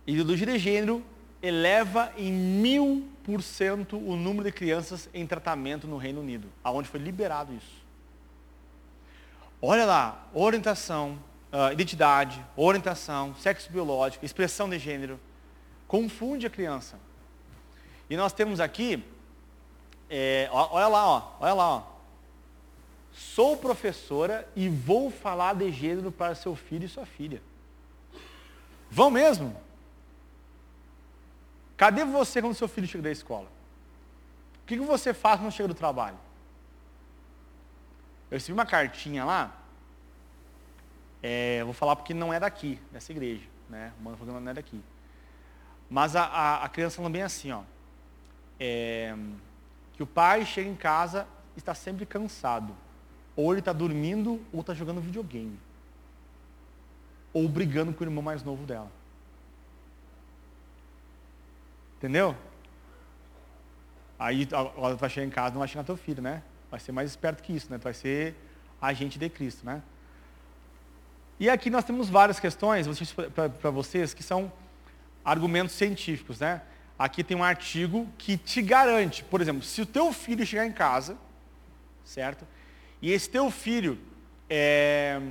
ideologia 0.06 0.48
de 0.48 0.58
gênero 0.58 1.04
eleva 1.42 2.12
em 2.18 2.32
mil 2.32 3.08
por 3.24 3.42
cento 3.42 3.96
o 3.96 4.16
número 4.16 4.46
de 4.46 4.52
crianças 4.52 5.08
em 5.14 5.26
tratamento 5.26 5.88
no 5.88 5.98
Reino 5.98 6.20
Unido, 6.20 6.50
aonde 6.64 6.90
foi 6.90 7.00
liberado 7.00 7.54
isso. 7.54 7.86
Olha 9.62 9.86
lá, 9.86 10.28
orientação, 10.34 11.20
uh, 11.52 11.72
identidade, 11.72 12.44
orientação, 12.56 13.36
sexo 13.36 13.72
biológico, 13.72 14.26
expressão 14.26 14.70
de 14.70 14.80
gênero, 14.80 15.20
confunde 15.88 16.46
a 16.46 16.50
criança. 16.50 17.00
E 18.10 18.18
nós 18.18 18.34
temos 18.34 18.60
aqui, 18.60 19.04
é, 20.10 20.50
olha 20.52 20.88
lá, 20.88 21.08
ó, 21.08 21.32
olha 21.40 21.54
lá, 21.54 21.70
ó. 21.70 21.84
Sou 23.12 23.58
professora 23.58 24.48
e 24.56 24.70
vou 24.70 25.12
falar 25.12 25.54
de 25.56 25.72
gênero 25.72 26.12
para 26.12 26.36
seu 26.36 26.56
filho 26.56 26.86
e 26.86 26.90
sua 26.90 27.06
filha. 27.06 27.42
Vão 28.90 29.12
mesmo? 29.12 29.56
Cadê 31.76 32.04
você 32.04 32.42
quando 32.42 32.56
seu 32.56 32.68
filho 32.68 32.88
chega 32.88 33.04
da 33.04 33.12
escola? 33.12 33.48
O 34.64 34.68
que, 34.68 34.78
você 34.80 35.14
faz 35.14 35.40
quando 35.40 35.52
chega 35.52 35.68
do 35.68 35.74
trabalho? 35.74 36.18
Eu 38.30 38.36
recebi 38.36 38.54
uma 38.54 38.66
cartinha 38.66 39.26
lá, 39.26 39.59
é, 41.22 41.64
vou 41.64 41.74
falar 41.74 41.96
porque 41.96 42.14
não 42.14 42.34
é 42.34 42.40
daqui, 42.40 42.80
dessa 42.92 43.12
igreja, 43.12 43.48
né? 43.70 43.92
O 44.00 44.04
falou 44.04 44.36
que 44.36 44.42
não 44.42 44.52
é 44.52 44.54
daqui. 44.54 44.82
Mas 45.90 46.16
a, 46.16 46.24
a, 46.24 46.64
a 46.66 46.70
criança 46.70 46.98
falando 46.98 47.14
bem 47.14 47.24
assim, 47.24 47.52
ó. 47.52 47.64
É, 48.60 49.16
que 49.94 50.04
o 50.04 50.08
pai 50.08 50.46
chega 50.46 50.70
em 50.70 50.76
casa 50.76 51.28
e 51.56 51.60
está 51.60 51.74
sempre 51.74 52.06
cansado. 52.06 52.76
Ou 53.36 53.52
ele 53.52 53.60
está 53.60 53.74
dormindo 53.74 54.42
ou 54.54 54.62
está 54.62 54.74
jogando 54.74 55.02
videogame. 55.02 55.60
Ou 57.34 57.48
brigando 57.50 57.94
com 57.94 58.04
o 58.04 58.08
irmão 58.08 58.24
mais 58.24 58.44
novo 58.44 58.66
dela. 58.66 58.92
Entendeu? 61.98 62.36
Aí 64.18 64.48
agora 64.52 64.96
tu 64.96 65.00
vai 65.00 65.10
chegar 65.10 65.28
em 65.28 65.30
casa, 65.30 65.52
não 65.52 65.60
vai 65.60 65.68
chegar 65.68 65.84
teu 65.84 65.98
filho, 65.98 66.22
né? 66.22 66.44
Vai 66.72 66.80
ser 66.80 66.92
mais 66.92 67.10
esperto 67.10 67.42
que 67.42 67.54
isso, 67.54 67.70
né? 67.72 67.78
Tu 67.78 67.84
vai 67.84 67.94
ser 67.94 68.36
agente 68.82 69.18
de 69.20 69.30
Cristo, 69.30 69.66
né? 69.66 69.82
E 71.40 71.50
aqui 71.50 71.70
nós 71.70 71.86
temos 71.86 72.10
várias 72.10 72.40
questões 72.40 72.86
para 73.62 73.70
vocês 73.70 74.14
que 74.14 74.22
são 74.22 74.52
argumentos 75.24 75.74
científicos, 75.74 76.40
né? 76.40 76.62
Aqui 76.98 77.24
tem 77.24 77.38
um 77.38 77.44
artigo 77.44 78.06
que 78.18 78.36
te 78.36 78.62
garante, 78.62 79.24
por 79.24 79.40
exemplo, 79.40 79.64
se 79.64 79.82
o 79.82 79.86
teu 79.86 80.12
filho 80.12 80.46
chegar 80.46 80.66
em 80.66 80.72
casa, 80.74 81.18
certo? 82.04 82.46
E 83.02 83.10
esse 83.12 83.30
teu 83.30 83.50
filho 83.50 83.98
é, 84.50 85.22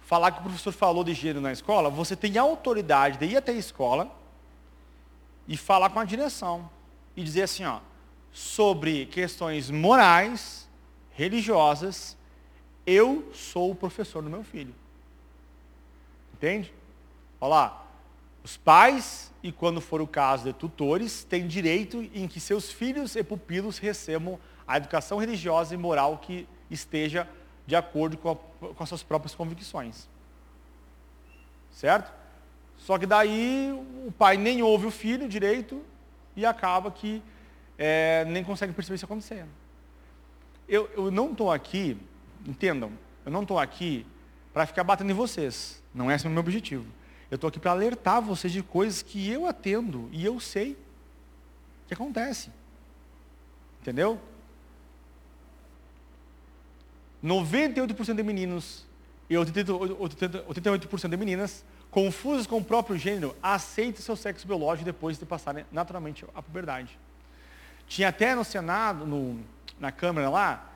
falar 0.00 0.30
que 0.30 0.38
o 0.38 0.42
professor 0.42 0.72
falou 0.72 1.04
de 1.04 1.12
gênero 1.12 1.42
na 1.42 1.52
escola, 1.52 1.90
você 1.90 2.16
tem 2.16 2.38
autoridade 2.38 3.18
de 3.18 3.26
ir 3.26 3.36
até 3.36 3.52
a 3.52 3.56
escola 3.56 4.10
e 5.46 5.54
falar 5.54 5.90
com 5.90 6.00
a 6.00 6.04
direção 6.04 6.70
e 7.14 7.22
dizer 7.22 7.42
assim, 7.42 7.66
ó, 7.66 7.80
sobre 8.32 9.04
questões 9.06 9.70
morais, 9.70 10.66
religiosas, 11.10 12.16
eu 12.86 13.30
sou 13.34 13.72
o 13.72 13.74
professor 13.74 14.22
do 14.22 14.30
meu 14.30 14.42
filho. 14.42 14.74
Entende? 16.40 16.72
Olha 17.38 17.50
lá, 17.50 17.86
os 18.42 18.56
pais, 18.56 19.30
e 19.42 19.52
quando 19.52 19.78
for 19.78 20.00
o 20.00 20.06
caso 20.06 20.44
de 20.44 20.54
tutores, 20.54 21.22
têm 21.22 21.46
direito 21.46 22.02
em 22.14 22.26
que 22.26 22.40
seus 22.40 22.72
filhos 22.72 23.14
e 23.14 23.22
pupilos 23.22 23.76
recebam 23.76 24.40
a 24.66 24.78
educação 24.78 25.18
religiosa 25.18 25.74
e 25.74 25.76
moral 25.76 26.16
que 26.16 26.48
esteja 26.70 27.28
de 27.66 27.76
acordo 27.76 28.16
com, 28.16 28.30
a, 28.30 28.36
com 28.74 28.82
as 28.82 28.88
suas 28.88 29.02
próprias 29.02 29.34
convicções. 29.34 30.08
Certo? 31.70 32.10
Só 32.78 32.96
que 32.96 33.04
daí 33.04 33.70
o 34.06 34.10
pai 34.10 34.38
nem 34.38 34.62
ouve 34.62 34.86
o 34.86 34.90
filho 34.90 35.28
direito 35.28 35.84
e 36.34 36.46
acaba 36.46 36.90
que 36.90 37.22
é, 37.76 38.24
nem 38.24 38.42
consegue 38.42 38.72
perceber 38.72 38.94
isso 38.94 39.04
acontecendo. 39.04 39.50
Eu, 40.66 40.90
eu 40.96 41.10
não 41.10 41.32
estou 41.32 41.52
aqui, 41.52 41.98
entendam, 42.46 42.92
eu 43.26 43.30
não 43.30 43.42
estou 43.42 43.58
aqui 43.58 44.06
para 44.52 44.66
ficar 44.66 44.84
batendo 44.84 45.10
em 45.10 45.14
vocês. 45.14 45.82
Não 45.94 46.10
é 46.10 46.14
esse 46.14 46.26
o 46.26 46.30
meu 46.30 46.40
objetivo. 46.40 46.86
Eu 47.30 47.36
estou 47.36 47.48
aqui 47.48 47.60
para 47.60 47.70
alertar 47.70 48.20
vocês 48.20 48.52
de 48.52 48.62
coisas 48.62 49.02
que 49.02 49.30
eu 49.30 49.46
atendo 49.46 50.08
e 50.12 50.24
eu 50.24 50.40
sei 50.40 50.76
que 51.86 51.94
acontece. 51.94 52.50
Entendeu? 53.80 54.20
98% 57.22 58.14
de 58.14 58.22
meninos 58.22 58.86
e 59.28 59.34
88% 59.34 61.08
de 61.08 61.16
meninas 61.16 61.64
confusos 61.90 62.46
com 62.46 62.58
o 62.58 62.64
próprio 62.64 62.96
gênero, 62.96 63.34
aceitem 63.42 64.00
seu 64.00 64.16
sexo 64.16 64.46
biológico 64.46 64.84
depois 64.84 65.18
de 65.18 65.26
passarem 65.26 65.64
naturalmente 65.72 66.24
a 66.34 66.42
puberdade. 66.42 66.98
Tinha 67.86 68.08
até 68.08 68.34
no 68.34 68.44
Senado, 68.44 69.04
no, 69.04 69.40
na 69.78 69.90
Câmara 69.90 70.30
lá, 70.30 70.70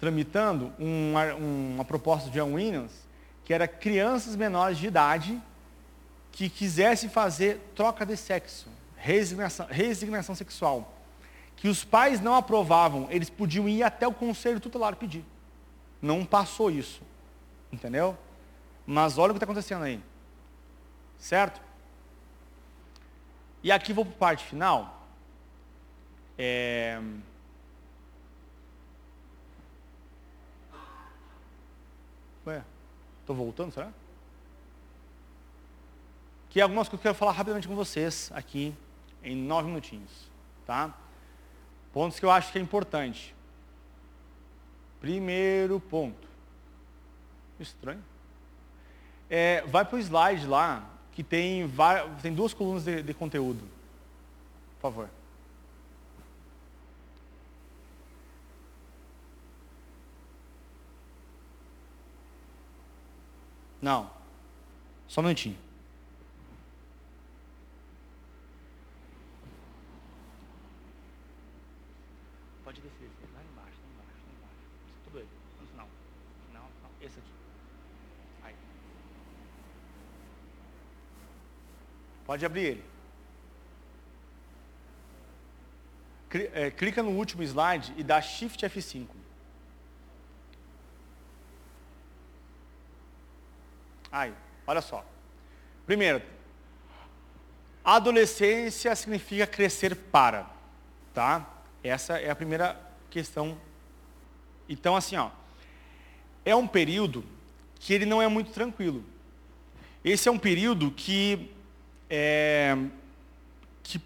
tramitando 0.00 0.72
uma, 0.78 1.34
uma 1.34 1.84
proposta 1.84 2.30
de 2.30 2.38
John 2.38 2.54
Williams, 2.54 2.92
que 3.44 3.52
era 3.52 3.68
crianças 3.68 4.36
menores 4.36 4.78
de 4.78 4.86
idade 4.86 5.40
que 6.32 6.48
quisessem 6.48 7.08
fazer 7.08 7.60
troca 7.74 8.04
de 8.04 8.16
sexo, 8.16 8.68
resignação, 8.96 9.66
resignação 9.66 10.34
sexual, 10.34 10.92
que 11.56 11.68
os 11.68 11.84
pais 11.84 12.20
não 12.20 12.34
aprovavam, 12.34 13.06
eles 13.10 13.30
podiam 13.30 13.68
ir 13.68 13.82
até 13.82 14.06
o 14.08 14.12
conselho 14.12 14.58
tutelar 14.58 14.96
pedir. 14.96 15.24
Não 16.02 16.24
passou 16.24 16.70
isso. 16.70 17.02
Entendeu? 17.72 18.16
Mas 18.86 19.16
olha 19.16 19.30
o 19.30 19.34
que 19.34 19.38
está 19.38 19.44
acontecendo 19.44 19.84
aí. 19.84 20.02
Certo? 21.18 21.60
E 23.62 23.72
aqui 23.72 23.92
vou 23.92 24.04
para 24.04 24.14
a 24.14 24.18
parte 24.18 24.44
final. 24.44 25.06
É... 26.36 27.00
Ué 32.46 32.62
estou 33.24 33.34
voltando, 33.34 33.72
será? 33.72 33.90
Que 36.50 36.60
é 36.60 36.62
algumas 36.62 36.88
coisas 36.88 37.00
que 37.00 37.08
eu 37.08 37.12
quero 37.12 37.18
falar 37.18 37.32
rapidamente 37.32 37.66
com 37.66 37.74
vocês 37.74 38.30
aqui, 38.34 38.74
em 39.22 39.34
nove 39.34 39.66
minutinhos. 39.68 40.30
Tá? 40.66 40.94
Pontos 41.92 42.20
que 42.20 42.24
eu 42.24 42.30
acho 42.30 42.52
que 42.52 42.58
é 42.58 42.60
importante. 42.60 43.34
Primeiro 45.00 45.80
ponto. 45.80 46.28
Estranho. 47.58 48.04
É, 49.28 49.62
vai 49.62 49.84
para 49.84 49.96
o 49.96 49.98
slide 49.98 50.46
lá, 50.46 50.88
que 51.12 51.22
tem, 51.22 51.70
tem 52.22 52.34
duas 52.34 52.52
colunas 52.52 52.84
de, 52.84 53.02
de 53.02 53.14
conteúdo. 53.14 53.66
Por 54.76 54.82
favor. 54.82 55.08
Não. 63.84 64.10
Só 65.06 65.20
um 65.20 65.24
minutinho. 65.24 65.58
Pode 72.64 72.80
descer, 72.80 73.10
lá 73.34 73.42
embaixo, 73.42 73.76
lá 73.84 74.04
embaixo, 74.04 74.22
lá 74.26 74.32
embaixo. 74.38 74.56
Tudo 75.04 75.18
aí. 75.18 75.28
No 75.60 75.66
final. 75.66 75.88
Não. 76.54 76.66
Esse 77.02 77.18
aqui. 77.18 77.30
Aí. 78.44 78.54
Pode 82.24 82.46
abrir 82.46 82.64
ele. 82.64 82.84
É, 86.54 86.70
clica 86.70 87.02
no 87.02 87.10
último 87.10 87.42
slide 87.42 87.92
e 87.98 88.02
dá 88.02 88.18
Shift 88.22 88.64
F5. 88.64 89.23
Aí, 94.14 94.32
olha 94.64 94.80
só. 94.80 95.04
Primeiro, 95.84 96.22
adolescência 97.84 98.94
significa 98.94 99.44
crescer 99.44 99.96
para, 99.96 100.48
tá? 101.12 101.50
Essa 101.82 102.20
é 102.20 102.30
a 102.30 102.36
primeira 102.36 102.80
questão. 103.10 103.58
Então, 104.68 104.94
assim, 104.94 105.16
ó, 105.16 105.30
é 106.44 106.54
um 106.54 106.64
período 106.64 107.24
que 107.80 107.92
ele 107.92 108.06
não 108.06 108.22
é 108.22 108.28
muito 108.28 108.52
tranquilo. 108.52 109.04
Esse 110.04 110.28
é 110.28 110.32
um 110.32 110.38
período 110.38 110.92
que, 110.92 111.50
é, 112.08 112.76
que, 113.82 114.00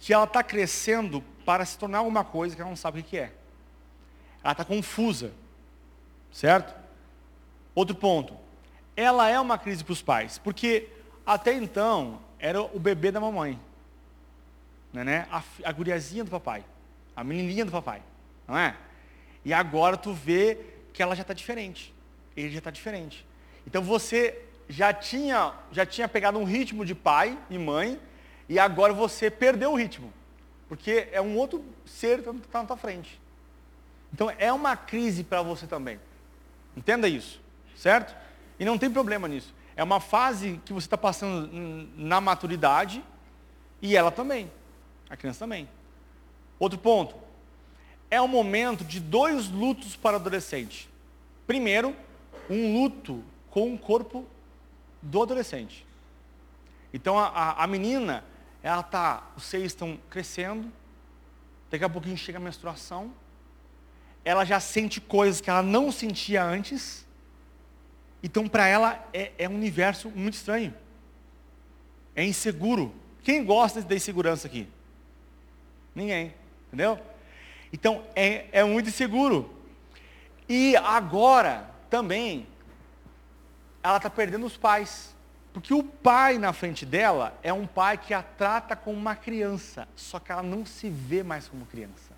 que 0.00 0.12
ela 0.12 0.24
está 0.24 0.42
crescendo 0.42 1.22
para 1.46 1.64
se 1.64 1.78
tornar 1.78 1.98
alguma 1.98 2.24
coisa 2.24 2.56
que 2.56 2.60
ela 2.60 2.70
não 2.70 2.76
sabe 2.76 2.98
o 2.98 3.04
que 3.04 3.18
é. 3.18 3.32
Ela 4.42 4.50
está 4.50 4.64
confusa, 4.64 5.32
certo? 6.32 6.74
Outro 7.72 7.94
ponto, 7.94 8.41
ela 8.96 9.28
é 9.28 9.38
uma 9.40 9.58
crise 9.58 9.82
para 9.82 9.92
os 9.92 10.02
pais, 10.02 10.38
porque 10.38 10.88
até 11.24 11.52
então 11.52 12.20
era 12.38 12.60
o 12.60 12.78
bebê 12.78 13.10
da 13.10 13.20
mamãe, 13.20 13.58
né, 14.92 15.04
né? 15.04 15.26
A, 15.30 15.42
a 15.64 15.72
guriazinha 15.72 16.24
do 16.24 16.30
papai, 16.30 16.64
a 17.16 17.24
menininha 17.24 17.64
do 17.64 17.72
papai, 17.72 18.02
não 18.46 18.56
é? 18.56 18.76
E 19.44 19.52
agora 19.52 19.96
tu 19.96 20.12
vê 20.12 20.58
que 20.92 21.02
ela 21.02 21.14
já 21.14 21.22
está 21.22 21.34
diferente, 21.34 21.94
ele 22.36 22.50
já 22.50 22.58
está 22.58 22.70
diferente. 22.70 23.26
Então 23.66 23.82
você 23.82 24.40
já 24.68 24.92
tinha, 24.92 25.54
já 25.70 25.86
tinha 25.86 26.08
pegado 26.08 26.38
um 26.38 26.44
ritmo 26.44 26.84
de 26.84 26.94
pai 26.94 27.38
e 27.48 27.58
mãe, 27.58 27.98
e 28.48 28.58
agora 28.58 28.92
você 28.92 29.30
perdeu 29.30 29.72
o 29.72 29.76
ritmo, 29.76 30.12
porque 30.68 31.08
é 31.12 31.20
um 31.20 31.36
outro 31.36 31.64
ser 31.86 32.22
que 32.22 32.28
está 32.28 32.60
na 32.60 32.66
tua 32.66 32.76
frente. 32.76 33.20
Então 34.12 34.30
é 34.38 34.52
uma 34.52 34.76
crise 34.76 35.24
para 35.24 35.40
você 35.42 35.66
também. 35.66 35.98
Entenda 36.76 37.08
isso, 37.08 37.40
certo? 37.76 38.14
E 38.62 38.64
não 38.64 38.78
tem 38.78 38.88
problema 38.88 39.26
nisso. 39.26 39.52
É 39.74 39.82
uma 39.82 39.98
fase 39.98 40.60
que 40.64 40.72
você 40.72 40.86
está 40.86 40.96
passando 40.96 41.50
na 41.96 42.20
maturidade 42.20 43.02
e 43.80 43.96
ela 43.96 44.12
também. 44.12 44.52
A 45.10 45.16
criança 45.16 45.40
também. 45.40 45.68
Outro 46.60 46.78
ponto. 46.78 47.16
É 48.08 48.20
o 48.20 48.28
momento 48.28 48.84
de 48.84 49.00
dois 49.00 49.48
lutos 49.48 49.96
para 49.96 50.16
o 50.16 50.20
adolescente. 50.20 50.88
Primeiro, 51.44 51.96
um 52.48 52.80
luto 52.80 53.24
com 53.50 53.74
o 53.74 53.76
corpo 53.76 54.24
do 55.02 55.20
adolescente. 55.20 55.84
Então 56.94 57.18
a, 57.18 57.26
a, 57.26 57.64
a 57.64 57.66
menina, 57.66 58.22
ela 58.62 58.84
tá, 58.84 59.28
os 59.36 59.42
seios 59.42 59.72
estão 59.72 59.98
crescendo, 60.08 60.70
daqui 61.68 61.82
a 61.82 61.88
pouquinho 61.88 62.16
chega 62.16 62.38
a 62.38 62.40
menstruação, 62.40 63.12
ela 64.24 64.44
já 64.44 64.60
sente 64.60 65.00
coisas 65.00 65.40
que 65.40 65.50
ela 65.50 65.64
não 65.64 65.90
sentia 65.90 66.44
antes, 66.44 67.04
então, 68.22 68.46
para 68.46 68.66
ela, 68.66 69.04
é, 69.12 69.32
é, 69.36 69.48
um 69.48 69.54
universo 69.54 70.08
muito 70.10 70.34
estranho. 70.34 70.72
É 72.14 72.24
inseguro. 72.24 72.94
Quem 73.22 73.44
gosta 73.44 73.82
da 73.82 73.94
insegurança 73.94 74.46
aqui? 74.46 74.68
Ninguém. 75.94 76.32
Entendeu? 76.68 77.00
Então, 77.72 78.04
é, 78.14 78.46
é 78.52 78.64
muito 78.64 78.88
inseguro. 78.88 79.52
E 80.48 80.76
agora, 80.76 81.68
também, 81.90 82.46
ela 83.82 83.96
está 83.96 84.08
perdendo 84.08 84.46
os 84.46 84.56
pais. 84.56 85.12
Porque 85.52 85.74
o 85.74 85.82
pai 85.82 86.38
na 86.38 86.52
frente 86.52 86.86
dela 86.86 87.36
é 87.42 87.52
um 87.52 87.66
pai 87.66 87.98
que 87.98 88.14
a 88.14 88.22
trata 88.22 88.76
como 88.76 88.96
uma 88.96 89.16
criança. 89.16 89.88
Só 89.96 90.20
que 90.20 90.30
ela 90.30 90.42
não 90.42 90.64
se 90.64 90.88
vê 90.88 91.22
mais 91.24 91.48
como 91.48 91.66
criança. 91.66 92.12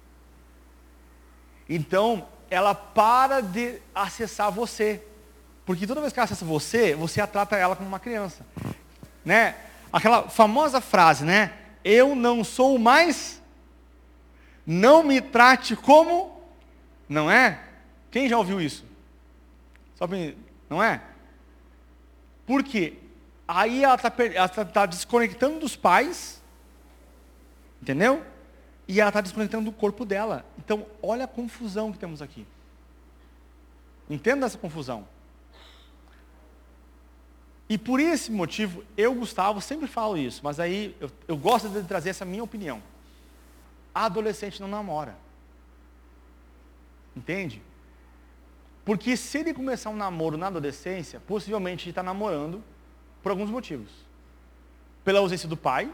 Então, 1.68 2.28
ela 2.50 2.74
para 2.74 3.40
de 3.40 3.80
acessar 3.94 4.52
você. 4.52 5.02
Porque 5.64 5.86
toda 5.86 6.00
vez 6.00 6.12
que 6.12 6.18
ela 6.18 6.24
acessa 6.24 6.44
você, 6.44 6.94
você 6.94 7.20
a 7.20 7.26
trata 7.26 7.56
ela 7.56 7.74
como 7.74 7.88
uma 7.88 8.00
criança. 8.00 8.44
Né? 9.24 9.56
Aquela 9.92 10.28
famosa 10.28 10.80
frase, 10.80 11.24
né? 11.24 11.52
Eu 11.82 12.14
não 12.14 12.42
sou 12.42 12.78
mais, 12.78 13.40
não 14.66 15.02
me 15.02 15.20
trate 15.20 15.76
como, 15.76 16.40
não 17.08 17.30
é? 17.30 17.60
Quem 18.10 18.28
já 18.28 18.38
ouviu 18.38 18.60
isso? 18.60 18.84
Só 19.94 20.06
pra, 20.06 20.16
não 20.68 20.82
é? 20.82 21.00
Por 22.46 22.62
quê? 22.62 22.98
Aí 23.46 23.84
ela 23.84 23.94
está 23.94 24.10
tá, 24.10 24.64
tá 24.64 24.86
desconectando 24.86 25.60
dos 25.60 25.76
pais, 25.76 26.42
entendeu? 27.80 28.24
E 28.88 29.00
ela 29.00 29.10
está 29.10 29.20
desconectando 29.20 29.66
do 29.70 29.72
corpo 29.72 30.04
dela. 30.04 30.44
Então, 30.58 30.86
olha 31.02 31.24
a 31.24 31.28
confusão 31.28 31.92
que 31.92 31.98
temos 31.98 32.20
aqui. 32.20 32.46
Entenda 34.08 34.46
essa 34.46 34.58
confusão. 34.58 35.06
E 37.68 37.78
por 37.78 37.98
esse 37.98 38.30
motivo, 38.30 38.84
eu, 38.96 39.14
Gustavo, 39.14 39.60
sempre 39.60 39.86
falo 39.86 40.16
isso, 40.16 40.40
mas 40.44 40.60
aí 40.60 40.94
eu, 41.00 41.10
eu 41.26 41.36
gosto 41.36 41.68
de 41.68 41.82
trazer 41.82 42.10
essa 42.10 42.24
minha 42.24 42.44
opinião. 42.44 42.82
A 43.94 44.04
adolescente 44.04 44.60
não 44.60 44.68
namora. 44.68 45.16
Entende? 47.16 47.62
Porque 48.84 49.16
se 49.16 49.38
ele 49.38 49.54
começar 49.54 49.88
um 49.88 49.96
namoro 49.96 50.36
na 50.36 50.48
adolescência, 50.48 51.20
possivelmente 51.20 51.84
ele 51.84 51.92
está 51.92 52.02
namorando 52.02 52.62
por 53.22 53.30
alguns 53.30 53.48
motivos. 53.48 53.90
Pela 55.02 55.20
ausência 55.20 55.48
do 55.48 55.56
pai, 55.56 55.90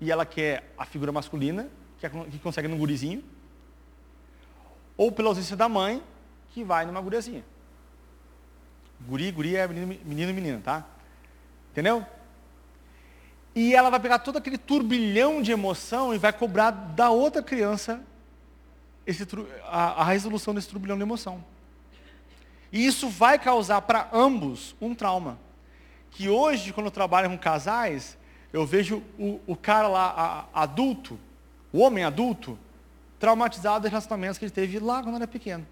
e 0.00 0.10
ela 0.10 0.24
quer 0.24 0.72
a 0.78 0.84
figura 0.84 1.10
masculina, 1.10 1.68
que, 1.98 2.06
é, 2.06 2.08
que 2.08 2.38
consegue 2.38 2.68
no 2.68 2.76
gurizinho, 2.76 3.24
ou 4.96 5.10
pela 5.10 5.28
ausência 5.28 5.56
da 5.56 5.68
mãe, 5.68 6.02
que 6.50 6.62
vai 6.62 6.86
numa 6.86 7.00
guriazinha. 7.00 7.44
Guri, 9.06 9.32
guri 9.32 9.56
é 9.56 9.66
menino, 9.66 9.98
menino 10.04 10.34
menina, 10.34 10.60
tá? 10.62 10.84
Entendeu? 11.72 12.04
E 13.54 13.74
ela 13.74 13.90
vai 13.90 13.98
pegar 13.98 14.20
todo 14.20 14.38
aquele 14.38 14.58
turbilhão 14.58 15.42
de 15.42 15.50
emoção 15.50 16.14
e 16.14 16.18
vai 16.18 16.32
cobrar 16.32 16.70
da 16.70 17.10
outra 17.10 17.42
criança 17.42 18.00
esse, 19.06 19.26
a, 19.64 20.02
a 20.02 20.04
resolução 20.04 20.54
desse 20.54 20.68
turbilhão 20.68 20.96
de 20.96 21.02
emoção. 21.02 21.44
E 22.72 22.86
isso 22.86 23.08
vai 23.08 23.38
causar 23.38 23.82
para 23.82 24.08
ambos 24.12 24.76
um 24.80 24.94
trauma. 24.94 25.38
Que 26.10 26.28
hoje, 26.28 26.72
quando 26.72 26.86
eu 26.86 26.92
trabalho 26.92 27.28
com 27.28 27.38
casais, 27.38 28.16
eu 28.52 28.64
vejo 28.64 29.02
o, 29.18 29.40
o 29.46 29.56
cara 29.56 29.88
lá, 29.88 30.46
a, 30.54 30.62
adulto, 30.62 31.18
o 31.72 31.80
homem 31.80 32.04
adulto, 32.04 32.58
traumatizado 33.18 33.82
dos 33.82 33.90
relacionamentos 33.90 34.38
que 34.38 34.44
ele 34.44 34.52
teve 34.52 34.78
lá 34.78 35.02
quando 35.02 35.16
era 35.16 35.26
pequeno. 35.26 35.66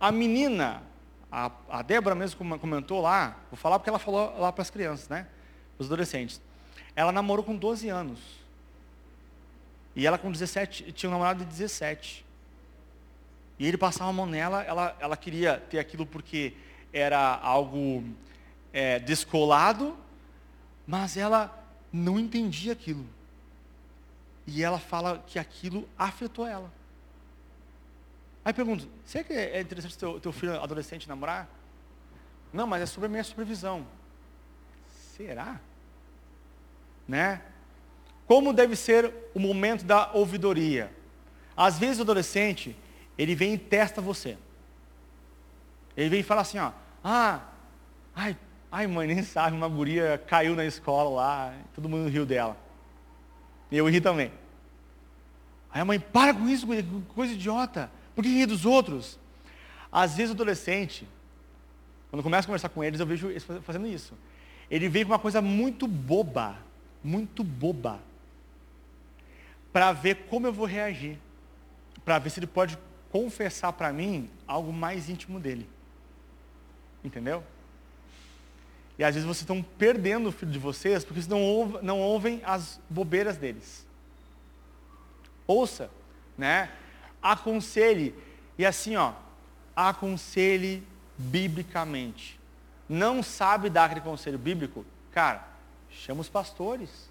A 0.00 0.10
menina 0.12 0.82
a, 1.30 1.50
a 1.68 1.82
Débora 1.82 2.14
mesmo 2.14 2.58
comentou 2.58 3.00
lá, 3.00 3.36
vou 3.50 3.56
falar 3.56 3.78
porque 3.78 3.90
ela 3.90 3.98
falou 3.98 4.38
lá 4.38 4.52
para 4.52 4.62
as 4.62 4.70
crianças, 4.70 5.08
né? 5.08 5.26
Os 5.78 5.86
adolescentes. 5.86 6.40
Ela 6.94 7.12
namorou 7.12 7.44
com 7.44 7.56
12 7.56 7.88
anos. 7.88 8.18
E 9.94 10.06
ela 10.06 10.18
com 10.18 10.30
17, 10.30 10.92
tinha 10.92 11.08
um 11.08 11.12
namorado 11.12 11.40
de 11.40 11.46
17. 11.46 12.24
E 13.58 13.66
ele 13.66 13.78
passava 13.78 14.10
a 14.10 14.12
mão 14.12 14.26
nela, 14.26 14.62
ela, 14.62 14.96
ela 15.00 15.16
queria 15.16 15.58
ter 15.58 15.78
aquilo 15.78 16.04
porque 16.04 16.54
era 16.92 17.18
algo 17.18 18.04
é, 18.72 18.98
descolado, 18.98 19.96
mas 20.86 21.16
ela 21.16 21.66
não 21.92 22.18
entendia 22.18 22.72
aquilo. 22.72 23.06
E 24.46 24.62
ela 24.62 24.78
fala 24.78 25.24
que 25.26 25.38
aquilo 25.38 25.88
afetou 25.98 26.46
ela. 26.46 26.70
Aí 28.46 28.52
pergunto, 28.52 28.88
será 29.04 29.24
que 29.24 29.32
é 29.32 29.60
interessante 29.60 29.98
teu, 29.98 30.20
teu 30.20 30.30
filho 30.30 30.62
adolescente 30.62 31.08
namorar? 31.08 31.48
Não, 32.52 32.64
mas 32.64 32.80
é 32.80 32.86
sobre 32.86 33.06
a 33.06 33.08
minha 33.08 33.24
supervisão. 33.24 33.84
Será? 35.16 35.60
Né? 37.08 37.42
Como 38.24 38.52
deve 38.52 38.76
ser 38.76 39.12
o 39.34 39.40
momento 39.40 39.84
da 39.84 40.12
ouvidoria? 40.12 40.92
Às 41.56 41.76
vezes 41.76 41.98
o 41.98 42.02
adolescente, 42.02 42.76
ele 43.18 43.34
vem 43.34 43.54
e 43.54 43.58
testa 43.58 44.00
você. 44.00 44.38
Ele 45.96 46.08
vem 46.08 46.20
e 46.20 46.22
fala 46.22 46.42
assim, 46.42 46.60
ó, 46.60 46.70
ah, 47.02 47.40
ai, 48.14 48.38
ai 48.70 48.86
mãe, 48.86 49.08
nem 49.08 49.24
sabe, 49.24 49.56
uma 49.56 49.68
guria 49.68 50.22
caiu 50.24 50.54
na 50.54 50.64
escola 50.64 51.10
lá, 51.10 51.54
todo 51.74 51.88
mundo 51.88 52.08
riu 52.08 52.24
dela. 52.24 52.56
Eu 53.72 53.88
ri 53.88 54.00
também. 54.00 54.30
Aí 55.72 55.80
a 55.80 55.84
mãe, 55.84 55.98
para 55.98 56.32
com 56.32 56.48
isso, 56.48 56.64
coisa 57.12 57.32
idiota. 57.32 57.90
Por 58.16 58.24
que 58.24 58.30
rir 58.30 58.46
dos 58.46 58.64
outros? 58.64 59.18
Às 59.92 60.16
vezes 60.16 60.32
adolescente, 60.32 61.06
quando 62.10 62.22
começo 62.22 62.46
a 62.46 62.48
conversar 62.48 62.70
com 62.70 62.82
eles, 62.82 62.98
eu 62.98 63.06
vejo 63.06 63.28
eles 63.28 63.46
fazendo 63.62 63.86
isso. 63.86 64.14
Ele 64.70 64.88
vem 64.88 65.04
com 65.04 65.12
uma 65.12 65.18
coisa 65.18 65.42
muito 65.42 65.86
boba, 65.86 66.56
muito 67.04 67.44
boba, 67.44 68.00
para 69.72 69.92
ver 69.92 70.26
como 70.30 70.46
eu 70.46 70.52
vou 70.52 70.66
reagir, 70.66 71.18
para 72.04 72.18
ver 72.18 72.30
se 72.30 72.40
ele 72.40 72.46
pode 72.46 72.78
confessar 73.12 73.72
para 73.74 73.92
mim 73.92 74.30
algo 74.46 74.72
mais 74.72 75.10
íntimo 75.10 75.38
dele. 75.38 75.68
Entendeu? 77.04 77.44
E 78.98 79.04
às 79.04 79.14
vezes 79.14 79.26
vocês 79.26 79.42
estão 79.42 79.62
perdendo 79.62 80.30
o 80.30 80.32
filho 80.32 80.50
de 80.50 80.58
vocês 80.58 81.04
porque 81.04 81.20
vocês 81.20 81.28
não 81.28 81.42
ouvem, 81.42 81.82
não 81.82 82.00
ouvem 82.00 82.40
as 82.44 82.80
bobeiras 82.88 83.36
deles. 83.36 83.86
Ouça, 85.46 85.90
né? 86.36 86.72
Aconselhe. 87.32 88.14
E 88.58 88.64
assim, 88.64 88.96
ó, 88.96 89.12
aconselhe 89.74 90.86
biblicamente. 91.18 92.38
Não 92.88 93.22
sabe 93.22 93.68
dar 93.68 93.86
aquele 93.86 94.00
conselho 94.00 94.38
bíblico? 94.38 94.84
Cara, 95.10 95.46
chama 95.90 96.20
os 96.20 96.28
pastores. 96.28 97.10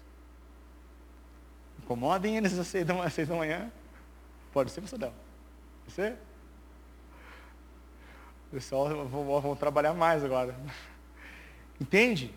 Incomodem 1.78 2.36
eles 2.36 2.58
às 2.58 2.66
seis 2.66 2.86
da, 2.86 3.34
manhã. 3.34 3.70
Pode 4.52 4.70
ser, 4.70 4.80
Del. 4.80 5.12
Pode 5.84 5.94
ser? 5.94 6.16
Pessoal, 8.50 9.06
vão, 9.06 9.40
vão 9.40 9.56
trabalhar 9.56 9.92
mais 9.92 10.24
agora. 10.24 10.56
Entende? 11.78 12.32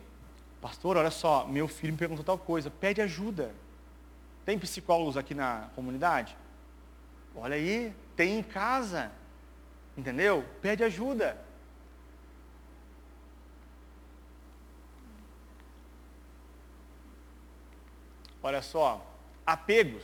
Pastor, 0.62 0.98
olha 0.98 1.12
só, 1.12 1.48
meu 1.48 1.68
filho 1.68 1.94
me 1.94 2.00
perguntou 2.00 2.26
tal 2.26 2.38
coisa, 2.38 2.70
pede 2.70 3.02
ajuda. 3.02 3.54
Tem 4.44 4.60
psicólogos 4.60 5.16
aqui 5.16 5.34
na 5.34 5.70
comunidade? 5.76 6.36
Olha 7.42 7.56
aí, 7.56 7.94
tem 8.16 8.40
em 8.40 8.44
casa. 8.44 9.12
Entendeu? 9.98 10.46
Pede 10.62 10.84
ajuda. 10.84 11.38
Olha 18.42 18.62
só, 18.62 19.06
apegos. 19.46 20.04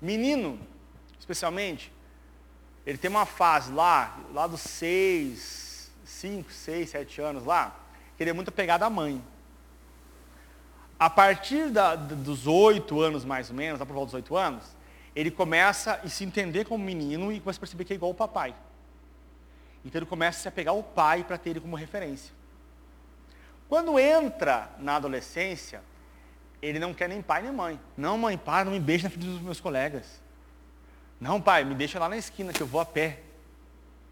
Menino, 0.00 0.58
especialmente, 1.18 1.92
ele 2.86 2.96
tem 2.96 3.10
uma 3.10 3.26
fase 3.26 3.72
lá, 3.72 4.18
lá 4.32 4.46
dos 4.46 4.60
seis, 4.60 5.90
cinco, 6.04 6.52
seis, 6.52 6.90
sete 6.90 7.20
anos 7.20 7.44
lá, 7.44 7.76
que 8.16 8.22
ele 8.22 8.30
é 8.30 8.32
muito 8.32 8.48
apegado 8.48 8.84
à 8.84 8.90
mãe. 8.90 9.22
A 10.98 11.10
partir 11.10 11.70
da, 11.70 11.96
dos 11.96 12.46
oito 12.46 13.00
anos, 13.00 13.24
mais 13.24 13.50
ou 13.50 13.56
menos, 13.56 13.80
lá 13.80 13.86
por 13.86 13.94
volta 13.94 14.06
dos 14.06 14.14
oito 14.14 14.36
anos, 14.36 14.64
ele 15.14 15.30
começa 15.30 16.00
a 16.04 16.08
se 16.08 16.24
entender 16.24 16.64
como 16.64 16.84
menino 16.84 17.32
e 17.32 17.40
começa 17.40 17.58
a 17.58 17.60
perceber 17.60 17.84
que 17.84 17.92
é 17.92 17.96
igual 17.96 18.12
o 18.12 18.14
papai. 18.14 18.54
Então 19.84 19.98
ele 19.98 20.06
começa 20.06 20.38
a 20.38 20.42
se 20.42 20.48
apegar 20.48 20.74
ao 20.74 20.82
pai 20.82 21.24
para 21.24 21.38
ter 21.38 21.50
ele 21.50 21.60
como 21.60 21.76
referência. 21.76 22.32
Quando 23.68 23.98
entra 23.98 24.70
na 24.78 24.96
adolescência, 24.96 25.82
ele 26.60 26.78
não 26.78 26.92
quer 26.92 27.08
nem 27.08 27.22
pai 27.22 27.42
nem 27.42 27.52
mãe. 27.52 27.80
Não, 27.96 28.18
mãe, 28.18 28.36
para, 28.36 28.64
não 28.64 28.72
me 28.72 28.80
beije 28.80 29.04
na 29.04 29.10
frente 29.10 29.26
dos 29.26 29.40
meus 29.40 29.60
colegas. 29.60 30.20
Não, 31.20 31.40
pai, 31.40 31.64
me 31.64 31.74
deixa 31.74 31.98
lá 31.98 32.08
na 32.08 32.16
esquina 32.16 32.52
que 32.52 32.60
eu 32.60 32.66
vou 32.66 32.80
a 32.80 32.84
pé. 32.84 33.20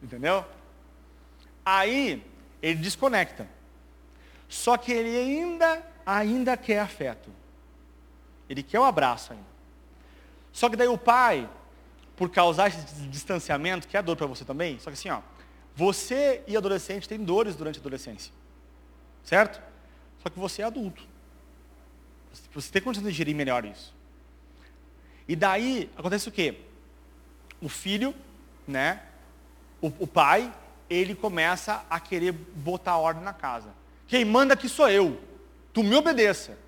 Entendeu? 0.02 0.44
Aí 1.64 2.24
ele 2.62 2.80
desconecta. 2.80 3.46
Só 4.48 4.76
que 4.76 4.92
ele 4.92 5.16
ainda, 5.16 5.82
ainda 6.06 6.56
quer 6.56 6.80
afeto. 6.80 7.30
Ele 8.48 8.62
quer 8.62 8.80
o 8.80 8.84
abraço 8.84 9.32
ainda. 9.32 9.57
Só 10.52 10.68
que 10.68 10.76
daí 10.76 10.88
o 10.88 10.98
pai, 10.98 11.48
por 12.16 12.30
causar 12.30 12.68
esse 12.68 12.84
distanciamento, 13.08 13.86
que 13.86 13.96
é 13.96 14.02
dor 14.02 14.16
para 14.16 14.26
você 14.26 14.44
também, 14.44 14.78
só 14.78 14.90
que 14.90 14.94
assim, 14.94 15.10
ó, 15.10 15.20
você 15.74 16.42
e 16.46 16.56
adolescente 16.56 17.08
têm 17.08 17.22
dores 17.22 17.54
durante 17.54 17.78
a 17.78 17.80
adolescência. 17.80 18.32
Certo? 19.22 19.62
Só 20.22 20.28
que 20.28 20.38
você 20.38 20.62
é 20.62 20.64
adulto. 20.64 21.06
Você 22.52 22.72
tem 22.72 22.82
condição 22.82 23.08
de 23.08 23.14
gerir 23.14 23.34
melhor 23.34 23.64
isso. 23.64 23.94
E 25.28 25.36
daí 25.36 25.90
acontece 25.96 26.28
o 26.28 26.32
quê? 26.32 26.60
O 27.60 27.68
filho, 27.68 28.14
né? 28.66 29.02
O, 29.80 29.88
o 30.00 30.06
pai, 30.06 30.52
ele 30.88 31.14
começa 31.14 31.84
a 31.88 32.00
querer 32.00 32.32
botar 32.32 32.96
ordem 32.96 33.22
na 33.22 33.32
casa. 33.32 33.68
Quem 34.06 34.24
manda 34.24 34.54
aqui 34.54 34.68
sou 34.68 34.88
eu. 34.88 35.20
Tu 35.72 35.82
me 35.82 35.94
obedeça. 35.94 36.58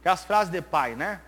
Aquelas 0.00 0.24
frases 0.24 0.52
de 0.52 0.62
pai, 0.62 0.94
né? 0.94 1.20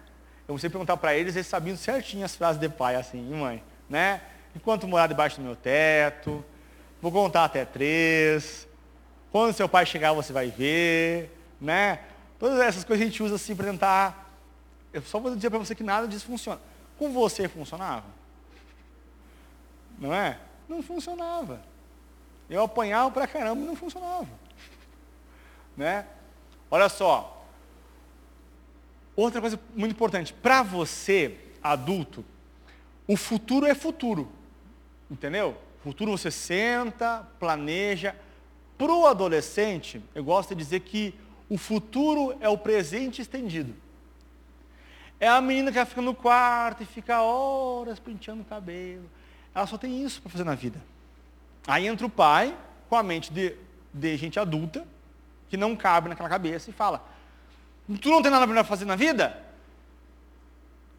Eu 0.50 0.58
sempre 0.58 0.70
perguntar 0.70 0.96
para 0.96 1.14
eles, 1.14 1.36
eles 1.36 1.46
sabiam 1.46 1.76
certinho 1.76 2.24
as 2.24 2.34
frases 2.34 2.60
de 2.60 2.68
pai, 2.68 2.96
assim, 2.96 3.22
mãe, 3.22 3.62
né? 3.88 4.20
Enquanto 4.54 4.88
morar 4.88 5.06
debaixo 5.06 5.36
do 5.36 5.44
meu 5.44 5.54
teto, 5.54 6.44
vou 7.00 7.12
contar 7.12 7.44
até 7.44 7.64
três. 7.64 8.66
Quando 9.30 9.54
seu 9.54 9.68
pai 9.68 9.86
chegar, 9.86 10.12
você 10.12 10.32
vai 10.32 10.50
ver, 10.50 11.30
né? 11.60 12.00
Todas 12.36 12.58
essas 12.58 12.82
coisas 12.82 13.00
a 13.00 13.08
gente 13.08 13.22
usa 13.22 13.36
assim 13.36 13.54
para 13.54 13.70
tentar. 13.70 14.28
Eu 14.92 15.02
só 15.02 15.20
vou 15.20 15.36
dizer 15.36 15.50
para 15.50 15.60
você 15.60 15.72
que 15.72 15.84
nada 15.84 16.08
disso 16.08 16.26
funciona. 16.26 16.60
Com 16.98 17.12
você 17.12 17.46
funcionava? 17.46 18.06
Não 20.00 20.12
é? 20.12 20.36
Não 20.68 20.82
funcionava. 20.82 21.60
Eu 22.48 22.64
apanhava 22.64 23.08
para 23.12 23.28
caramba 23.28 23.62
e 23.62 23.66
não 23.66 23.76
funcionava. 23.76 24.26
Né? 25.76 26.04
Olha 26.68 26.88
só. 26.88 27.39
Outra 29.20 29.38
coisa 29.38 29.60
muito 29.76 29.92
importante. 29.92 30.32
Para 30.32 30.62
você, 30.62 31.36
adulto, 31.62 32.24
o 33.06 33.18
futuro 33.18 33.66
é 33.66 33.74
futuro. 33.74 34.32
Entendeu? 35.10 35.58
Futuro 35.84 36.12
você 36.12 36.30
senta, 36.30 37.28
planeja. 37.38 38.16
Para 38.78 38.90
o 38.90 39.06
adolescente, 39.06 40.02
eu 40.14 40.24
gosto 40.24 40.54
de 40.54 40.64
dizer 40.64 40.80
que 40.80 41.14
o 41.50 41.58
futuro 41.58 42.34
é 42.40 42.48
o 42.48 42.56
presente 42.56 43.20
estendido. 43.20 43.74
É 45.18 45.28
a 45.28 45.38
menina 45.38 45.70
que 45.70 45.84
fica 45.84 46.00
no 46.00 46.14
quarto 46.14 46.82
e 46.82 46.86
fica 46.86 47.20
horas 47.20 48.00
penteando 48.00 48.40
o 48.40 48.46
cabelo. 48.46 49.04
Ela 49.54 49.66
só 49.66 49.76
tem 49.76 50.02
isso 50.02 50.22
para 50.22 50.30
fazer 50.30 50.44
na 50.44 50.54
vida. 50.54 50.80
Aí 51.66 51.86
entra 51.86 52.06
o 52.06 52.10
pai, 52.10 52.56
com 52.88 52.96
a 52.96 53.02
mente 53.02 53.30
de, 53.30 53.54
de 53.92 54.16
gente 54.16 54.40
adulta, 54.40 54.88
que 55.50 55.58
não 55.58 55.76
cabe 55.76 56.08
naquela 56.08 56.28
cabeça, 56.30 56.70
e 56.70 56.72
fala: 56.72 57.04
Tu 57.98 58.08
não 58.08 58.22
tem 58.22 58.30
nada 58.30 58.46
para 58.46 58.64
fazer 58.64 58.84
na 58.84 58.94
vida? 58.94 59.42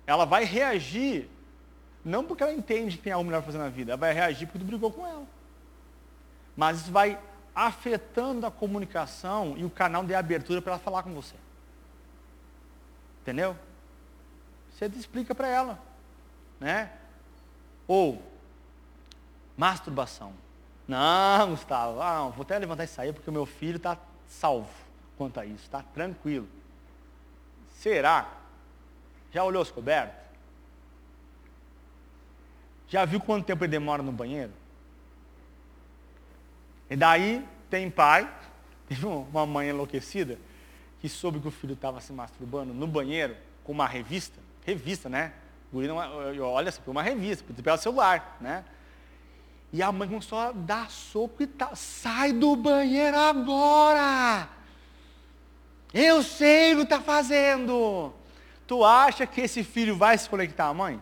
Ela 0.06 0.26
vai 0.26 0.44
reagir, 0.44 1.30
não 2.04 2.24
porque 2.24 2.44
ela 2.44 2.52
entende 2.52 2.98
que 2.98 3.04
tem 3.04 3.14
algo 3.14 3.26
melhor 3.26 3.44
fazer 3.44 3.58
na 3.58 3.70
vida, 3.70 3.92
ela 3.92 4.00
vai 4.00 4.14
reagir 4.14 4.46
porque 4.46 4.60
tu 4.60 4.66
brigou 4.66 4.92
com 4.92 5.06
ela. 5.06 5.26
Mas 6.56 6.82
isso 6.82 6.92
vai 6.92 7.18
afetando 7.56 8.46
a 8.46 8.52
comunicação 8.52 9.56
e 9.58 9.64
o 9.64 9.70
canal 9.70 10.04
de 10.04 10.14
abertura 10.14 10.62
para 10.62 10.74
ela 10.74 10.82
falar 10.82 11.04
com 11.04 11.14
você. 11.14 11.36
Entendeu? 13.22 13.56
Você 14.72 14.86
explica 14.88 15.34
para 15.36 15.48
ela, 15.48 15.80
né? 16.60 16.92
Ou 17.88 18.22
masturbação. 19.56 20.34
Não, 20.88 21.52
Gustavo, 21.52 22.02
ah, 22.02 22.30
vou 22.30 22.42
até 22.42 22.58
levantar 22.58 22.84
isso 22.84 23.00
aí 23.00 23.14
porque 23.14 23.30
o 23.30 23.34
meu 23.34 23.46
filho 23.46 23.78
está 23.78 23.98
salvo 24.28 24.70
quanto 25.18 25.40
a 25.40 25.46
isso, 25.46 25.64
está 25.64 25.84
tranquilo. 25.94 26.48
Será? 27.82 28.30
Já 29.34 29.44
olhou 29.44 29.60
os 29.60 29.72
cobertos? 29.72 30.16
Já 32.88 33.06
viu 33.06 33.20
quanto 33.20 33.44
tempo 33.44 33.64
ele 33.64 33.72
demora 33.72 34.04
no 34.04 34.12
banheiro? 34.12 34.52
E 36.88 36.96
daí 36.96 37.44
tem 37.72 37.90
pai, 37.90 38.32
teve 38.88 39.04
uma 39.08 39.48
mãe 39.48 39.70
enlouquecida, 39.70 40.38
que 41.00 41.10
soube 41.10 41.40
que 41.40 41.48
o 41.48 41.52
filho 41.52 41.74
estava 41.74 42.00
se 42.02 42.14
masturbando 42.14 42.72
no 42.72 42.86
banheiro 42.86 43.36
com 43.64 43.72
uma 43.72 43.88
revista, 43.88 44.40
revista, 44.64 45.10
né? 45.10 45.34
Olha, 45.74 46.72
você 46.72 46.82
uma 46.86 47.02
revista, 47.02 47.52
pelo 47.52 47.78
celular, 47.80 48.38
né? 48.40 48.64
E 49.74 49.82
a 49.82 49.92
mãe 49.92 50.08
começou 50.08 50.38
a 50.38 50.52
dar 50.52 50.92
soco 50.92 51.42
e 51.42 51.48
tal. 51.48 51.76
Sai 51.76 52.32
do 52.32 52.56
banheiro 52.56 53.18
agora! 53.18 54.61
Eu 55.94 56.24
sei 56.24 56.74
o 56.74 56.78
que 56.78 56.84
está 56.84 57.02
fazendo. 57.02 58.14
Tu 58.66 58.84
acha 58.84 59.28
que 59.28 59.42
esse 59.42 59.64
filho 59.64 59.96
vai 59.96 60.18
se 60.18 60.30
conectar 60.30 60.68
à 60.68 60.74
mãe? 60.74 61.02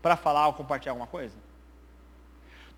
Para 0.00 0.16
falar 0.16 0.46
ou 0.46 0.54
compartilhar 0.54 0.92
alguma 0.92 1.06
coisa? 1.06 1.34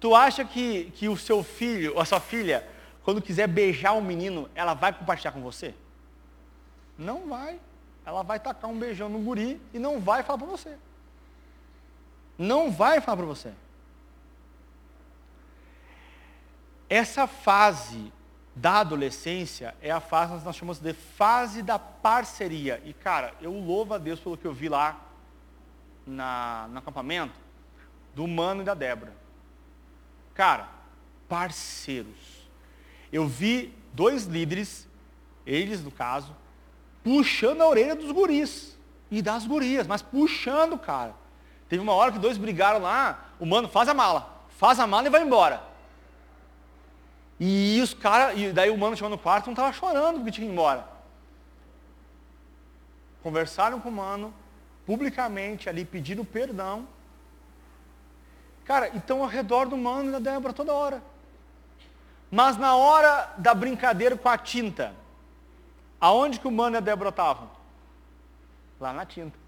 Tu 0.01 0.15
acha 0.15 0.45
que, 0.45 0.91
que 0.97 1.09
o 1.09 1.17
seu 1.17 1.43
filho, 1.43 1.95
ou 1.95 2.01
a 2.01 2.05
sua 2.05 2.21
filha, 2.21 2.67
quando 3.03 3.23
quiser 3.23 3.47
beijar 3.47 3.93
um 3.93 4.01
menino, 4.01 4.49
ela 4.55 4.75
vai 4.75 4.93
compartilhar 4.93 5.33
com 5.33 5.41
você? 5.41 5.75
Não 6.97 7.29
vai. 7.29 7.61
Ela 8.05 8.23
vai 8.23 8.41
tacar 8.41 8.71
um 8.71 8.79
beijão 8.79 9.09
no 9.09 9.19
guri 9.21 9.61
e 9.73 9.79
não 9.79 10.01
vai 10.01 10.23
falar 10.23 10.39
para 10.39 10.47
você. 10.47 10.77
Não 12.37 12.71
vai 12.71 13.01
falar 13.01 13.19
para 13.19 13.27
você. 13.27 13.53
Essa 16.89 17.27
fase 17.27 18.13
da 18.61 18.81
adolescência 18.81 19.75
é 19.81 19.91
a 19.91 20.01
fase 20.01 20.37
que 20.37 20.45
nós 20.45 20.57
chamamos 20.57 20.81
de 20.81 20.93
fase 20.93 21.63
da 21.63 21.79
parceria. 21.79 22.83
E, 22.85 22.93
cara, 22.93 23.33
eu 23.41 23.53
louvo 23.53 23.95
a 23.95 23.99
Deus 23.99 24.19
pelo 24.19 24.37
que 24.37 24.45
eu 24.45 24.53
vi 24.53 24.69
lá 24.69 25.01
na, 26.05 26.67
no 26.71 26.79
acampamento 26.79 27.39
do 28.15 28.27
Mano 28.27 28.63
e 28.63 28.65
da 28.65 28.75
Débora. 28.75 29.13
Cara, 30.35 30.69
parceiros. 31.29 32.49
Eu 33.13 33.29
vi 33.29 33.73
dois 33.93 34.25
líderes, 34.25 34.89
eles 35.47 35.83
no 35.83 35.93
caso, 35.93 36.35
puxando 37.05 37.61
a 37.61 37.69
orelha 37.69 37.95
dos 37.95 38.11
guris 38.11 38.77
e 39.09 39.23
das 39.23 39.47
gurias, 39.47 39.87
mas 39.87 40.03
puxando, 40.03 40.77
cara. 40.77 41.15
Teve 41.69 41.81
uma 41.81 41.93
hora 41.93 42.11
que 42.11 42.19
dois 42.19 42.37
brigaram 42.37 42.81
lá, 42.81 43.31
o 43.39 43.47
mano 43.47 43.69
faz 43.69 43.89
a 43.89 43.95
mala, 43.95 44.43
faz 44.49 44.81
a 44.81 44.87
mala 44.87 45.07
e 45.07 45.11
vai 45.11 45.23
embora. 45.23 45.68
E 47.41 47.81
os 47.81 47.95
caras, 47.95 48.39
e 48.39 48.53
daí 48.53 48.71
o 48.71 48.77
mano 48.77 48.97
chegou 48.97 49.11
no 49.11 49.19
quarto, 49.19 49.47
não 49.47 49.53
estava 49.53 49.73
chorando 49.73 50.17
porque 50.17 50.33
tinha 50.33 50.47
que 50.47 50.51
ir 50.51 50.53
embora. 50.53 50.85
Conversaram 53.23 53.81
com 53.81 53.89
o 53.89 53.93
mano, 53.93 54.35
publicamente 54.85 55.69
ali, 55.69 55.85
pedindo 55.85 56.25
perdão. 56.25 56.87
Cara, 58.65 58.91
então 58.95 59.23
ao 59.23 59.29
redor 59.29 59.67
do 59.67 59.77
mano 59.77 60.09
e 60.09 60.13
da 60.13 60.19
Débora 60.19 60.53
toda 60.53 60.73
hora. 60.73 61.03
Mas 62.31 62.57
na 62.57 62.77
hora 62.77 63.33
da 63.39 63.55
brincadeira 63.55 64.17
com 64.17 64.29
a 64.29 64.37
tinta, 64.37 64.95
aonde 66.01 66.41
que 66.41 66.49
o 66.49 66.51
mano 66.51 66.77
e 66.77 66.79
a 66.79 66.81
Débora 66.81 67.11
estavam? 67.11 67.51
Lá 68.81 68.93
na 68.93 69.07
tinta. 69.07 69.39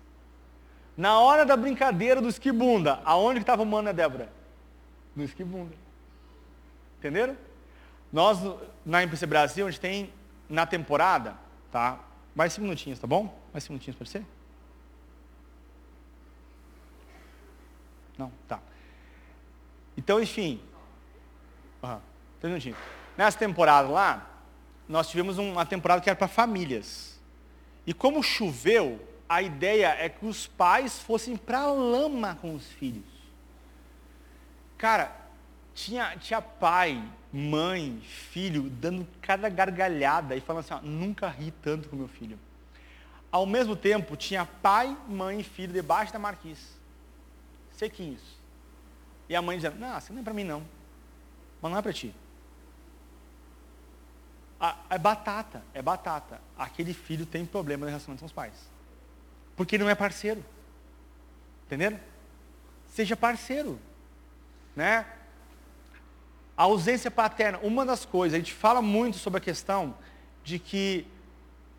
Na 0.97 1.19
hora 1.21 1.45
da 1.45 1.57
brincadeira 1.57 2.21
do 2.21 2.29
esquibunda, 2.29 3.01
aonde 3.05 3.41
que 3.41 3.43
estava 3.43 3.63
o 3.63 3.67
mano 3.67 3.89
e 3.89 3.91
a 3.91 3.93
Débora? 3.93 4.33
No 5.15 5.25
esquibunda. 5.25 5.75
Entenderam? 6.99 7.37
Nós, 8.13 8.39
na 8.85 9.03
MPC 9.03 9.27
Brasil, 9.27 9.67
a 9.67 9.71
gente 9.71 9.81
tem, 9.81 10.13
na 10.49 10.67
temporada, 10.67 11.37
tá? 11.71 12.01
Mais 12.35 12.53
cinco 12.53 12.65
minutinhos, 12.65 12.99
tá 12.99 13.07
bom? 13.07 13.39
Mais 13.53 13.65
cinco 13.65 13.75
minutinhos 13.75 13.97
para 13.97 14.07
ser? 14.07 14.27
Não? 18.19 18.33
Tá. 18.49 18.61
Então, 19.97 20.21
enfim. 20.21 20.61
Uhum, 21.83 22.01
três 22.41 22.51
minutinhos. 22.51 22.79
Nessa 23.17 23.39
temporada 23.39 23.89
lá, 23.89 24.27
nós 24.89 25.09
tivemos 25.09 25.39
uma 25.39 25.65
temporada 25.65 26.01
que 26.01 26.11
era 26.11 26.17
para 26.17 26.29
famílias. 26.29 27.19
E 27.87 27.95
como 27.95 28.23
choveu, 28.23 29.01
a 29.29 29.41
ideia 29.41 29.97
é 29.99 30.09
que 30.09 30.27
os 30.27 30.47
pais 30.47 30.99
fossem 30.99 31.37
para 31.37 31.61
a 31.61 31.73
lama 31.73 32.37
com 32.41 32.55
os 32.55 32.67
filhos. 32.67 33.05
Cara, 34.77 35.15
tinha, 35.85 36.17
tinha 36.19 36.43
pai, 36.43 37.03
mãe, 37.33 38.01
filho, 38.03 38.69
dando 38.69 39.07
cada 39.23 39.49
gargalhada 39.49 40.37
e 40.37 40.41
falando 40.41 40.65
assim, 40.65 40.75
ó, 40.75 40.81
nunca 40.81 41.29
ri 41.29 41.51
tanto 41.51 41.89
com 41.89 41.97
meu 41.97 42.09
filho. 42.09 42.39
Ao 43.33 43.47
mesmo 43.47 43.75
tempo, 43.75 44.17
tinha 44.17 44.45
pai, 44.45 44.97
mãe 45.09 45.41
e 45.41 45.45
filho 45.45 45.73
debaixo 45.73 46.13
da 46.13 46.19
marquise. 46.19 46.67
Sequinhos. 47.73 48.21
E 49.29 49.37
a 49.37 49.41
mãe 49.41 49.57
dizendo, 49.57 49.79
não, 49.79 49.97
isso 49.97 50.13
não 50.13 50.21
é 50.21 50.25
para 50.25 50.35
mim 50.35 50.45
não. 50.45 50.63
Mas 51.63 51.71
não 51.71 51.79
é 51.79 51.83
para 51.83 51.93
ti. 51.93 52.15
é 54.91 54.99
batata, 54.99 55.63
é 55.73 55.81
batata. 55.81 56.41
Aquele 56.59 56.93
filho 56.93 57.25
tem 57.25 57.47
problema 57.47 57.87
no 57.87 57.91
relacionamento 57.91 58.21
com 58.21 58.27
os 58.27 58.33
pais. 58.33 58.69
Porque 59.57 59.77
ele 59.77 59.85
não 59.85 59.91
é 59.91 59.95
parceiro. 59.95 60.45
Entenderam? 61.67 61.99
Seja 62.89 63.17
parceiro. 63.17 63.79
Né? 64.75 65.07
A 66.57 66.65
ausência 66.65 67.11
paterna, 67.11 67.59
uma 67.63 67.85
das 67.87 68.05
coisas, 68.05 68.35
a 68.35 68.39
gente 68.39 68.53
fala 68.53 68.83
muito 68.83 69.17
sobre 69.17 69.39
a 69.39 69.41
questão 69.41 69.95
de 70.45 70.59
que 70.59 71.07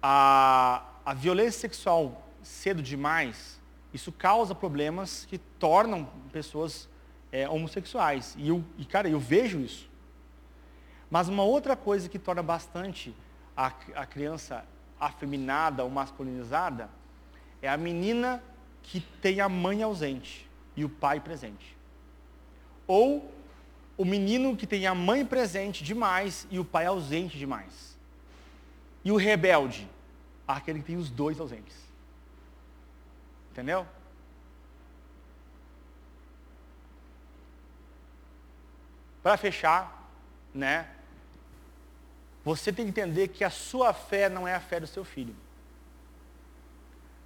a, 0.01 0.83
a 1.05 1.13
violência 1.13 1.61
sexual 1.61 2.27
cedo 2.41 2.81
demais, 2.81 3.59
isso 3.93 4.11
causa 4.11 4.55
problemas 4.55 5.25
que 5.25 5.37
tornam 5.37 6.09
pessoas 6.31 6.89
é, 7.31 7.47
homossexuais. 7.47 8.35
E, 8.37 8.47
eu, 8.47 8.63
e, 8.77 8.85
cara, 8.85 9.09
eu 9.09 9.19
vejo 9.19 9.59
isso. 9.59 9.89
Mas 11.09 11.27
uma 11.27 11.43
outra 11.43 11.75
coisa 11.75 12.09
que 12.09 12.17
torna 12.17 12.41
bastante 12.41 13.15
a, 13.55 13.67
a 13.95 14.05
criança 14.05 14.65
afeminada 14.99 15.83
ou 15.83 15.89
masculinizada 15.89 16.89
é 17.61 17.69
a 17.69 17.77
menina 17.77 18.41
que 18.81 18.99
tem 19.21 19.41
a 19.41 19.49
mãe 19.49 19.83
ausente 19.83 20.49
e 20.75 20.85
o 20.85 20.89
pai 20.89 21.19
presente. 21.19 21.77
Ou 22.87 23.31
o 24.01 24.05
menino 24.05 24.57
que 24.57 24.65
tem 24.65 24.87
a 24.87 24.95
mãe 24.95 25.23
presente 25.23 25.83
demais 25.83 26.47
e 26.49 26.57
o 26.57 26.65
pai 26.65 26.87
ausente 26.87 27.37
demais. 27.37 27.95
E 29.03 29.11
o 29.11 29.15
rebelde, 29.15 29.87
aquele 30.47 30.79
que 30.79 30.85
tem 30.85 30.97
os 30.97 31.11
dois 31.11 31.39
ausentes. 31.39 31.75
Entendeu? 33.51 33.85
Para 39.21 39.37
fechar, 39.37 40.11
né? 40.51 40.89
Você 42.43 42.73
tem 42.73 42.85
que 42.85 42.89
entender 42.89 43.27
que 43.27 43.43
a 43.43 43.51
sua 43.51 43.93
fé 43.93 44.29
não 44.29 44.47
é 44.47 44.55
a 44.55 44.59
fé 44.59 44.79
do 44.79 44.87
seu 44.87 45.05
filho. 45.05 45.35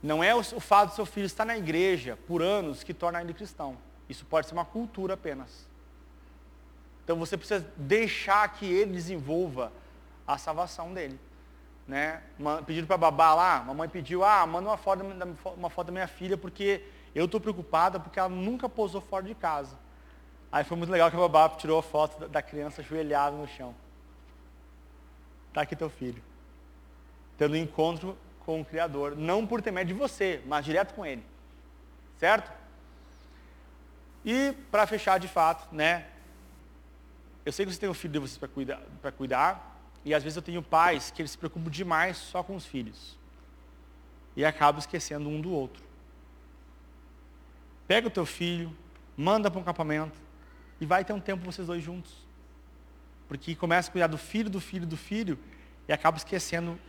Não 0.03 0.21
é 0.21 0.36
o, 0.36 0.43
fato 0.59 0.89
do 0.89 0.95
seu 0.95 1.05
filho 1.05 1.26
estar 1.26 1.45
na 1.45 1.57
igreja 1.57 2.19
por 2.28 2.41
anos 2.41 2.84
que 2.84 2.93
torna 2.93 3.21
ele 3.21 3.34
cristão. 3.34 3.78
Isso 4.09 4.26
pode 4.26 4.47
ser 4.47 4.53
uma 4.53 4.65
cultura 4.65 5.13
apenas. 5.13 5.73
Então 7.06 7.16
você 7.18 7.38
precisa 7.38 7.66
deixar 7.78 8.47
que 8.49 8.66
ele 8.66 8.91
desenvolva 8.91 9.72
a 10.26 10.39
salvação 10.39 10.91
dele. 10.91 11.20
Né? 11.88 12.24
Pediram 12.66 12.88
para 12.88 12.97
babá 12.97 13.36
lá, 13.36 13.64
mamãe 13.64 13.88
pediu, 13.88 14.24
ah, 14.24 14.45
manda 14.47 14.68
uma 14.68 14.78
foto, 14.78 15.03
da, 15.03 15.28
uma 15.51 15.70
foto 15.70 15.88
da 15.88 15.93
minha 15.93 16.08
filha, 16.08 16.36
porque 16.36 16.84
eu 17.14 17.26
estou 17.26 17.39
preocupada 17.39 17.99
porque 17.99 18.18
ela 18.18 18.28
nunca 18.28 18.68
posou 18.68 18.99
fora 19.01 19.24
de 19.24 19.36
casa. 19.36 19.78
Aí 20.51 20.64
foi 20.64 20.76
muito 20.76 20.89
legal 20.89 21.12
que 21.12 21.16
a 21.16 21.20
babá 21.20 21.47
tirou 21.49 21.78
a 21.78 21.84
foto 21.84 22.28
da, 22.28 22.41
criança 22.41 22.82
ajoelhada 22.82 23.38
no 23.38 23.47
chão. 23.47 23.76
Está 25.49 25.62
aqui 25.62 25.76
teu 25.76 25.91
filho. 25.91 26.24
Tendo 27.38 27.56
encontro 27.56 28.18
com 28.39 28.62
o 28.62 28.66
Criador. 28.66 29.16
Não 29.16 29.45
por 29.45 29.60
intermédio 29.60 29.93
de 29.93 29.99
você, 29.99 30.41
mas 30.47 30.66
direto 30.66 30.95
com 30.95 31.06
ele. 31.06 31.24
Certo? 32.18 32.51
E 34.24 34.53
para 34.72 34.88
fechar 34.88 35.20
de 35.20 35.28
fato, 35.28 35.68
né? 35.74 36.08
Eu 37.46 37.52
sei 37.52 37.66
que 37.66 37.72
você 37.72 37.80
tem 37.80 37.88
um 37.88 37.93
filho 37.93 38.14
de 38.14 38.20
vocês 38.20 38.38
para 38.38 38.48
cuidar, 38.48 38.82
cuidar, 39.16 39.80
e 40.04 40.14
às 40.14 40.24
vezes 40.24 40.36
eu 40.36 40.41
tenho 40.41 40.64
pais 40.64 41.12
que 41.12 41.22
eles 41.22 41.32
se 41.32 41.38
preocupam 41.38 41.70
demais 41.70 42.18
só 42.18 42.41
com 42.41 42.56
os 42.56 42.66
filhos. 42.66 43.18
E 44.36 44.43
acabam 44.43 44.80
esquecendo 44.80 45.30
um 45.30 45.39
do 45.39 45.52
outro. 45.52 45.84
Pega 47.88 48.08
o 48.08 48.12
teu 48.12 48.26
filho, 48.26 48.76
manda 49.16 49.52
para 49.52 49.60
um 49.60 49.62
acampamento, 49.62 50.18
e 50.82 50.86
vai 50.86 51.06
ter 51.06 51.14
um 51.14 51.20
tempo 51.20 51.46
vocês 51.46 51.68
dois 51.68 51.84
juntos. 51.84 52.26
Porque 53.28 53.56
começa 53.56 53.89
a 53.89 53.91
cuidar 53.91 54.08
do 54.08 54.18
filho, 54.18 54.50
do 54.50 54.60
filho, 54.60 54.86
do 54.86 54.98
filho, 54.98 55.38
e 55.88 55.93
acaba 55.93 56.18
esquecendo 56.18 56.80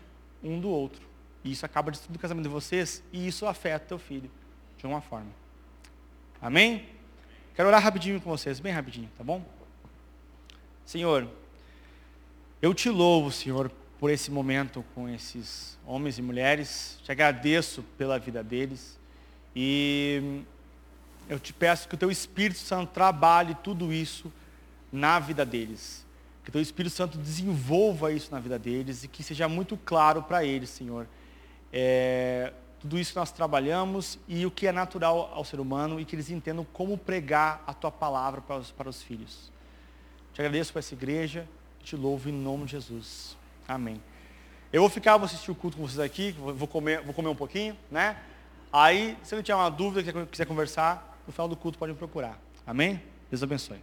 um 0.42 0.58
do 0.58 0.70
outro. 0.70 1.06
E 1.44 1.52
isso 1.52 1.66
acaba 1.66 1.90
destruindo 1.90 2.18
o 2.18 2.20
casamento 2.20 2.44
de 2.44 2.50
vocês, 2.50 3.02
e 3.12 3.26
isso 3.26 3.46
afeta 3.46 3.84
o 3.84 3.88
teu 3.88 3.98
filho, 3.98 4.30
de 4.78 4.86
uma 4.86 5.02
forma. 5.02 5.30
Amém? 6.40 6.88
Quero 7.54 7.68
orar 7.68 7.82
rapidinho 7.82 8.20
com 8.20 8.30
vocês, 8.30 8.58
bem 8.58 8.72
rapidinho, 8.72 9.10
tá 9.16 9.22
bom? 9.22 9.55
Senhor, 10.86 11.26
eu 12.62 12.72
te 12.72 12.88
louvo, 12.88 13.32
Senhor, 13.32 13.72
por 13.98 14.08
esse 14.08 14.30
momento 14.30 14.84
com 14.94 15.08
esses 15.08 15.76
homens 15.84 16.16
e 16.16 16.22
mulheres. 16.22 17.00
Te 17.02 17.10
agradeço 17.10 17.82
pela 17.98 18.20
vida 18.20 18.40
deles. 18.40 18.96
E 19.54 20.42
eu 21.28 21.40
te 21.40 21.52
peço 21.52 21.88
que 21.88 21.96
o 21.96 21.98
teu 21.98 22.08
Espírito 22.08 22.60
Santo 22.60 22.92
trabalhe 22.92 23.56
tudo 23.64 23.92
isso 23.92 24.32
na 24.92 25.18
vida 25.18 25.44
deles. 25.44 26.06
Que 26.44 26.50
o 26.50 26.52
teu 26.52 26.62
Espírito 26.62 26.94
Santo 26.94 27.18
desenvolva 27.18 28.12
isso 28.12 28.30
na 28.30 28.38
vida 28.38 28.56
deles 28.56 29.02
e 29.02 29.08
que 29.08 29.24
seja 29.24 29.48
muito 29.48 29.76
claro 29.76 30.22
para 30.22 30.44
eles, 30.44 30.70
Senhor. 30.70 31.08
É, 31.72 32.52
tudo 32.78 32.96
isso 32.96 33.12
que 33.12 33.18
nós 33.18 33.32
trabalhamos 33.32 34.20
e 34.28 34.46
o 34.46 34.52
que 34.52 34.68
é 34.68 34.72
natural 34.72 35.32
ao 35.34 35.44
ser 35.44 35.58
humano 35.58 35.98
e 35.98 36.04
que 36.04 36.14
eles 36.14 36.30
entendam 36.30 36.64
como 36.72 36.96
pregar 36.96 37.64
a 37.66 37.74
tua 37.74 37.90
palavra 37.90 38.40
para 38.40 38.58
os, 38.58 38.70
para 38.70 38.88
os 38.88 39.02
filhos. 39.02 39.55
Te 40.36 40.42
agradeço 40.42 40.70
por 40.70 40.80
essa 40.80 40.92
igreja, 40.92 41.48
te 41.82 41.96
louvo 41.96 42.28
em 42.28 42.32
nome 42.32 42.66
de 42.66 42.72
Jesus. 42.72 43.34
Amém. 43.66 43.98
Eu 44.70 44.82
vou 44.82 44.90
ficar, 44.90 45.16
vou 45.16 45.24
assistir 45.24 45.50
o 45.50 45.54
culto 45.54 45.78
com 45.78 45.88
vocês 45.88 45.98
aqui, 45.98 46.32
vou 46.32 46.68
comer, 46.68 47.00
vou 47.00 47.14
comer 47.14 47.30
um 47.30 47.34
pouquinho, 47.34 47.74
né? 47.90 48.18
Aí, 48.70 49.16
se 49.22 49.34
não 49.34 49.42
tiver 49.42 49.54
uma 49.54 49.70
dúvida, 49.70 50.26
quiser 50.26 50.44
conversar, 50.44 51.18
no 51.26 51.32
final 51.32 51.48
do 51.48 51.56
culto 51.56 51.78
pode 51.78 51.92
me 51.92 51.98
procurar. 51.98 52.38
Amém? 52.66 53.02
Deus 53.30 53.42
abençoe. 53.42 53.78